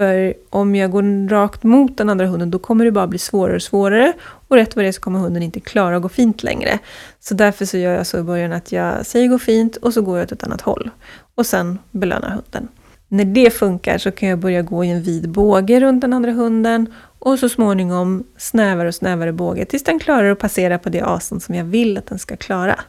För 0.00 0.34
om 0.50 0.74
jag 0.74 0.90
går 0.90 1.28
rakt 1.28 1.62
mot 1.62 1.96
den 1.96 2.10
andra 2.10 2.26
hunden, 2.26 2.50
då 2.50 2.58
kommer 2.58 2.84
det 2.84 2.92
bara 2.92 3.06
bli 3.06 3.18
svårare 3.18 3.56
och 3.56 3.62
svårare. 3.62 4.12
Och 4.48 4.56
rätt 4.56 4.76
vad 4.76 4.84
det 4.84 4.88
är 4.88 4.92
så 4.92 5.00
kommer 5.00 5.18
hunden 5.18 5.42
inte 5.42 5.60
klara 5.60 5.96
att 5.96 6.02
gå 6.02 6.08
fint 6.08 6.42
längre. 6.42 6.78
Så 7.20 7.34
därför 7.34 7.64
så 7.64 7.78
gör 7.78 7.94
jag 7.94 8.06
så 8.06 8.18
i 8.18 8.22
början 8.22 8.52
att 8.52 8.72
jag 8.72 9.06
säger 9.06 9.28
gå 9.28 9.38
fint 9.38 9.76
och 9.76 9.94
så 9.94 10.02
går 10.02 10.18
jag 10.18 10.24
åt 10.24 10.32
ett 10.32 10.44
annat 10.44 10.60
håll. 10.60 10.90
Och 11.34 11.46
sen 11.46 11.78
belönar 11.90 12.30
hunden. 12.30 12.68
När 13.08 13.24
det 13.24 13.50
funkar 13.50 13.98
så 13.98 14.10
kan 14.10 14.28
jag 14.28 14.38
börja 14.38 14.62
gå 14.62 14.84
i 14.84 14.90
en 14.90 15.02
vid 15.02 15.28
båge 15.28 15.80
runt 15.80 16.00
den 16.00 16.12
andra 16.12 16.32
hunden 16.32 16.94
och 17.18 17.38
så 17.38 17.48
småningom 17.48 18.24
snävare 18.36 18.88
och 18.88 18.94
snävare 18.94 19.32
båge 19.32 19.64
tills 19.64 19.84
den 19.84 19.98
klarar 19.98 20.30
att 20.30 20.38
passera 20.38 20.78
på 20.78 20.88
det 20.88 21.02
avstånd 21.02 21.42
som 21.42 21.54
jag 21.54 21.64
vill 21.64 21.98
att 21.98 22.06
den 22.06 22.18
ska 22.18 22.36
klara. 22.36 22.80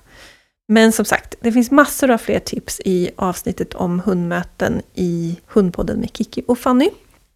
Men 0.68 0.91
som 0.91 1.05
sagt, 1.05 1.36
det 1.41 1.51
finns 1.51 1.72
massor 1.72 2.11
av 2.11 2.18
fler 2.18 2.39
tips 2.39 2.82
i 2.86 3.09
avsnittet 3.16 3.74
om 3.74 3.99
hundmöten 3.99 4.82
i 4.93 5.38
Hundpodden 5.47 5.99
med 5.99 6.09
Kiki 6.18 6.43
och 6.47 6.59
Fanny. 6.59 6.89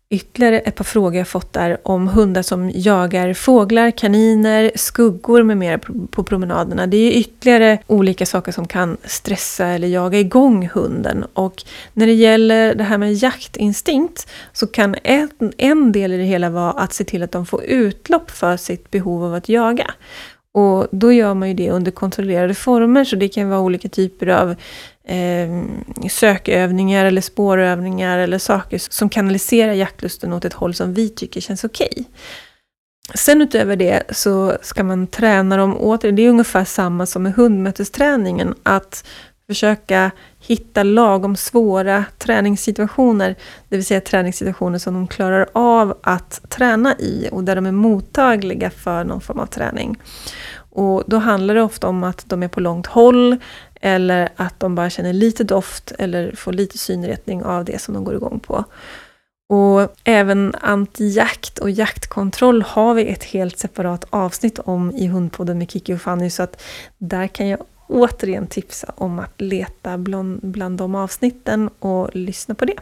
Ytterligare 0.10 0.60
ett 0.60 0.76
par 0.76 0.84
frågor 0.84 1.16
jag 1.16 1.28
fått 1.28 1.56
är 1.56 1.78
om 1.84 2.08
hundar 2.08 2.42
som 2.42 2.72
jagar 2.76 3.34
fåglar, 3.34 3.92
kaniner, 3.92 4.72
skuggor 4.76 5.44
med 5.44 5.58
mera 5.58 5.80
på 6.12 6.24
promenaderna. 6.24 6.88
Det 6.88 6.98
är 6.98 7.12
ytterligare 7.12 7.80
olika 7.88 8.26
saker 8.26 8.52
som 8.52 8.68
kan 8.68 8.98
stressa 9.04 9.66
eller 9.68 9.88
jaga 9.88 10.20
igång 10.20 10.70
hunden. 10.74 11.26
Och 11.34 11.64
när 11.94 12.06
det 12.06 12.14
gäller 12.14 12.76
det 12.76 12.84
här 12.84 12.98
med 12.98 13.14
jaktinstinkt 13.14 14.28
så 14.54 14.68
kan 14.68 14.96
en, 15.04 15.30
en 15.58 15.92
del 15.92 16.12
i 16.12 16.18
det 16.18 16.24
hela 16.24 16.50
vara 16.50 16.72
att 16.72 16.94
se 16.94 17.04
till 17.04 17.24
att 17.24 17.32
de 17.32 17.46
får 17.46 17.64
utlopp 17.64 18.32
för 18.32 18.58
sitt 18.58 18.92
behov 18.92 19.24
av 19.24 19.34
att 19.34 19.50
jaga. 19.50 19.92
Och 20.58 20.88
då 20.92 21.12
gör 21.14 21.34
man 21.34 21.48
ju 21.48 21.54
det 21.54 21.72
under 21.72 21.92
kontrollerade 21.92 22.54
former, 22.54 23.04
så 23.04 23.16
det 23.16 23.28
kan 23.28 23.50
vara 23.50 23.60
olika 23.60 23.90
typer 23.90 24.28
av 24.28 24.56
eh, 25.04 25.64
sökövningar 26.10 27.06
eller 27.06 27.22
spårövningar 27.22 28.18
eller 28.18 28.38
saker 28.38 28.78
som 28.78 29.10
kanaliserar 29.10 29.74
jaktlusten 29.74 30.34
åt 30.34 30.46
ett 30.46 30.54
håll 30.54 30.74
som 30.74 30.94
vi 30.94 31.10
tycker 31.10 31.42
känns 31.42 31.64
okej. 31.64 31.90
Okay. 31.92 32.06
Sen 33.16 33.42
utöver 33.42 33.76
det 33.76 34.04
så 34.10 34.58
ska 34.62 34.84
man 34.84 35.08
träna 35.08 35.58
dem 35.58 35.78
åter. 35.78 36.12
Det 36.12 36.22
är 36.22 36.30
ungefär 36.30 36.66
samma 36.66 37.06
som 37.06 37.24
med 37.24 37.34
hundmötesträningen, 37.34 38.56
att 38.64 39.04
försöka 39.48 40.12
hitta 40.40 40.84
lagom 40.84 41.36
svåra 41.36 42.06
träningssituationer, 42.18 43.36
det 43.70 43.76
vill 43.76 43.86
säga 43.86 44.02
träningssituationer 44.02 44.80
som 44.80 44.94
de 44.94 45.08
klarar 45.08 45.50
av 45.54 45.98
att 46.04 46.42
träna 46.50 46.96
i 47.00 47.30
och 47.32 47.44
där 47.44 47.56
de 47.56 47.66
är 47.66 47.72
mottagliga 47.72 48.70
för 48.70 49.04
någon 49.04 49.22
form 49.22 49.40
av 49.40 49.46
träning. 49.46 49.98
Och 50.78 51.04
då 51.08 51.18
handlar 51.18 51.56
det 51.56 51.62
ofta 51.62 51.88
om 51.88 52.04
att 52.04 52.24
de 52.30 52.44
är 52.44 52.48
på 52.48 52.60
långt 52.60 52.88
håll 52.88 53.38
eller 53.82 54.30
att 54.36 54.60
de 54.60 54.76
bara 54.76 54.90
känner 54.90 55.14
lite 55.14 55.44
doft 55.44 55.92
eller 56.00 56.36
får 56.36 56.54
lite 56.54 56.78
synretning 56.78 57.44
av 57.44 57.66
det 57.66 57.82
som 57.82 57.94
de 57.94 58.04
går 58.04 58.16
igång 58.16 58.40
på. 58.40 58.64
Och 59.50 59.96
även 60.04 60.56
antijakt 60.62 61.60
och 61.60 61.70
jaktkontroll 61.70 62.62
har 62.62 62.94
vi 62.94 63.08
ett 63.08 63.24
helt 63.24 63.58
separat 63.58 64.06
avsnitt 64.10 64.60
om 64.60 64.92
i 64.92 65.08
Hundpodden 65.08 65.58
med 65.58 65.72
Kiki 65.72 65.94
och 65.94 66.02
Fanny, 66.02 66.30
så 66.30 66.44
att 66.44 66.62
där 66.98 67.28
kan 67.28 67.48
jag 67.48 67.60
återigen 67.88 68.48
tipsa 68.48 68.94
om 68.96 69.20
att 69.20 69.42
leta 69.42 69.98
bland, 69.98 70.40
bland 70.44 70.78
de 70.78 70.96
avsnitten 70.96 71.70
och 71.80 72.16
lyssna 72.16 72.56
på 72.56 72.66
det. 72.66 72.76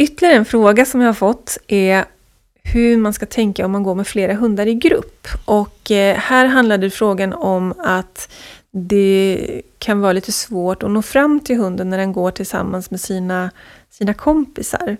Ytterligare 0.00 0.36
en 0.36 0.44
fråga 0.44 0.84
som 0.84 1.00
jag 1.00 1.08
har 1.08 1.14
fått 1.14 1.58
är 1.66 2.04
hur 2.62 2.96
man 2.96 3.12
ska 3.12 3.26
tänka 3.26 3.64
om 3.64 3.72
man 3.72 3.82
går 3.82 3.94
med 3.94 4.06
flera 4.06 4.34
hundar 4.34 4.66
i 4.66 4.74
grupp. 4.74 5.28
Och 5.44 5.90
eh, 5.90 6.16
här 6.16 6.46
handlade 6.46 6.90
frågan 6.90 7.32
om 7.32 7.74
att 7.78 8.32
det 8.70 9.62
kan 9.78 10.00
vara 10.00 10.12
lite 10.12 10.32
svårt 10.32 10.82
att 10.82 10.90
nå 10.90 11.02
fram 11.02 11.40
till 11.40 11.56
hunden 11.56 11.90
när 11.90 11.98
den 11.98 12.12
går 12.12 12.30
tillsammans 12.30 12.90
med 12.90 13.00
sina, 13.00 13.50
sina 13.90 14.14
kompisar. 14.14 14.96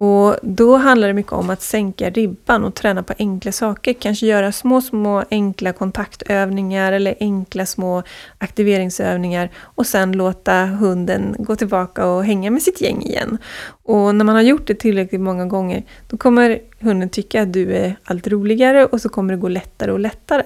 Och 0.00 0.36
då 0.42 0.76
handlar 0.76 1.08
det 1.08 1.14
mycket 1.14 1.32
om 1.32 1.50
att 1.50 1.62
sänka 1.62 2.10
ribban 2.10 2.64
och 2.64 2.74
träna 2.74 3.02
på 3.02 3.14
enkla 3.18 3.52
saker. 3.52 3.92
Kanske 3.92 4.26
göra 4.26 4.52
små, 4.52 4.80
små 4.80 5.24
enkla 5.30 5.72
kontaktövningar 5.72 6.92
eller 6.92 7.14
enkla 7.20 7.66
små 7.66 8.02
aktiveringsövningar 8.38 9.50
och 9.56 9.86
sen 9.86 10.12
låta 10.12 10.64
hunden 10.66 11.36
gå 11.38 11.56
tillbaka 11.56 12.06
och 12.06 12.24
hänga 12.24 12.50
med 12.50 12.62
sitt 12.62 12.80
gäng 12.80 13.02
igen. 13.02 13.38
Och 13.66 14.14
när 14.14 14.24
man 14.24 14.34
har 14.34 14.42
gjort 14.42 14.66
det 14.66 14.74
tillräckligt 14.74 15.20
många 15.20 15.46
gånger, 15.46 15.82
då 16.08 16.16
kommer 16.16 16.60
hunden 16.80 17.08
tycka 17.08 17.42
att 17.42 17.52
du 17.52 17.74
är 17.76 17.96
allt 18.04 18.26
roligare 18.26 18.86
och 18.86 19.00
så 19.00 19.08
kommer 19.08 19.34
det 19.34 19.40
gå 19.40 19.48
lättare 19.48 19.92
och 19.92 20.00
lättare. 20.00 20.44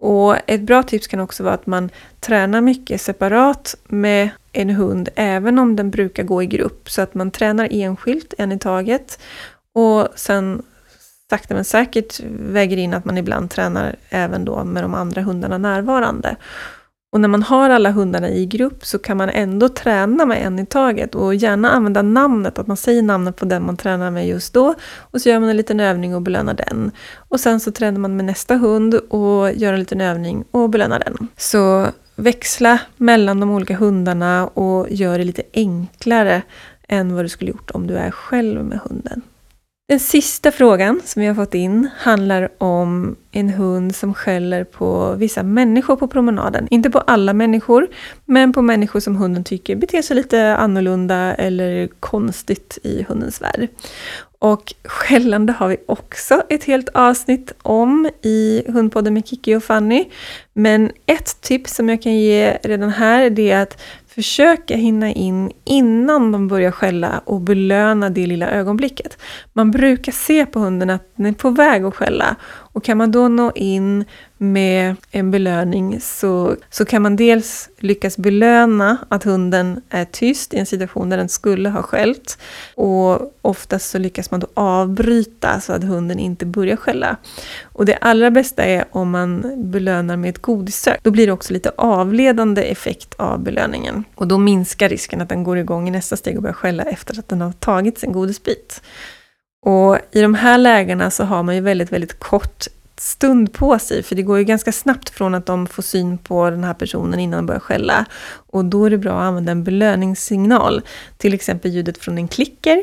Och 0.00 0.36
ett 0.46 0.60
bra 0.60 0.82
tips 0.82 1.06
kan 1.06 1.20
också 1.20 1.42
vara 1.42 1.54
att 1.54 1.66
man 1.66 1.90
tränar 2.20 2.60
mycket 2.60 3.00
separat 3.00 3.74
med 3.88 4.28
en 4.52 4.70
hund, 4.70 5.08
även 5.14 5.58
om 5.58 5.76
den 5.76 5.90
brukar 5.90 6.22
gå 6.22 6.42
i 6.42 6.46
grupp. 6.46 6.90
Så 6.90 7.02
att 7.02 7.14
man 7.14 7.30
tränar 7.30 7.68
enskilt, 7.70 8.34
en 8.38 8.52
i 8.52 8.58
taget. 8.58 9.18
Och 9.74 10.08
sen 10.14 10.62
sakta 11.30 11.54
men 11.54 11.64
säkert 11.64 12.20
väger 12.30 12.76
in 12.76 12.94
att 12.94 13.04
man 13.04 13.18
ibland 13.18 13.50
tränar 13.50 13.96
även 14.08 14.44
då 14.44 14.64
med 14.64 14.84
de 14.84 14.94
andra 14.94 15.22
hundarna 15.22 15.58
närvarande. 15.58 16.36
Och 17.12 17.20
när 17.20 17.28
man 17.28 17.42
har 17.42 17.70
alla 17.70 17.90
hundarna 17.90 18.28
i 18.28 18.46
grupp 18.46 18.86
så 18.86 18.98
kan 18.98 19.16
man 19.16 19.28
ändå 19.28 19.68
träna 19.68 20.26
med 20.26 20.46
en 20.46 20.58
i 20.58 20.66
taget 20.66 21.14
och 21.14 21.34
gärna 21.34 21.70
använda 21.70 22.02
namnet, 22.02 22.58
att 22.58 22.66
man 22.66 22.76
säger 22.76 23.02
namnet 23.02 23.36
på 23.36 23.44
den 23.44 23.66
man 23.66 23.76
tränar 23.76 24.10
med 24.10 24.28
just 24.28 24.54
då. 24.54 24.74
Och 24.98 25.20
så 25.20 25.28
gör 25.28 25.40
man 25.40 25.48
en 25.48 25.56
liten 25.56 25.80
övning 25.80 26.14
och 26.14 26.22
belönar 26.22 26.54
den. 26.54 26.90
Och 27.16 27.40
sen 27.40 27.60
så 27.60 27.72
tränar 27.72 27.98
man 27.98 28.16
med 28.16 28.24
nästa 28.24 28.56
hund 28.56 28.94
och 28.94 29.52
gör 29.52 29.72
en 29.72 29.80
liten 29.80 30.00
övning 30.00 30.44
och 30.50 30.70
belönar 30.70 30.98
den. 30.98 31.28
Så 31.36 31.86
växla 32.16 32.78
mellan 32.96 33.40
de 33.40 33.50
olika 33.50 33.76
hundarna 33.76 34.46
och 34.46 34.86
gör 34.90 35.18
det 35.18 35.24
lite 35.24 35.42
enklare 35.54 36.42
än 36.88 37.14
vad 37.14 37.24
du 37.24 37.28
skulle 37.28 37.50
gjort 37.50 37.70
om 37.70 37.86
du 37.86 37.96
är 37.96 38.10
själv 38.10 38.64
med 38.64 38.78
hunden. 38.78 39.22
Den 39.90 40.00
sista 40.00 40.52
frågan 40.52 41.00
som 41.04 41.22
vi 41.22 41.28
har 41.28 41.34
fått 41.34 41.54
in 41.54 41.88
handlar 41.98 42.48
om 42.58 43.16
en 43.32 43.48
hund 43.48 43.96
som 43.96 44.14
skäller 44.14 44.64
på 44.64 45.14
vissa 45.14 45.42
människor 45.42 45.96
på 45.96 46.08
promenaden. 46.08 46.68
Inte 46.70 46.90
på 46.90 46.98
alla 46.98 47.32
människor, 47.32 47.88
men 48.24 48.52
på 48.52 48.62
människor 48.62 49.00
som 49.00 49.16
hunden 49.16 49.44
tycker 49.44 49.76
beter 49.76 50.02
sig 50.02 50.16
lite 50.16 50.56
annorlunda 50.56 51.34
eller 51.34 51.88
konstigt 52.00 52.78
i 52.82 53.02
hundens 53.02 53.42
värld. 53.42 53.68
Och 54.38 54.74
skällande 54.84 55.52
har 55.52 55.68
vi 55.68 55.76
också 55.86 56.42
ett 56.48 56.64
helt 56.64 56.88
avsnitt 56.88 57.52
om 57.62 58.10
i 58.22 58.62
Hundpodden 58.68 59.14
med 59.14 59.26
Kiki 59.26 59.54
och 59.54 59.64
Fanny. 59.64 60.04
Men 60.52 60.90
ett 61.06 61.40
tips 61.40 61.74
som 61.74 61.88
jag 61.88 62.02
kan 62.02 62.14
ge 62.14 62.58
redan 62.62 62.90
här 62.90 63.30
det 63.30 63.50
är 63.50 63.62
att 63.62 63.82
försöka 64.14 64.76
hinna 64.76 65.12
in 65.12 65.52
innan 65.64 66.32
de 66.32 66.48
börjar 66.48 66.70
skälla 66.70 67.20
och 67.24 67.40
belöna 67.40 68.10
det 68.10 68.26
lilla 68.26 68.50
ögonblicket. 68.50 69.18
Man 69.52 69.70
brukar 69.70 70.12
se 70.12 70.46
på 70.46 70.58
hunden 70.58 70.90
att 70.90 71.12
den 71.16 71.26
är 71.26 71.32
på 71.32 71.50
väg 71.50 71.84
att 71.84 71.94
skälla 71.94 72.36
och 72.80 72.84
kan 72.84 72.98
man 72.98 73.10
då 73.10 73.28
nå 73.28 73.52
in 73.54 74.04
med 74.38 74.96
en 75.10 75.30
belöning 75.30 76.00
så, 76.00 76.56
så 76.70 76.84
kan 76.84 77.02
man 77.02 77.16
dels 77.16 77.68
lyckas 77.78 78.16
belöna 78.16 78.98
att 79.08 79.24
hunden 79.24 79.80
är 79.90 80.04
tyst 80.04 80.54
i 80.54 80.58
en 80.58 80.66
situation 80.66 81.10
där 81.10 81.16
den 81.16 81.28
skulle 81.28 81.68
ha 81.68 81.82
skällt. 81.82 82.38
Och 82.74 83.34
oftast 83.42 83.90
så 83.90 83.98
lyckas 83.98 84.30
man 84.30 84.40
då 84.40 84.46
avbryta 84.54 85.60
så 85.60 85.72
att 85.72 85.84
hunden 85.84 86.18
inte 86.18 86.46
börjar 86.46 86.76
skälla. 86.76 87.16
Och 87.62 87.84
det 87.84 87.96
allra 87.96 88.30
bästa 88.30 88.62
är 88.62 88.84
om 88.90 89.10
man 89.10 89.52
belönar 89.70 90.16
med 90.16 90.30
ett 90.30 90.42
godissök. 90.42 91.00
Då 91.02 91.10
blir 91.10 91.26
det 91.26 91.32
också 91.32 91.52
lite 91.52 91.72
avledande 91.76 92.62
effekt 92.62 93.14
av 93.14 93.42
belöningen. 93.42 94.04
Och 94.14 94.28
då 94.28 94.38
minskar 94.38 94.88
risken 94.88 95.20
att 95.20 95.28
den 95.28 95.44
går 95.44 95.58
igång 95.58 95.88
i 95.88 95.90
nästa 95.90 96.16
steg 96.16 96.36
och 96.36 96.42
börjar 96.42 96.54
skälla 96.54 96.82
efter 96.82 97.18
att 97.18 97.28
den 97.28 97.40
har 97.40 97.52
tagit 97.52 97.98
sin 97.98 98.12
godisbit. 98.12 98.82
Och 99.62 99.98
i 100.10 100.20
de 100.20 100.34
här 100.34 100.58
lägena 100.58 101.10
så 101.10 101.24
har 101.24 101.42
man 101.42 101.54
ju 101.54 101.60
väldigt, 101.60 101.92
väldigt 101.92 102.18
kort 102.18 102.66
stund 102.96 103.52
på 103.52 103.78
sig, 103.78 104.02
för 104.02 104.16
det 104.16 104.22
går 104.22 104.38
ju 104.38 104.44
ganska 104.44 104.72
snabbt 104.72 105.10
från 105.10 105.34
att 105.34 105.46
de 105.46 105.66
får 105.66 105.82
syn 105.82 106.18
på 106.18 106.50
den 106.50 106.64
här 106.64 106.74
personen 106.74 107.20
innan 107.20 107.38
de 107.38 107.46
börjar 107.46 107.60
skälla. 107.60 108.04
Och 108.30 108.64
då 108.64 108.84
är 108.84 108.90
det 108.90 108.98
bra 108.98 109.12
att 109.12 109.22
använda 109.22 109.52
en 109.52 109.64
belöningssignal, 109.64 110.82
till 111.16 111.34
exempel 111.34 111.70
ljudet 111.70 111.98
från 111.98 112.18
en 112.18 112.28
klicker, 112.28 112.82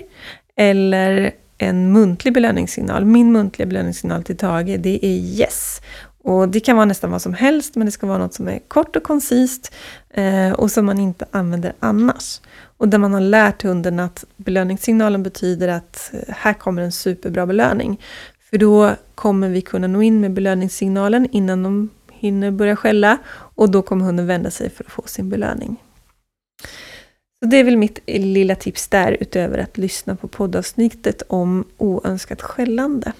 eller 0.55 1.31
en 1.57 1.91
muntlig 1.91 2.33
belöningssignal. 2.33 3.05
Min 3.05 3.31
muntliga 3.31 3.65
belöningssignal 3.65 4.23
till 4.23 4.37
Tage, 4.37 4.79
det 4.79 5.05
är 5.05 5.17
yes. 5.39 5.81
Och 6.27 6.49
det 6.49 6.59
kan 6.59 6.75
vara 6.75 6.85
nästan 6.85 7.11
vad 7.11 7.21
som 7.21 7.33
helst, 7.33 7.75
men 7.75 7.85
det 7.85 7.91
ska 7.91 8.07
vara 8.07 8.17
något 8.17 8.33
som 8.33 8.47
är 8.47 8.59
kort 8.59 8.95
och 8.95 9.03
koncist 9.03 9.73
eh, 10.09 10.51
och 10.51 10.71
som 10.71 10.85
man 10.85 10.99
inte 10.99 11.25
använder 11.31 11.73
annars. 11.79 12.41
Och 12.77 12.87
där 12.87 12.97
man 12.97 13.13
har 13.13 13.21
lärt 13.21 13.63
hunden 13.63 13.99
att 13.99 14.25
belöningssignalen 14.35 15.23
betyder 15.23 15.67
att 15.67 16.11
eh, 16.13 16.33
här 16.35 16.53
kommer 16.53 16.81
en 16.81 16.91
superbra 16.91 17.45
belöning. 17.45 18.01
För 18.49 18.57
då 18.57 18.95
kommer 19.15 19.49
vi 19.49 19.61
kunna 19.61 19.87
nå 19.87 20.01
in 20.01 20.21
med 20.21 20.33
belöningssignalen 20.33 21.27
innan 21.31 21.63
de 21.63 21.89
hinner 22.11 22.51
börja 22.51 22.75
skälla 22.75 23.17
och 23.55 23.71
då 23.71 23.81
kommer 23.81 24.05
hunden 24.05 24.27
vända 24.27 24.51
sig 24.51 24.69
för 24.69 24.83
att 24.83 24.91
få 24.91 25.03
sin 25.05 25.29
belöning. 25.29 25.83
Så 27.39 27.49
Det 27.49 27.57
är 27.57 27.63
väl 27.63 27.77
mitt 27.77 27.99
lilla 28.07 28.55
tips 28.55 28.87
där 28.87 29.17
utöver 29.19 29.57
att 29.57 29.77
lyssna 29.77 30.15
på 30.15 30.27
poddavsnittet 30.27 31.23
om 31.27 31.65
oönskat 31.77 32.41
skällande. 32.41 33.13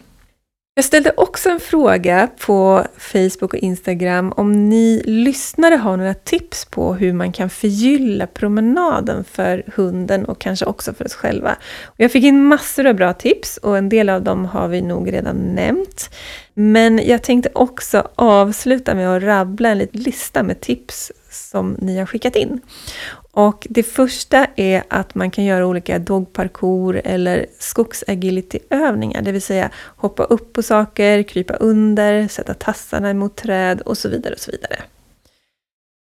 Jag 0.78 0.86
ställde 0.86 1.13
också 1.17 1.49
en 1.49 1.59
fråga 1.59 2.30
på 2.39 2.86
Facebook 2.97 3.53
och 3.53 3.59
Instagram 3.59 4.34
om 4.36 4.69
ni 4.69 5.03
lyssnare 5.05 5.75
har 5.75 5.97
några 5.97 6.13
tips 6.13 6.65
på 6.65 6.93
hur 6.93 7.13
man 7.13 7.32
kan 7.32 7.49
förgylla 7.49 8.28
promenaden 8.28 9.23
för 9.23 9.63
hunden 9.75 10.25
och 10.25 10.39
kanske 10.39 10.65
också 10.65 10.93
för 10.93 11.05
oss 11.05 11.13
själva. 11.13 11.55
Jag 11.95 12.11
fick 12.11 12.23
in 12.23 12.43
massor 12.43 12.88
av 12.88 12.95
bra 12.95 13.13
tips 13.13 13.57
och 13.57 13.78
en 13.78 13.89
del 13.89 14.09
av 14.09 14.21
dem 14.21 14.45
har 14.45 14.67
vi 14.67 14.82
nog 14.82 15.13
redan 15.13 15.36
nämnt. 15.36 16.09
Men 16.53 17.01
jag 17.05 17.23
tänkte 17.23 17.49
också 17.53 18.07
avsluta 18.15 18.95
med 18.95 19.17
att 19.17 19.23
rabbla 19.23 19.69
en 19.69 19.78
liten 19.78 20.01
lista 20.01 20.43
med 20.43 20.61
tips 20.61 21.11
som 21.32 21.75
ni 21.80 21.99
har 21.99 22.05
skickat 22.05 22.36
in. 22.36 22.61
Och 23.38 23.68
det 23.70 23.84
första 23.84 24.48
är 24.56 24.84
att 24.88 25.16
man 25.16 25.32
kan 25.32 25.46
göra 25.46 25.68
olika 25.68 26.00
dogparkour 26.00 27.02
eller 27.04 27.46
skogsagilityövningar, 27.60 29.22
det 29.22 29.32
vill 29.32 29.42
säga 29.42 29.70
hoppa 29.86 30.24
upp 30.24 30.54
på 30.54 30.64
saker, 30.64 31.24
krypa 31.24 31.54
under, 31.54 32.28
sätta 32.28 32.54
tassarna 32.54 33.14
mot 33.14 33.36
träd 33.36 33.82
och 33.82 33.98
så 33.98 34.10
vidare. 34.10 34.34
och 34.34 34.40
så 34.40 34.52
vidare. 34.52 34.80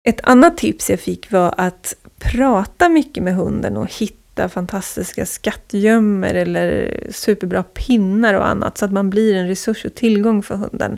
Ett 0.07 0.19
annat 0.23 0.57
tips 0.57 0.89
jag 0.89 0.99
fick 0.99 1.31
var 1.31 1.53
att 1.57 1.95
prata 2.17 2.89
mycket 2.89 3.23
med 3.23 3.35
hunden 3.35 3.77
och 3.77 3.93
hitta 3.93 4.49
fantastiska 4.49 5.25
skattgömmor 5.25 6.33
eller 6.33 6.99
superbra 7.11 7.63
pinnar 7.63 8.33
och 8.33 8.47
annat 8.47 8.77
så 8.77 8.85
att 8.85 8.91
man 8.91 9.09
blir 9.09 9.35
en 9.35 9.47
resurs 9.47 9.85
och 9.85 9.95
tillgång 9.95 10.43
för 10.43 10.55
hunden. 10.55 10.97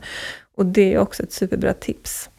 Och 0.55 0.65
det 0.65 0.93
är 0.93 0.99
också 0.99 1.23
ett 1.23 1.33
superbra 1.33 1.73
tips. 1.73 2.29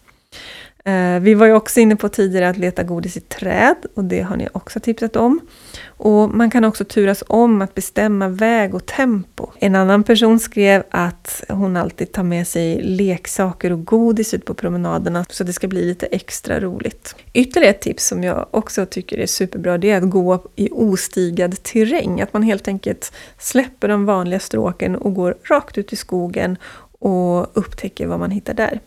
Eh, 0.88 1.20
vi 1.20 1.34
var 1.34 1.46
ju 1.46 1.52
också 1.52 1.80
inne 1.80 1.96
på 1.96 2.08
tidigare 2.08 2.48
att 2.48 2.56
leta 2.56 2.82
godis 2.82 3.16
i 3.16 3.20
träd 3.20 3.76
och 3.94 4.04
det 4.04 4.20
har 4.20 4.36
ni 4.36 4.48
också 4.52 4.80
tipsat 4.80 5.16
om. 5.16 5.40
Och 5.86 6.30
Man 6.30 6.50
kan 6.50 6.64
också 6.64 6.84
turas 6.84 7.24
om 7.26 7.62
att 7.62 7.74
bestämma 7.74 8.28
väg 8.28 8.74
och 8.74 8.86
tempo. 8.86 9.46
En 9.60 9.74
annan 9.74 10.04
person 10.04 10.38
skrev 10.38 10.82
att 10.90 11.44
hon 11.48 11.76
alltid 11.76 12.12
tar 12.12 12.22
med 12.22 12.48
sig 12.48 12.82
leksaker 12.82 13.72
och 13.72 13.84
godis 13.84 14.34
ut 14.34 14.44
på 14.44 14.54
promenaderna 14.54 15.24
så 15.30 15.42
att 15.42 15.46
det 15.46 15.52
ska 15.52 15.68
bli 15.68 15.84
lite 15.84 16.06
extra 16.06 16.60
roligt. 16.60 17.16
Ytterligare 17.32 17.74
ett 17.74 17.80
tips 17.80 18.06
som 18.06 18.24
jag 18.24 18.46
också 18.50 18.86
tycker 18.86 19.18
är 19.18 19.26
superbra 19.26 19.78
det 19.78 19.90
är 19.90 19.98
att 19.98 20.10
gå 20.10 20.44
i 20.56 20.68
ostigad 20.72 21.62
terräng. 21.62 22.20
Att 22.20 22.32
man 22.32 22.42
helt 22.42 22.68
enkelt 22.68 23.12
släpper 23.38 23.88
de 23.88 24.06
vanliga 24.06 24.40
stråken 24.40 24.96
och 24.96 25.14
går 25.14 25.36
rakt 25.44 25.78
ut 25.78 25.92
i 25.92 25.96
skogen 25.96 26.56
och 26.98 27.58
upptäcker 27.58 28.06
vad 28.06 28.18
man 28.18 28.30
hittar 28.30 28.54
där. 28.54 28.80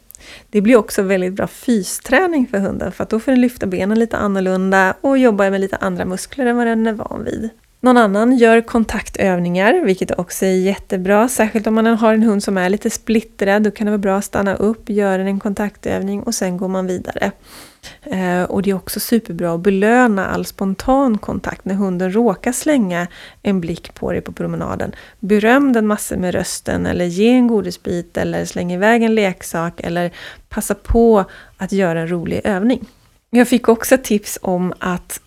Det 0.49 0.61
blir 0.61 0.76
också 0.76 1.01
väldigt 1.01 1.34
bra 1.34 1.47
fysträning 1.47 2.47
för 2.47 2.57
hunden 2.57 2.91
för 2.91 3.03
att 3.03 3.09
då 3.09 3.19
får 3.19 3.32
den 3.32 3.41
lyfta 3.41 3.65
benen 3.65 3.99
lite 3.99 4.17
annorlunda 4.17 4.95
och 5.01 5.17
jobba 5.17 5.49
med 5.49 5.61
lite 5.61 5.78
andra 5.78 6.05
muskler 6.05 6.45
än 6.45 6.57
vad 6.57 6.67
den 6.67 6.88
är 6.88 6.93
van 6.93 7.24
vid. 7.24 7.49
Någon 7.84 7.97
annan 7.97 8.38
gör 8.38 8.61
kontaktövningar, 8.61 9.86
vilket 9.86 10.19
också 10.19 10.45
är 10.45 10.49
jättebra. 10.49 11.27
Särskilt 11.27 11.67
om 11.67 11.75
man 11.75 11.86
har 11.86 12.13
en 12.13 12.23
hund 12.23 12.43
som 12.43 12.57
är 12.57 12.69
lite 12.69 12.89
splittrad, 12.89 13.63
då 13.63 13.71
kan 13.71 13.86
det 13.86 13.91
vara 13.91 13.97
bra 13.97 14.17
att 14.17 14.25
stanna 14.25 14.55
upp, 14.55 14.89
göra 14.89 15.21
en 15.21 15.39
kontaktövning 15.39 16.23
och 16.23 16.36
sen 16.36 16.57
går 16.57 16.67
man 16.67 16.88
vidare. 16.88 17.32
Eh, 18.03 18.43
och 18.43 18.61
det 18.61 18.69
är 18.69 18.75
också 18.75 18.99
superbra 18.99 19.53
att 19.53 19.59
belöna 19.59 20.27
all 20.27 20.45
spontan 20.45 21.17
kontakt 21.17 21.65
när 21.65 21.75
hunden 21.75 22.13
råkar 22.13 22.51
slänga 22.51 23.07
en 23.41 23.61
blick 23.61 23.93
på 23.93 24.11
dig 24.11 24.21
på 24.21 24.32
promenaden. 24.32 24.91
Beröm 25.19 25.73
den 25.73 25.88
massor 25.88 26.17
med 26.17 26.34
rösten 26.34 26.86
eller 26.86 27.05
ge 27.05 27.29
en 27.29 27.47
godisbit 27.47 28.17
eller 28.17 28.45
släng 28.45 28.73
iväg 28.73 29.03
en 29.03 29.15
leksak 29.15 29.82
eller 29.84 30.11
passa 30.49 30.75
på 30.75 31.25
att 31.57 31.71
göra 31.71 31.99
en 31.99 32.11
rolig 32.11 32.41
övning. 32.43 32.86
Jag 33.29 33.47
fick 33.47 33.67
också 33.69 33.97
tips 34.03 34.39
om 34.41 34.73
att 34.79 35.21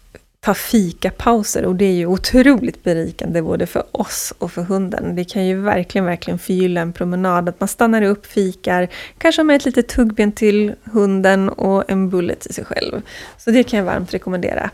ta 0.45 0.55
fikapauser 0.55 1.64
och 1.64 1.74
det 1.76 1.84
är 1.84 1.92
ju 1.92 2.07
otroligt 2.07 2.82
berikande 2.82 3.42
både 3.42 3.66
för 3.66 3.84
oss 3.90 4.34
och 4.38 4.53
för 4.53 4.62
hunden. 4.62 5.16
Det 5.16 5.24
kan 5.24 5.47
ju 5.47 5.61
verkligen, 5.61 6.05
verkligen 6.05 6.38
förgylla 6.38 6.80
en 6.80 6.92
promenad 6.92 7.49
att 7.49 7.61
man 7.61 7.68
stannar 7.68 8.03
upp, 8.03 8.26
fikar, 8.26 8.88
kanske 9.18 9.42
med 9.42 9.57
ett 9.57 9.64
litet 9.64 9.88
tuggben 9.88 10.32
till 10.32 10.74
hunden 10.84 11.49
och 11.49 11.90
en 11.90 12.11
bulle 12.11 12.34
till 12.34 12.55
sig 12.55 12.64
själv. 12.64 13.03
Så 13.38 13.51
det 13.51 13.62
kan 13.62 13.78
jag 13.78 13.86
varmt 13.86 14.14
rekommendera. 14.14 14.70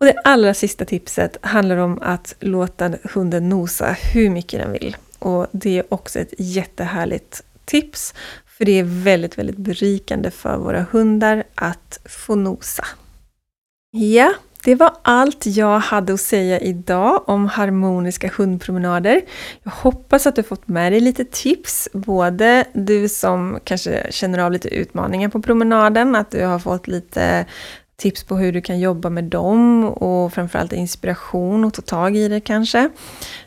Och 0.00 0.06
det 0.06 0.14
allra 0.24 0.54
sista 0.54 0.84
tipset 0.84 1.36
handlar 1.40 1.76
om 1.76 1.98
att 2.02 2.34
låta 2.40 2.92
hunden 3.14 3.48
nosa 3.48 3.96
hur 4.12 4.30
mycket 4.30 4.60
den 4.60 4.72
vill. 4.72 4.96
Och 5.18 5.46
det 5.52 5.78
är 5.78 5.94
också 5.94 6.18
ett 6.18 6.34
jättehärligt 6.38 7.42
tips, 7.64 8.14
för 8.46 8.64
det 8.64 8.78
är 8.78 8.84
väldigt, 9.04 9.38
väldigt 9.38 9.56
berikande 9.56 10.30
för 10.30 10.56
våra 10.56 10.86
hundar 10.90 11.44
att 11.54 12.00
få 12.04 12.34
nosa. 12.34 12.84
Ja, 13.90 14.34
det 14.64 14.74
var 14.74 14.92
allt 15.02 15.46
jag 15.46 15.78
hade 15.78 16.14
att 16.14 16.20
säga 16.20 16.60
idag 16.60 17.22
om 17.26 17.46
harmoniska 17.46 18.30
hundpromenader. 18.36 19.20
Jag 19.62 19.72
hoppas 19.72 20.26
att 20.26 20.36
du 20.36 20.42
fått 20.42 20.68
med 20.68 20.92
dig 20.92 21.00
lite 21.00 21.24
tips, 21.24 21.88
både 21.92 22.64
du 22.72 23.08
som 23.08 23.58
kanske 23.64 24.06
känner 24.10 24.38
av 24.38 24.52
lite 24.52 24.68
utmaningar 24.68 25.28
på 25.28 25.42
promenaden, 25.42 26.16
att 26.16 26.30
du 26.30 26.44
har 26.44 26.58
fått 26.58 26.88
lite 26.88 27.46
tips 28.02 28.24
på 28.24 28.36
hur 28.36 28.52
du 28.52 28.60
kan 28.60 28.80
jobba 28.80 29.10
med 29.10 29.24
dem 29.24 29.84
och 29.84 30.32
framförallt 30.32 30.72
inspiration 30.72 31.64
och 31.64 31.74
ta 31.74 31.82
tag 31.82 32.16
i 32.16 32.28
det 32.28 32.40
kanske. 32.40 32.78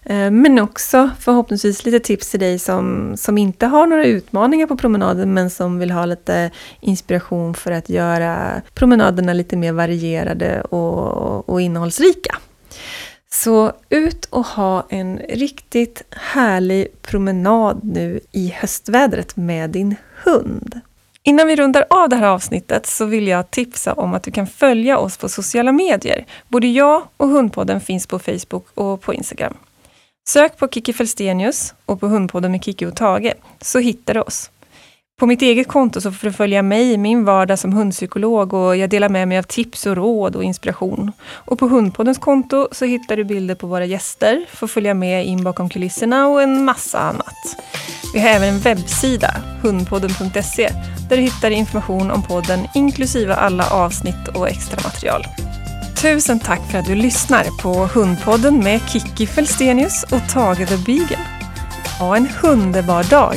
Eh, 0.03 0.32
men 0.32 0.60
också 0.60 1.10
förhoppningsvis 1.20 1.86
lite 1.86 1.99
tips 1.99 2.32
till 2.32 2.39
dig 2.39 2.60
som, 2.60 3.14
som 3.18 3.38
inte 3.38 3.66
har 3.66 3.88
några 3.88 4.06
utmaningar 4.06 4.68
på 4.68 4.78
promenaden 4.78 5.34
men 5.34 5.49
som 5.49 5.80
vill 5.80 5.91
ha 5.91 6.06
lite 6.06 6.51
inspiration 6.80 7.53
för 7.53 7.72
att 7.72 7.89
göra 7.89 8.62
promenaderna 8.74 9.34
lite 9.34 9.58
mer 9.58 9.72
varierade 9.72 10.62
och, 10.62 11.49
och 11.49 11.62
innehållsrika. 11.62 12.36
Så 13.32 13.72
ut 13.89 14.26
och 14.26 14.45
ha 14.45 14.86
en 14.89 15.18
riktigt 15.18 16.03
härlig 16.10 16.88
promenad 17.01 17.80
nu 17.84 18.20
i 18.32 18.53
höstvädret 18.56 19.36
med 19.36 19.70
din 19.70 19.95
hund. 20.24 20.82
Innan 21.28 21.47
vi 21.47 21.55
rundar 21.55 21.86
av 21.89 22.09
det 22.09 22.15
här 22.15 22.28
avsnittet 22.28 22.86
så 22.86 23.05
vill 23.05 23.28
jag 23.28 23.51
tipsa 23.51 23.93
om 23.93 24.13
att 24.13 24.23
du 24.23 24.32
kan 24.32 24.47
följa 24.47 24.97
oss 24.97 25.17
på 25.17 25.30
sociala 25.30 25.71
medier. 25.71 26.26
Både 26.47 26.67
jag 26.67 27.03
och 27.17 27.30
Hundpodden 27.30 27.82
finns 27.82 28.07
på 28.07 28.19
Facebook 28.19 28.67
och 28.73 29.01
på 29.01 29.13
Instagram. 29.13 29.53
Sök 30.30 30.57
på 30.57 30.67
Kiki 30.67 30.93
Felstenius 30.93 31.73
och 31.86 31.99
på 31.99 32.07
Hundpodden 32.07 32.51
med 32.51 32.63
Kiki 32.63 32.86
och 32.86 32.95
Tage 32.95 33.34
så 33.61 33.80
hittar 33.80 34.13
du 34.13 34.19
oss. 34.19 34.51
På 35.19 35.26
mitt 35.26 35.41
eget 35.41 35.67
konto 35.67 36.01
så 36.01 36.11
får 36.11 36.28
du 36.28 36.34
följa 36.34 36.61
mig 36.61 36.91
i 36.91 36.97
min 36.97 37.26
vardag 37.26 37.59
som 37.59 37.73
hundpsykolog 37.73 38.53
och 38.53 38.78
jag 38.78 38.89
delar 38.89 39.09
med 39.09 39.28
mig 39.28 39.38
av 39.38 39.43
tips 39.43 39.86
och 39.86 39.95
råd 39.95 40.36
och 40.36 40.43
inspiration. 40.43 41.11
Och 41.21 41.59
på 41.59 41.67
Hundpoddens 41.67 42.17
konto 42.17 42.67
så 42.71 42.86
hittar 42.86 43.17
du 43.17 43.23
bilder 43.23 43.55
på 43.55 43.67
våra 43.67 43.86
gäster, 43.86 44.45
får 44.53 44.67
följa 44.67 44.93
med 44.93 45.26
in 45.26 45.43
bakom 45.43 45.69
kulisserna 45.69 46.28
och 46.28 46.41
en 46.41 46.65
massa 46.65 46.99
annat. 46.99 47.57
Vi 48.16 48.22
har 48.22 48.30
även 48.30 48.49
en 48.49 48.59
webbsida, 48.59 49.36
hundpodden.se, 49.61 50.70
där 51.09 51.18
du 51.18 51.22
hittar 51.24 51.51
information 51.51 52.11
om 52.11 52.24
podden 52.24 52.68
inklusive 52.74 53.34
alla 53.34 53.70
avsnitt 53.70 54.28
och 54.34 54.49
extra 54.49 54.80
material. 54.84 55.24
Tusen 56.01 56.39
tack 56.39 56.72
för 56.72 56.78
att 56.78 56.86
du 56.86 56.95
lyssnar 56.95 57.43
på 57.61 57.74
Hundpodden 57.74 58.63
med 58.63 58.82
Kiki 58.89 59.28
Felstenius 59.28 60.03
och 60.03 60.30
Tage 60.30 60.68
the 60.68 60.78
Beagle. 60.78 61.20
Ha 61.99 62.18
en 62.18 62.28
underbar 62.43 63.03
dag! 63.03 63.36